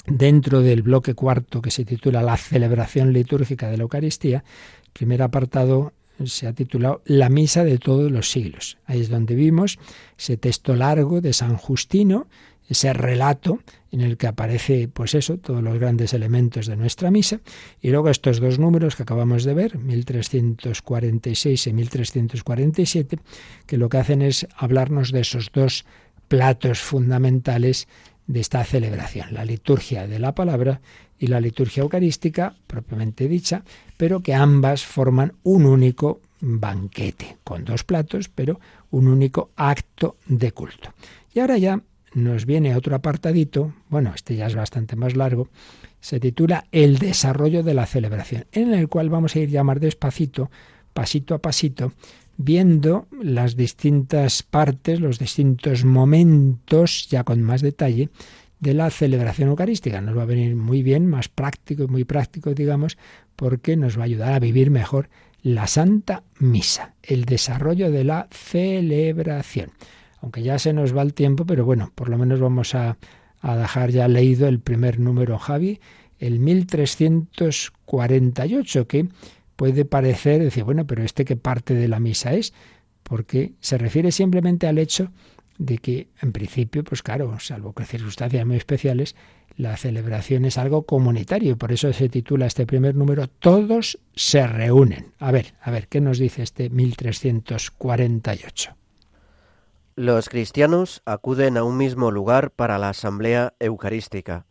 dentro 0.06 0.60
del 0.60 0.82
bloque 0.82 1.14
cuarto 1.14 1.62
que 1.62 1.70
se 1.70 1.86
titula 1.86 2.20
La 2.20 2.36
celebración 2.36 3.14
litúrgica 3.14 3.70
de 3.70 3.78
la 3.78 3.84
Eucaristía. 3.84 4.44
Primer 4.92 5.22
apartado 5.22 5.94
se 6.24 6.46
ha 6.46 6.52
titulado 6.52 7.02
La 7.04 7.28
misa 7.28 7.64
de 7.64 7.78
todos 7.78 8.10
los 8.10 8.30
siglos. 8.30 8.78
Ahí 8.86 9.00
es 9.00 9.08
donde 9.08 9.34
vimos 9.34 9.78
ese 10.18 10.36
texto 10.36 10.74
largo 10.74 11.20
de 11.20 11.32
San 11.32 11.56
Justino, 11.56 12.26
ese 12.68 12.92
relato 12.92 13.60
en 13.92 14.00
el 14.00 14.16
que 14.16 14.26
aparece, 14.26 14.88
pues 14.88 15.14
eso, 15.14 15.38
todos 15.38 15.62
los 15.62 15.78
grandes 15.78 16.12
elementos 16.12 16.66
de 16.66 16.76
nuestra 16.76 17.10
misa, 17.10 17.40
y 17.80 17.90
luego 17.90 18.10
estos 18.10 18.40
dos 18.40 18.58
números 18.58 18.96
que 18.96 19.04
acabamos 19.04 19.44
de 19.44 19.54
ver, 19.54 19.78
1346 19.78 21.66
y 21.66 21.72
1347, 21.72 23.18
que 23.66 23.78
lo 23.78 23.88
que 23.88 23.98
hacen 23.98 24.22
es 24.22 24.46
hablarnos 24.56 25.12
de 25.12 25.20
esos 25.20 25.50
dos 25.52 25.86
platos 26.28 26.80
fundamentales 26.80 27.86
de 28.26 28.40
esta 28.40 28.64
celebración, 28.64 29.32
la 29.32 29.44
liturgia 29.44 30.06
de 30.06 30.18
la 30.18 30.34
palabra 30.34 30.80
y 31.18 31.28
la 31.28 31.40
liturgia 31.40 31.82
eucarística, 31.82 32.56
propiamente 32.66 33.28
dicha, 33.28 33.64
pero 33.96 34.20
que 34.20 34.34
ambas 34.34 34.84
forman 34.84 35.34
un 35.42 35.66
único 35.66 36.20
banquete, 36.40 37.38
con 37.44 37.64
dos 37.64 37.84
platos, 37.84 38.28
pero 38.28 38.60
un 38.90 39.08
único 39.08 39.50
acto 39.56 40.16
de 40.26 40.52
culto. 40.52 40.92
Y 41.34 41.40
ahora 41.40 41.58
ya 41.58 41.80
nos 42.14 42.46
viene 42.46 42.74
otro 42.74 42.96
apartadito, 42.96 43.74
bueno, 43.88 44.12
este 44.14 44.36
ya 44.36 44.46
es 44.46 44.54
bastante 44.54 44.96
más 44.96 45.16
largo, 45.16 45.48
se 46.00 46.20
titula 46.20 46.66
El 46.72 46.98
desarrollo 46.98 47.62
de 47.62 47.74
la 47.74 47.86
celebración, 47.86 48.46
en 48.52 48.74
el 48.74 48.88
cual 48.88 49.10
vamos 49.10 49.34
a 49.34 49.40
ir 49.40 49.50
ya 49.50 49.64
más 49.64 49.80
despacito, 49.80 50.50
pasito 50.94 51.34
a 51.34 51.38
pasito, 51.38 51.92
viendo 52.38 53.06
las 53.20 53.56
distintas 53.56 54.42
partes, 54.42 55.00
los 55.00 55.18
distintos 55.18 55.84
momentos, 55.84 57.08
ya 57.08 57.24
con 57.24 57.42
más 57.42 57.60
detalle, 57.60 58.08
de 58.60 58.74
la 58.74 58.90
celebración 58.90 59.50
eucarística. 59.50 60.00
Nos 60.00 60.16
va 60.16 60.22
a 60.22 60.26
venir 60.26 60.56
muy 60.56 60.82
bien, 60.82 61.06
más 61.06 61.28
práctico, 61.28 61.88
muy 61.88 62.04
práctico, 62.04 62.54
digamos, 62.54 62.96
porque 63.36 63.76
nos 63.76 63.98
va 63.98 64.02
a 64.02 64.06
ayudar 64.06 64.32
a 64.32 64.38
vivir 64.38 64.70
mejor 64.70 65.08
la 65.42 65.66
Santa 65.66 66.24
Misa, 66.38 66.94
el 67.02 67.24
desarrollo 67.24 67.90
de 67.90 68.04
la 68.04 68.28
celebración 68.30 69.72
aunque 70.26 70.42
ya 70.42 70.58
se 70.58 70.72
nos 70.72 70.96
va 70.96 71.02
el 71.02 71.14
tiempo, 71.14 71.46
pero 71.46 71.64
bueno, 71.64 71.92
por 71.94 72.08
lo 72.08 72.18
menos 72.18 72.40
vamos 72.40 72.74
a, 72.74 72.98
dejar 73.42 73.90
ya 73.90 74.08
leído 74.08 74.48
el 74.48 74.58
primer 74.58 74.98
número, 74.98 75.38
Javi, 75.38 75.78
el 76.18 76.40
1348, 76.40 78.88
que 78.88 79.06
puede 79.54 79.84
parecer, 79.84 80.42
decir, 80.42 80.64
bueno, 80.64 80.84
pero 80.84 81.04
este 81.04 81.24
qué 81.24 81.36
parte 81.36 81.74
de 81.74 81.86
la 81.86 82.00
misa 82.00 82.34
es, 82.34 82.52
porque 83.04 83.52
se 83.60 83.78
refiere 83.78 84.10
simplemente 84.10 84.66
al 84.66 84.78
hecho 84.78 85.12
de 85.58 85.78
que 85.78 86.08
en 86.20 86.32
principio, 86.32 86.84
pues 86.84 87.02
claro, 87.02 87.38
salvo 87.40 87.72
que 87.72 87.84
circunstancias 87.84 88.46
muy 88.46 88.56
especiales, 88.56 89.16
la 89.56 89.76
celebración 89.76 90.44
es 90.44 90.58
algo 90.58 90.82
comunitario 90.82 91.56
por 91.56 91.72
eso 91.72 91.92
se 91.92 92.08
titula 92.08 92.46
este 92.46 92.66
primer 92.66 92.94
número 92.94 93.26
Todos 93.26 93.98
se 94.14 94.46
reúnen. 94.46 95.12
A 95.18 95.32
ver, 95.32 95.54
a 95.60 95.70
ver, 95.70 95.88
¿qué 95.88 96.00
nos 96.00 96.18
dice 96.18 96.42
este 96.42 96.70
1348? 96.70 98.76
Los 99.94 100.28
cristianos 100.28 101.02
acuden 101.06 101.56
a 101.56 101.64
un 101.64 101.78
mismo 101.78 102.10
lugar 102.10 102.50
para 102.50 102.78
la 102.78 102.90
asamblea 102.90 103.54
eucarística. 103.58 104.44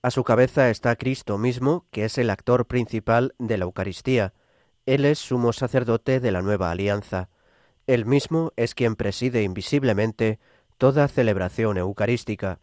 A 0.00 0.12
su 0.12 0.22
cabeza 0.22 0.70
está 0.70 0.94
Cristo 0.96 1.38
mismo, 1.38 1.86
que 1.90 2.04
es 2.04 2.18
el 2.18 2.30
actor 2.30 2.66
principal 2.66 3.34
de 3.38 3.58
la 3.58 3.64
Eucaristía. 3.64 4.32
Él 4.86 5.04
es 5.04 5.18
sumo 5.18 5.52
sacerdote 5.52 6.20
de 6.20 6.32
la 6.32 6.42
nueva 6.42 6.70
alianza. 6.70 7.28
Él 7.86 8.06
mismo 8.06 8.52
es 8.56 8.74
quien 8.74 8.94
preside 8.94 9.42
invisiblemente 9.42 10.38
toda 10.82 11.06
celebración 11.06 11.78
eucarística. 11.78 12.58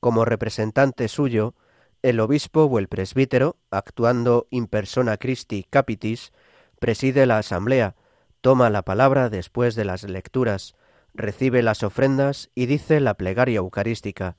Como 0.00 0.24
representante 0.24 1.08
suyo, 1.08 1.54
el 2.00 2.18
obispo 2.20 2.64
o 2.64 2.78
el 2.78 2.88
presbítero, 2.88 3.58
actuando 3.70 4.46
in 4.48 4.66
persona 4.66 5.18
Christi 5.18 5.66
Capitis, 5.68 6.32
preside 6.78 7.26
la 7.26 7.36
asamblea, 7.36 7.96
toma 8.40 8.70
la 8.70 8.80
palabra 8.80 9.28
después 9.28 9.74
de 9.74 9.84
las 9.84 10.04
lecturas, 10.04 10.74
recibe 11.12 11.62
las 11.62 11.82
ofrendas 11.82 12.48
y 12.54 12.64
dice 12.64 12.98
la 12.98 13.12
plegaria 13.12 13.58
eucarística. 13.58 14.38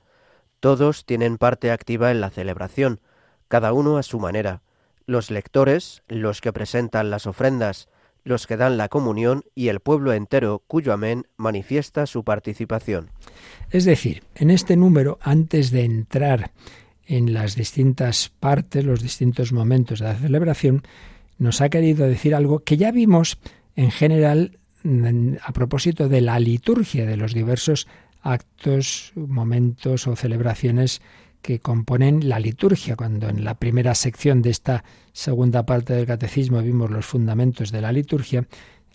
Todos 0.58 1.06
tienen 1.06 1.38
parte 1.38 1.70
activa 1.70 2.10
en 2.10 2.20
la 2.20 2.30
celebración, 2.30 3.00
cada 3.46 3.72
uno 3.72 3.98
a 3.98 4.02
su 4.02 4.18
manera. 4.18 4.62
Los 5.06 5.30
lectores, 5.30 6.02
los 6.08 6.40
que 6.40 6.52
presentan 6.52 7.10
las 7.10 7.28
ofrendas, 7.28 7.88
los 8.24 8.46
que 8.46 8.56
dan 8.56 8.76
la 8.76 8.88
comunión 8.88 9.44
y 9.54 9.68
el 9.68 9.80
pueblo 9.80 10.12
entero 10.12 10.62
cuyo 10.66 10.92
amén 10.92 11.26
manifiesta 11.36 12.06
su 12.06 12.24
participación. 12.24 13.10
Es 13.70 13.84
decir, 13.84 14.22
en 14.34 14.50
este 14.50 14.76
número, 14.76 15.18
antes 15.22 15.70
de 15.70 15.84
entrar 15.84 16.52
en 17.06 17.32
las 17.32 17.56
distintas 17.56 18.28
partes, 18.28 18.84
los 18.84 19.02
distintos 19.02 19.52
momentos 19.52 20.00
de 20.00 20.06
la 20.06 20.14
celebración, 20.14 20.82
nos 21.38 21.60
ha 21.60 21.68
querido 21.68 22.06
decir 22.06 22.34
algo 22.34 22.60
que 22.60 22.76
ya 22.76 22.92
vimos 22.92 23.38
en 23.74 23.90
general 23.90 24.58
a 25.42 25.52
propósito 25.52 26.08
de 26.08 26.20
la 26.20 26.38
liturgia 26.38 27.06
de 27.06 27.16
los 27.16 27.34
diversos 27.34 27.86
actos, 28.20 29.12
momentos 29.14 30.06
o 30.06 30.16
celebraciones 30.16 31.02
que 31.42 31.60
componen 31.60 32.28
la 32.28 32.38
liturgia. 32.38 32.96
Cuando 32.96 33.28
en 33.28 33.44
la 33.44 33.54
primera 33.56 33.94
sección 33.94 34.40
de 34.40 34.50
esta 34.50 34.84
segunda 35.12 35.66
parte 35.66 35.92
del 35.92 36.06
catecismo 36.06 36.62
vimos 36.62 36.90
los 36.90 37.04
fundamentos 37.04 37.72
de 37.72 37.80
la 37.80 37.92
liturgia, 37.92 38.46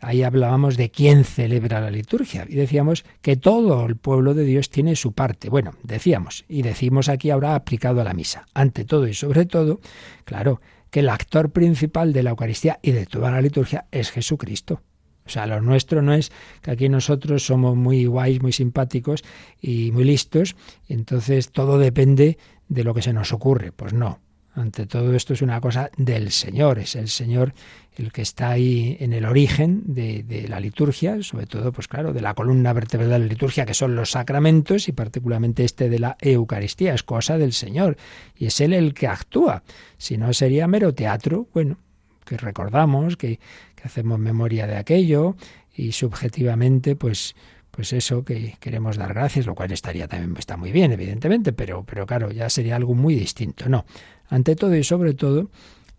ahí 0.02 0.24
hablábamos 0.24 0.78
de 0.78 0.90
quién 0.90 1.24
celebra 1.24 1.82
la 1.82 1.92
liturgia 1.92 2.46
y 2.48 2.56
decíamos 2.56 3.06
que 3.22 3.36
todo 3.36 3.86
el 3.86 3.98
pueblo 3.98 4.34
de 4.34 4.46
Dios 4.46 4.70
tiene 4.70 4.96
su 4.96 5.12
parte. 5.12 5.50
Bueno, 5.50 5.74
decíamos 5.84 6.46
y 6.48 6.62
decimos 6.62 7.10
aquí 7.10 7.30
ahora 7.30 7.56
aplicado 7.56 8.02
a 8.02 8.04
la 8.04 8.14
misa. 8.14 8.48
Ante 8.54 8.86
todo 8.86 9.08
y 9.08 9.14
sobre 9.14 9.46
todo, 9.46 9.80
claro, 10.24 10.62
que 10.90 11.02
el 11.02 11.10
actor 11.10 11.52
principal 11.52 12.14
de 12.14 12.24
la 12.24 12.30
Eucaristía 12.32 12.80
y 12.82 12.92
de 12.92 13.06
toda 13.06 13.32
la 13.32 13.42
liturgia 13.42 13.86
es 13.92 14.12
Jesucristo. 14.12 14.82
O 15.28 15.30
sea, 15.30 15.46
lo 15.46 15.62
nuestro 15.62 16.02
no 16.02 16.14
es 16.14 16.32
que 16.62 16.72
aquí 16.72 16.90
nosotros 16.90 17.46
somos 17.46 17.76
muy 17.76 18.06
guays, 18.06 18.42
muy 18.42 18.54
simpáticos 18.54 19.24
y 19.62 19.92
muy 19.92 20.06
listos, 20.06 20.56
entonces 20.88 21.52
todo 21.52 21.78
depende 21.78 22.38
de 22.70 22.84
lo 22.84 22.94
que 22.94 23.02
se 23.02 23.14
nos 23.14 23.34
ocurre. 23.34 23.72
Pues 23.72 23.94
no. 23.94 24.20
Ante 24.54 24.88
todo 24.88 25.14
esto 25.14 25.34
es 25.34 25.44
una 25.44 25.62
cosa 25.62 25.92
del 25.98 26.32
Señor, 26.32 26.80
es 26.80 26.96
el 26.96 27.10
Señor 27.10 27.54
el 27.96 28.12
que 28.12 28.24
está 28.24 28.50
ahí 28.50 28.98
en 29.00 29.14
el 29.14 29.26
origen 29.26 29.84
de, 29.86 30.24
de, 30.24 30.48
la 30.48 30.60
liturgia, 30.60 31.22
sobre 31.22 31.46
todo, 31.46 31.72
pues 31.72 31.88
claro, 31.88 32.12
de 32.12 32.22
la 32.22 32.34
columna 32.34 32.74
vertebral 32.74 33.10
de 33.10 33.20
la 33.20 33.26
liturgia, 33.26 33.66
que 33.66 33.76
son 33.76 33.96
los 33.96 34.12
sacramentos, 34.12 34.88
y 34.88 34.94
particularmente 34.94 35.64
este 35.64 35.90
de 35.90 36.00
la 36.00 36.18
Eucaristía, 36.22 36.94
es 36.94 37.04
cosa 37.04 37.38
del 37.38 37.54
Señor, 37.54 37.98
y 38.36 38.48
es 38.48 38.60
Él 38.62 38.74
el 38.74 38.94
que 38.94 39.08
actúa. 39.08 39.64
Si 39.98 40.18
no 40.18 40.32
sería 40.34 40.68
mero 40.68 40.94
teatro, 40.94 41.48
bueno, 41.54 41.78
que 42.26 42.38
recordamos, 42.38 43.18
que, 43.18 43.40
hacemos 43.84 44.20
memoria 44.20 44.68
de 44.68 44.78
aquello 44.78 45.36
y 45.74 45.92
subjetivamente, 45.92 46.96
pues, 46.96 47.36
pues 47.72 47.94
eso, 47.94 48.24
que 48.24 48.56
queremos 48.60 48.98
dar 48.98 49.14
gracias, 49.14 49.46
lo 49.46 49.56
cual 49.56 49.72
estaría 49.72 50.08
también 50.08 50.36
está 50.38 50.58
muy 50.58 50.72
bien, 50.72 50.92
evidentemente, 50.92 51.54
pero, 51.54 51.84
pero 51.84 52.06
claro, 52.06 52.32
ya 52.32 52.50
sería 52.50 52.76
algo 52.76 52.96
muy 52.96 53.16
distinto. 53.16 53.70
No, 53.70 53.86
ante 54.30 54.56
todo 54.56 54.76
y 54.76 54.84
sobre 54.84 55.14
todo, 55.14 55.50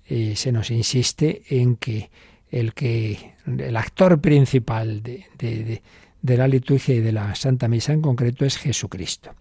eh, 0.07 0.35
se 0.37 0.53
nos 0.53 0.71
insiste 0.71 1.43
en 1.51 1.77
que 1.77 2.11
el 2.51 2.73
que 2.73 3.35
el 3.47 3.77
actor 3.77 4.21
principal 4.21 5.03
de, 5.03 5.27
de, 5.37 5.83
de 6.23 6.37
la 6.37 6.49
liturgia 6.49 6.95
y 6.95 7.01
de 7.01 7.13
la 7.13 7.35
Santa 7.35 7.69
Misa 7.69 7.93
en 7.93 8.01
concreto 8.01 8.45
es 8.45 8.57
Jesucristo. 8.57 9.35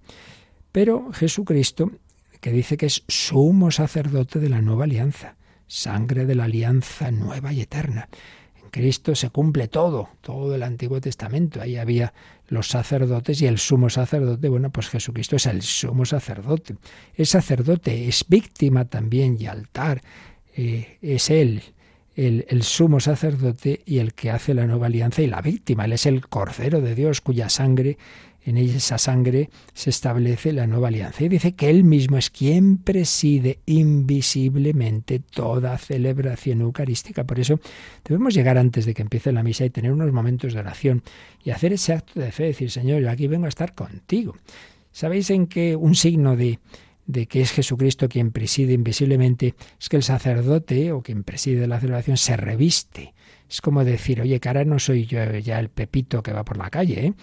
Pero 0.72 1.12
Jesucristo, 1.14 1.92
que 2.42 2.52
dice 2.52 2.78
que 2.78 2.88
es 2.88 3.04
sumo 3.08 3.72
sacerdote 3.72 4.40
de 4.40 4.50
la 4.50 4.62
nueva 4.62 4.84
alianza, 4.84 5.37
sangre 5.68 6.26
de 6.26 6.36
la 6.36 6.45
alianza 6.45 7.11
nueva 7.11 7.53
y 7.53 7.61
eterna. 7.61 8.09
En 8.63 8.70
Cristo 8.70 9.15
se 9.15 9.30
cumple 9.30 9.68
todo, 9.68 10.09
todo 10.22 10.55
el 10.55 10.63
Antiguo 10.63 10.99
Testamento. 10.99 11.61
Ahí 11.61 11.78
había 11.78 12.13
los 12.47 12.68
sacerdotes 12.68 13.41
y 13.41 13.47
el 13.47 13.57
sumo 13.57 13.89
sacerdote. 13.89 14.49
Bueno, 14.49 14.72
pues 14.72 14.89
Jesucristo 14.89 15.36
es 15.36 15.45
el 15.45 15.61
sumo 15.61 16.05
sacerdote. 16.05 16.76
Es 17.15 17.30
sacerdote, 17.30 18.07
es 18.07 18.26
víctima 18.28 18.86
también 18.86 19.38
y 19.39 19.47
altar. 19.47 20.01
Eh, 20.55 20.97
es 21.01 21.30
Él, 21.30 21.61
el, 22.15 22.45
el, 22.49 22.63
sumo 22.63 22.99
sacerdote 22.99 23.82
y 23.86 23.99
el 23.99 24.13
que 24.13 24.32
hace 24.32 24.53
la 24.53 24.65
nueva 24.65 24.88
alianza 24.88 25.22
y 25.22 25.28
la 25.28 25.41
víctima. 25.41 25.86
Él 25.86 25.93
es 25.93 26.05
el 26.05 26.28
Cordero 26.28 26.82
de 26.82 26.95
Dios 26.95 27.22
cuya 27.22 27.49
sangre 27.49 27.97
en 28.48 28.58
esa 28.58 28.98
sangre 28.98 29.50
se 29.74 29.89
establece 29.89 30.54
la 30.54 30.68
nueva 30.68 30.88
alianza. 30.88 31.22
Y 31.22 31.28
dice 31.28 31.52
que 31.52 31.70
Él 31.70 31.84
mismo 31.84 32.18
es 32.18 32.30
quien 32.30 32.78
preside 32.78 33.60
invisiblemente 33.66 35.20
toda 35.20 35.78
celebración 35.78 36.62
eucarística. 36.62 37.26
Por 37.26 37.41
eso 37.41 37.60
debemos 38.06 38.34
llegar 38.34 38.58
antes 38.58 38.86
de 38.86 38.93
que 38.93 39.02
empiece 39.02 39.34
la 39.34 39.43
misa 39.43 39.66
y 39.66 39.70
tener 39.70 39.91
unos 39.91 40.14
momentos 40.14 40.54
de 40.54 40.62
oración 40.62 41.04
y 41.43 41.50
hacer 41.50 41.74
ese 41.74 41.91
acto 41.91 42.22
de 42.22 42.32
fe, 42.32 42.45
decir, 42.45 42.72
Señor, 42.72 43.02
yo 43.02 43.12
aquí 43.12 43.28
vengo 43.28 43.48
a 43.48 43.50
estar 43.50 43.76
contigo. 43.76 44.34
¿Sabéis 44.93 45.30
en 45.30 45.48
qué 45.48 45.76
un 45.76 45.93
signo 45.93 46.38
de, 46.38 46.60
de 47.06 47.26
que 47.26 47.41
es 47.41 47.52
Jesucristo 47.52 48.08
quien 48.08 48.32
preside 48.32 48.72
invisiblemente 48.72 49.56
es 49.78 49.89
que 49.89 49.98
el 49.98 50.04
sacerdote 50.04 50.93
o 50.93 51.02
quien 51.02 51.26
preside 51.26 51.68
la 51.68 51.82
celebración 51.82 52.16
se 52.16 52.38
reviste? 52.38 53.14
Es 53.50 53.60
como 53.60 53.84
decir, 53.84 54.22
oye, 54.22 54.39
cara 54.39 54.64
no 54.64 54.80
soy 54.80 55.06
yo 55.06 55.20
ya 55.38 55.60
el 55.60 55.70
pepito 55.70 56.24
que 56.24 56.32
va 56.32 56.45
por 56.45 56.58
la 56.58 56.70
calle, 56.70 57.08
¿eh? 57.08 57.14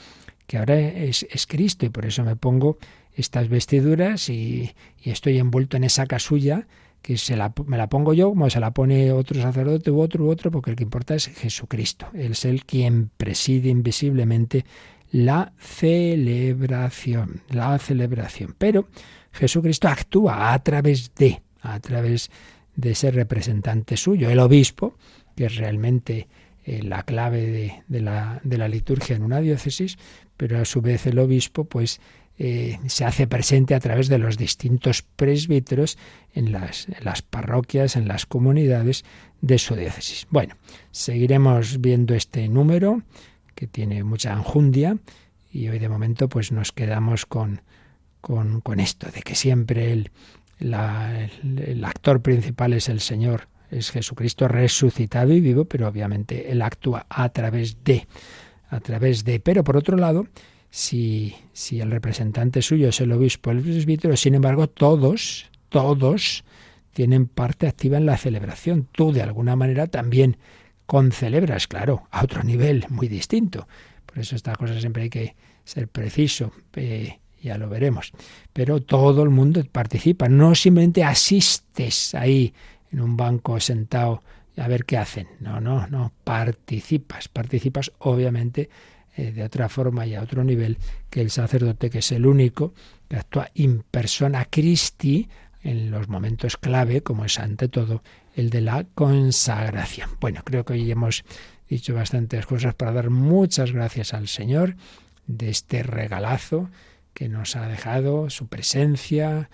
Que 0.47 0.59
ahora 0.59 0.79
es, 0.79 1.27
Cristo 1.49 1.87
y 1.87 1.89
por 1.89 2.07
eso 2.07 2.25
me 2.25 2.37
pongo 2.37 2.79
estas 3.15 3.49
vestiduras 3.49 4.29
y, 4.29 4.73
estoy 5.03 5.39
envuelto 5.39 5.77
en 5.77 5.85
esa 5.85 6.07
casulla 6.07 6.67
que 7.03 7.19
se 7.19 7.37
me 7.67 7.77
la 7.77 7.89
pongo 7.89 8.15
yo 8.15 8.31
como 8.31 8.49
se 8.49 8.61
la 8.61 8.71
pone 8.71 9.13
otro 9.13 9.41
sacerdote 9.41 9.91
u 9.91 10.01
otro 10.01 10.25
u 10.25 10.31
otro, 10.31 10.51
porque 10.51 10.71
el 10.71 10.77
que 10.77 10.85
importa 10.85 11.15
es 11.15 11.27
Jesucristo. 11.27 12.07
Él 12.15 12.33
es 12.33 12.47
el 12.47 12.65
quien 12.65 13.11
preside 13.19 13.69
invisiblemente 13.69 14.65
la 15.13 15.53
celebración, 15.59 17.43
la 17.51 17.79
celebración. 17.79 18.55
Pero 18.57 18.89
Jesucristo 19.33 19.89
actúa 19.89 20.55
a 20.55 20.59
través 20.63 21.15
de, 21.15 21.43
a 21.61 21.79
través 21.79 22.31
de 22.75 22.93
ese 22.93 23.11
representante 23.11 23.97
suyo, 23.97 24.31
el 24.31 24.39
obispo, 24.39 24.97
que 25.37 25.45
es 25.47 25.57
realmente 25.57 26.27
eh, 26.67 26.83
la 26.83 27.03
clave 27.03 27.83
de, 27.89 28.01
la, 28.01 28.69
liturgia 28.69 29.17
en 29.17 29.23
una 29.23 29.41
diócesis, 29.41 29.99
pero 30.39 30.59
a 30.59 30.65
su 30.65 30.81
vez 30.81 31.07
el 31.07 31.19
obispo 31.19 31.65
pues 31.65 32.01
eh, 32.39 32.79
se 32.87 33.05
hace 33.05 33.27
presente 33.27 33.75
a 33.75 33.81
través 33.81 34.09
de 34.09 34.17
los 34.17 34.39
distintos 34.39 35.03
presbíteros 35.03 35.99
en 36.33 36.53
las, 36.53 36.87
parroquias, 37.29 37.97
en 37.97 38.09
las 38.09 38.25
comunidades 38.25 39.05
de 39.43 39.59
su 39.59 39.77
diócesis. 39.77 40.27
Bueno, 40.31 40.57
seguiremos 40.91 41.83
viendo 41.83 42.15
este 42.15 42.49
número 42.49 43.03
que 43.55 43.67
tiene 43.67 44.03
mucha 44.03 44.33
enjundia 44.33 44.97
y 45.53 45.69
hoy 45.69 45.79
de 45.79 45.91
momento 45.91 46.31
pues 46.31 46.51
nos 46.51 46.73
quedamos 46.73 47.27
con, 47.27 47.61
con, 48.23 48.81
esto, 48.81 49.11
de 49.11 49.21
que 49.21 49.35
siempre 49.35 49.93
el 49.93 51.85
actor 51.85 52.23
principal 52.23 52.73
es 52.73 52.89
el 52.89 53.01
Señor, 53.01 53.49
es 53.71 53.91
Jesucristo 53.91 54.49
resucitado 54.49 55.33
y 55.33 55.41
vivo, 55.41 55.65
pero 55.65 55.89
obviamente 55.89 56.51
Él 56.51 56.63
actúa 56.63 57.07
a 57.09 57.29
través 57.31 57.83
de 57.85 58.07
a 58.75 58.81
través 58.81 59.25
de... 59.25 59.41
Pero 59.41 59.63
por 59.63 59.77
otro 59.77 59.97
lado, 59.97 60.27
si, 60.71 61.35
si 61.53 61.81
el 61.81 61.91
representante 61.91 62.61
suyo 62.61 62.89
es 62.89 63.01
el 63.01 63.13
obispo, 63.13 63.51
el 63.51 63.63
presbítero, 63.63 64.17
sin 64.17 64.35
embargo, 64.35 64.69
todos, 64.69 65.51
todos 65.69 66.45
tienen 66.93 67.27
parte 67.27 67.69
activa 67.69 67.99
en 67.99 68.07
la 68.07 68.17
celebración. 68.17 68.89
Tú, 68.91 69.13
de 69.13 69.23
alguna 69.23 69.55
manera, 69.55 69.87
también 69.87 70.39
concelebras, 70.87 71.69
claro, 71.69 72.09
a 72.11 72.25
otro 72.25 72.43
nivel 72.43 72.87
muy 72.89 73.09
distinto. 73.09 73.69
Por 74.07 74.19
eso 74.19 74.35
esta 74.37 74.55
cosa 74.57 74.81
siempre 74.81 75.05
hay 75.05 75.11
que 75.11 75.37
ser 75.65 75.89
preciso, 75.89 76.53
eh, 76.75 77.19
ya 77.41 77.59
lo 77.59 77.69
veremos. 77.69 78.13
Pero 78.53 78.81
todo 78.81 79.23
el 79.23 79.31
mundo 79.31 79.63
participa, 79.71 80.29
no 80.29 80.55
simplemente 80.55 81.05
asistes 81.05 82.15
ahí 82.15 82.53
en 82.95 83.01
un 83.01 83.17
banco 83.17 83.59
sentado 83.59 84.23
a 84.57 84.69
ver 84.69 84.85
qué 84.85 84.97
hacen. 84.97 85.27
No, 85.41 85.61
no, 85.61 85.87
no, 85.89 86.13
participas, 86.23 87.29
participas 87.29 87.91
obviamente 87.99 88.71
eh, 89.17 89.33
de 89.33 89.43
otra 89.43 89.69
forma 89.69 90.07
y 90.07 90.15
a 90.15 90.23
otro 90.23 90.45
nivel 90.45 90.79
que 91.11 91.21
el 91.21 91.31
sacerdote, 91.31 91.91
que 91.91 91.99
es 91.99 92.13
el 92.13 92.25
único 92.25 92.73
que 93.09 93.17
actúa 93.17 93.51
in 93.55 93.83
persona 93.91 94.45
Christi 94.45 95.29
en 95.63 95.91
los 95.91 96.09
momentos 96.09 96.57
clave, 96.57 97.03
como 97.03 97.25
es 97.25 97.39
ante 97.41 97.69
todo 97.69 98.03
el 98.37 98.51
de 98.51 98.61
la 98.61 98.85
consagración. 98.95 100.11
Bueno, 100.21 100.43
creo 100.45 100.65
que 100.65 100.75
hoy 100.75 100.91
hemos 100.91 101.25
dicho 101.69 101.95
bastantes 101.95 102.47
cosas 102.47 102.75
para 102.75 102.93
dar 102.93 103.11
muchas 103.11 103.73
gracias 103.73 104.15
al 104.15 104.29
Señor 104.29 104.77
de 105.27 105.51
este 105.51 105.83
regalazo 105.83 106.71
que 107.13 107.29
nos 107.29 107.57
ha 107.57 107.67
dejado, 107.67 108.31
su 108.31 108.47
presencia, 108.47 109.49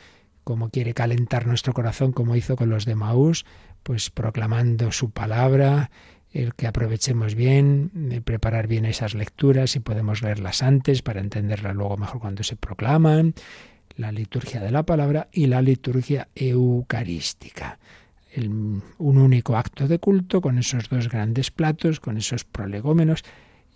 como 0.45 0.71
quiere 0.71 0.95
calentar 0.95 1.47
nuestro 1.47 1.73
corazón, 1.73 2.13
como 2.13 2.37
hizo 2.37 2.57
con 2.57 2.71
los 2.71 2.85
de 2.85 2.95
Maús, 2.95 3.45
pues 3.83 4.11
proclamando 4.11 4.93
su 4.93 5.11
palabra, 5.11 5.91
el 6.33 6.55
que 6.55 6.67
aprovechemos 6.67 7.35
bien, 7.35 7.91
de 7.93 8.21
preparar 8.21 8.67
bien 8.67 8.85
esas 8.85 9.15
lecturas 9.15 9.75
y 9.77 9.81
podemos 9.81 10.23
leerlas 10.23 10.63
antes 10.63 11.03
para 11.03 11.21
entenderlas 11.21 11.75
luego 11.75 11.97
mejor 11.97 12.21
cuando 12.21 12.43
se 12.43 12.57
proclaman, 12.57 13.35
la 13.97 14.13
liturgia 14.13 14.61
de 14.61 14.71
la 14.71 14.85
palabra 14.85 15.29
y 15.33 15.47
la 15.47 15.63
liturgia 15.63 16.29
eucarística. 16.35 17.79
un 18.37 18.83
único 19.19 19.57
acto 19.57 19.89
de 19.89 19.99
culto 19.99 20.41
con 20.41 20.59
esos 20.59 20.89
dos 20.89 21.09
grandes 21.09 21.51
platos, 21.51 21.99
con 21.99 22.17
esos 22.17 22.45
prolegómenos 22.45 23.25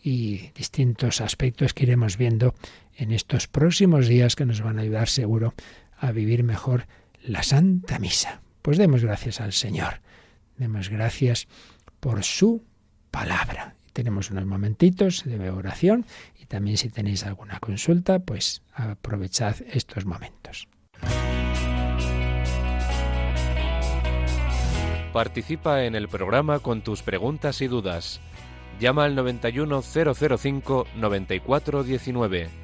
y 0.04 0.50
distintos 0.54 1.20
aspectos 1.20 1.74
que 1.74 1.84
iremos 1.84 2.16
viendo 2.18 2.54
en 2.96 3.10
estos 3.10 3.48
próximos 3.48 4.06
días 4.06 4.36
que 4.36 4.46
nos 4.46 4.60
van 4.60 4.78
a 4.78 4.82
ayudar 4.82 5.08
seguro 5.08 5.54
a 6.04 6.12
vivir 6.12 6.44
mejor 6.44 6.86
la 7.22 7.42
Santa 7.42 7.98
Misa. 7.98 8.42
Pues 8.62 8.78
demos 8.78 9.02
gracias 9.02 9.40
al 9.40 9.52
Señor, 9.52 10.00
demos 10.56 10.88
gracias 10.88 11.48
por 12.00 12.24
su 12.24 12.62
palabra. 13.10 13.76
Tenemos 13.92 14.30
unos 14.30 14.44
momentitos 14.44 15.24
de 15.24 15.50
oración 15.50 16.04
y 16.40 16.46
también 16.46 16.76
si 16.76 16.90
tenéis 16.90 17.24
alguna 17.24 17.60
consulta, 17.60 18.18
pues 18.18 18.62
aprovechad 18.74 19.56
estos 19.70 20.04
momentos. 20.04 20.68
Participa 25.12 25.84
en 25.84 25.94
el 25.94 26.08
programa 26.08 26.58
con 26.58 26.82
tus 26.82 27.02
preguntas 27.02 27.62
y 27.62 27.68
dudas. 27.68 28.20
Llama 28.80 29.04
al 29.04 29.14
91005 29.14 30.86
9419. 30.96 32.63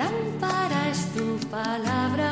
Lámpara 0.00 0.88
es 0.88 1.12
tu 1.12 1.36
palabra. 1.50 2.29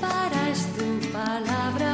Para 0.00 0.50
este 0.50 0.82
tu 1.00 1.12
palabra. 1.12 1.85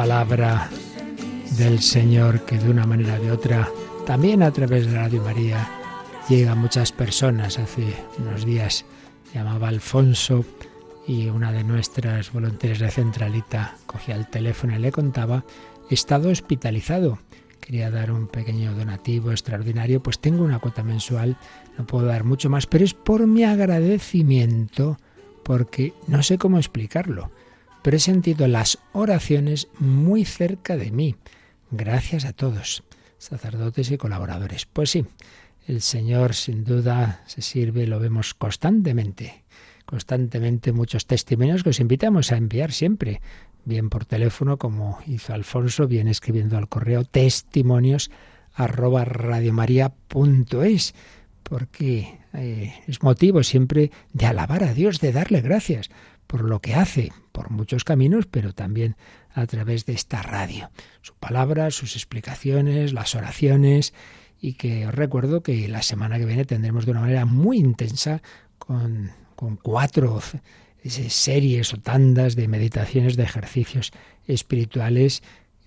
Del 0.00 1.80
Señor 1.80 2.46
que 2.46 2.56
de 2.56 2.70
una 2.70 2.86
manera 2.86 3.16
o 3.16 3.22
de 3.22 3.30
otra, 3.30 3.68
también 4.06 4.42
a 4.42 4.50
través 4.50 4.86
de 4.86 4.96
Radio 4.96 5.22
María, 5.22 5.68
llega 6.26 6.52
a 6.52 6.54
muchas 6.54 6.90
personas. 6.90 7.58
Hace 7.58 7.96
unos 8.16 8.46
días 8.46 8.86
llamaba 9.34 9.68
Alfonso 9.68 10.46
y 11.06 11.28
una 11.28 11.52
de 11.52 11.64
nuestras 11.64 12.32
voluntarias 12.32 12.78
de 12.78 12.90
Centralita 12.90 13.76
cogía 13.84 14.16
el 14.16 14.26
teléfono 14.26 14.74
y 14.74 14.78
le 14.78 14.90
contaba, 14.90 15.44
estado 15.90 16.30
hospitalizado. 16.30 17.18
Quería 17.60 17.90
dar 17.90 18.10
un 18.10 18.26
pequeño 18.26 18.72
donativo 18.74 19.32
extraordinario, 19.32 20.02
pues 20.02 20.18
tengo 20.18 20.42
una 20.44 20.60
cuota 20.60 20.82
mensual, 20.82 21.36
no 21.76 21.84
puedo 21.84 22.06
dar 22.06 22.24
mucho 22.24 22.48
más, 22.48 22.66
pero 22.66 22.86
es 22.86 22.94
por 22.94 23.26
mi 23.26 23.44
agradecimiento, 23.44 24.96
porque 25.44 25.92
no 26.06 26.22
sé 26.22 26.38
cómo 26.38 26.56
explicarlo 26.56 27.30
pero 27.82 27.96
he 27.96 28.00
sentido 28.00 28.46
las 28.48 28.78
oraciones 28.92 29.68
muy 29.78 30.24
cerca 30.24 30.76
de 30.76 30.90
mí. 30.90 31.16
Gracias 31.70 32.24
a 32.24 32.32
todos, 32.32 32.82
sacerdotes 33.18 33.90
y 33.90 33.96
colaboradores. 33.96 34.66
Pues 34.66 34.90
sí, 34.90 35.06
el 35.66 35.80
Señor 35.82 36.34
sin 36.34 36.64
duda 36.64 37.22
se 37.26 37.42
sirve, 37.42 37.86
lo 37.86 38.00
vemos 38.00 38.34
constantemente, 38.34 39.44
constantemente 39.86 40.72
muchos 40.72 41.06
testimonios 41.06 41.62
que 41.62 41.70
os 41.70 41.80
invitamos 41.80 42.32
a 42.32 42.36
enviar 42.36 42.72
siempre, 42.72 43.20
bien 43.64 43.90
por 43.90 44.04
teléfono 44.04 44.58
como 44.58 44.98
hizo 45.06 45.34
Alfonso, 45.34 45.86
bien 45.86 46.08
escribiendo 46.08 46.56
al 46.56 46.68
correo 46.68 47.04
testimonios 47.04 48.10
porque 51.42 52.18
eh, 52.32 52.74
es 52.86 53.02
motivo 53.02 53.42
siempre 53.42 53.90
de 54.12 54.26
alabar 54.26 54.64
a 54.64 54.74
Dios, 54.74 55.00
de 55.00 55.12
darle 55.12 55.40
gracias 55.40 55.90
por 56.30 56.42
lo 56.42 56.60
que 56.60 56.76
hace, 56.76 57.10
por 57.32 57.50
muchos 57.50 57.82
caminos, 57.82 58.26
pero 58.30 58.52
también 58.52 58.94
a 59.34 59.48
través 59.48 59.84
de 59.84 59.94
esta 59.94 60.22
radio. 60.22 60.70
Su 61.02 61.16
palabra, 61.16 61.72
sus 61.72 61.96
explicaciones, 61.96 62.92
las 62.92 63.16
oraciones, 63.16 63.92
y 64.40 64.52
que 64.52 64.86
os 64.86 64.94
recuerdo 64.94 65.42
que 65.42 65.66
la 65.66 65.82
semana 65.82 66.20
que 66.20 66.26
viene 66.26 66.44
tendremos 66.44 66.84
de 66.84 66.92
una 66.92 67.00
manera 67.00 67.24
muy 67.24 67.58
intensa 67.58 68.22
con, 68.58 69.10
con 69.34 69.56
cuatro 69.56 70.22
series 70.84 71.74
o 71.74 71.78
tandas 71.78 72.36
de 72.36 72.46
meditaciones, 72.46 73.16
de 73.16 73.24
ejercicios 73.24 73.90
espirituales 74.28 75.24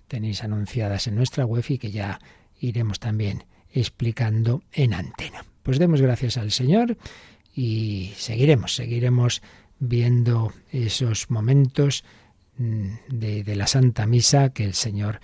tenéis 0.07 0.45
anunciadas 0.45 1.07
en 1.07 1.15
nuestra 1.15 1.45
web 1.45 1.65
y 1.67 1.77
que 1.77 1.91
ya 1.91 2.21
iremos 2.61 3.01
también 3.01 3.43
explicando 3.69 4.63
en 4.71 4.93
antena. 4.93 5.43
Pues 5.61 5.77
demos 5.77 6.01
gracias 6.01 6.37
al 6.37 6.51
Señor 6.51 6.97
y 7.53 8.13
seguiremos, 8.15 8.75
seguiremos 8.75 9.41
viendo 9.79 10.53
esos 10.71 11.29
momentos 11.29 12.03
mm, 12.57 12.87
de, 13.09 13.55
la 13.55 13.67
Santa 13.67 14.05
Misa 14.05 14.49
que 14.49 14.65
el 14.65 14.73
Señor 14.73 15.19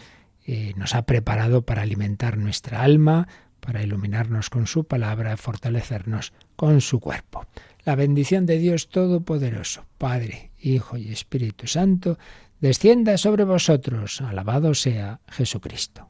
eh, 0.46 0.74
nos 0.76 0.96
ha 0.96 1.04
preparado 1.04 1.64
para 1.64 1.84
alimentar 1.84 2.38
nuestra 2.38 2.82
alma, 2.82 3.28
para 3.60 3.84
iluminarnos 3.84 4.50
con 4.50 4.68
su 4.68 4.86
palabra, 4.86 5.38
fortalecernos 5.38 6.34
con 6.56 6.82
su 6.82 7.00
cuerpo. 7.00 7.46
La 7.86 7.96
bendición 7.96 8.46
de 8.46 8.58
Dios 8.58 8.90
Todopoderoso, 8.90 9.86
Padre, 9.98 10.52
Hijo 10.60 10.98
y 10.98 11.12
Espíritu 11.12 11.68
Santo, 11.68 12.18
descienda 12.60 13.18
sobre 13.18 13.44
vosotros. 13.44 14.22
Alabado 14.22 14.74
sea 14.74 15.22
Jesucristo. 15.28 16.10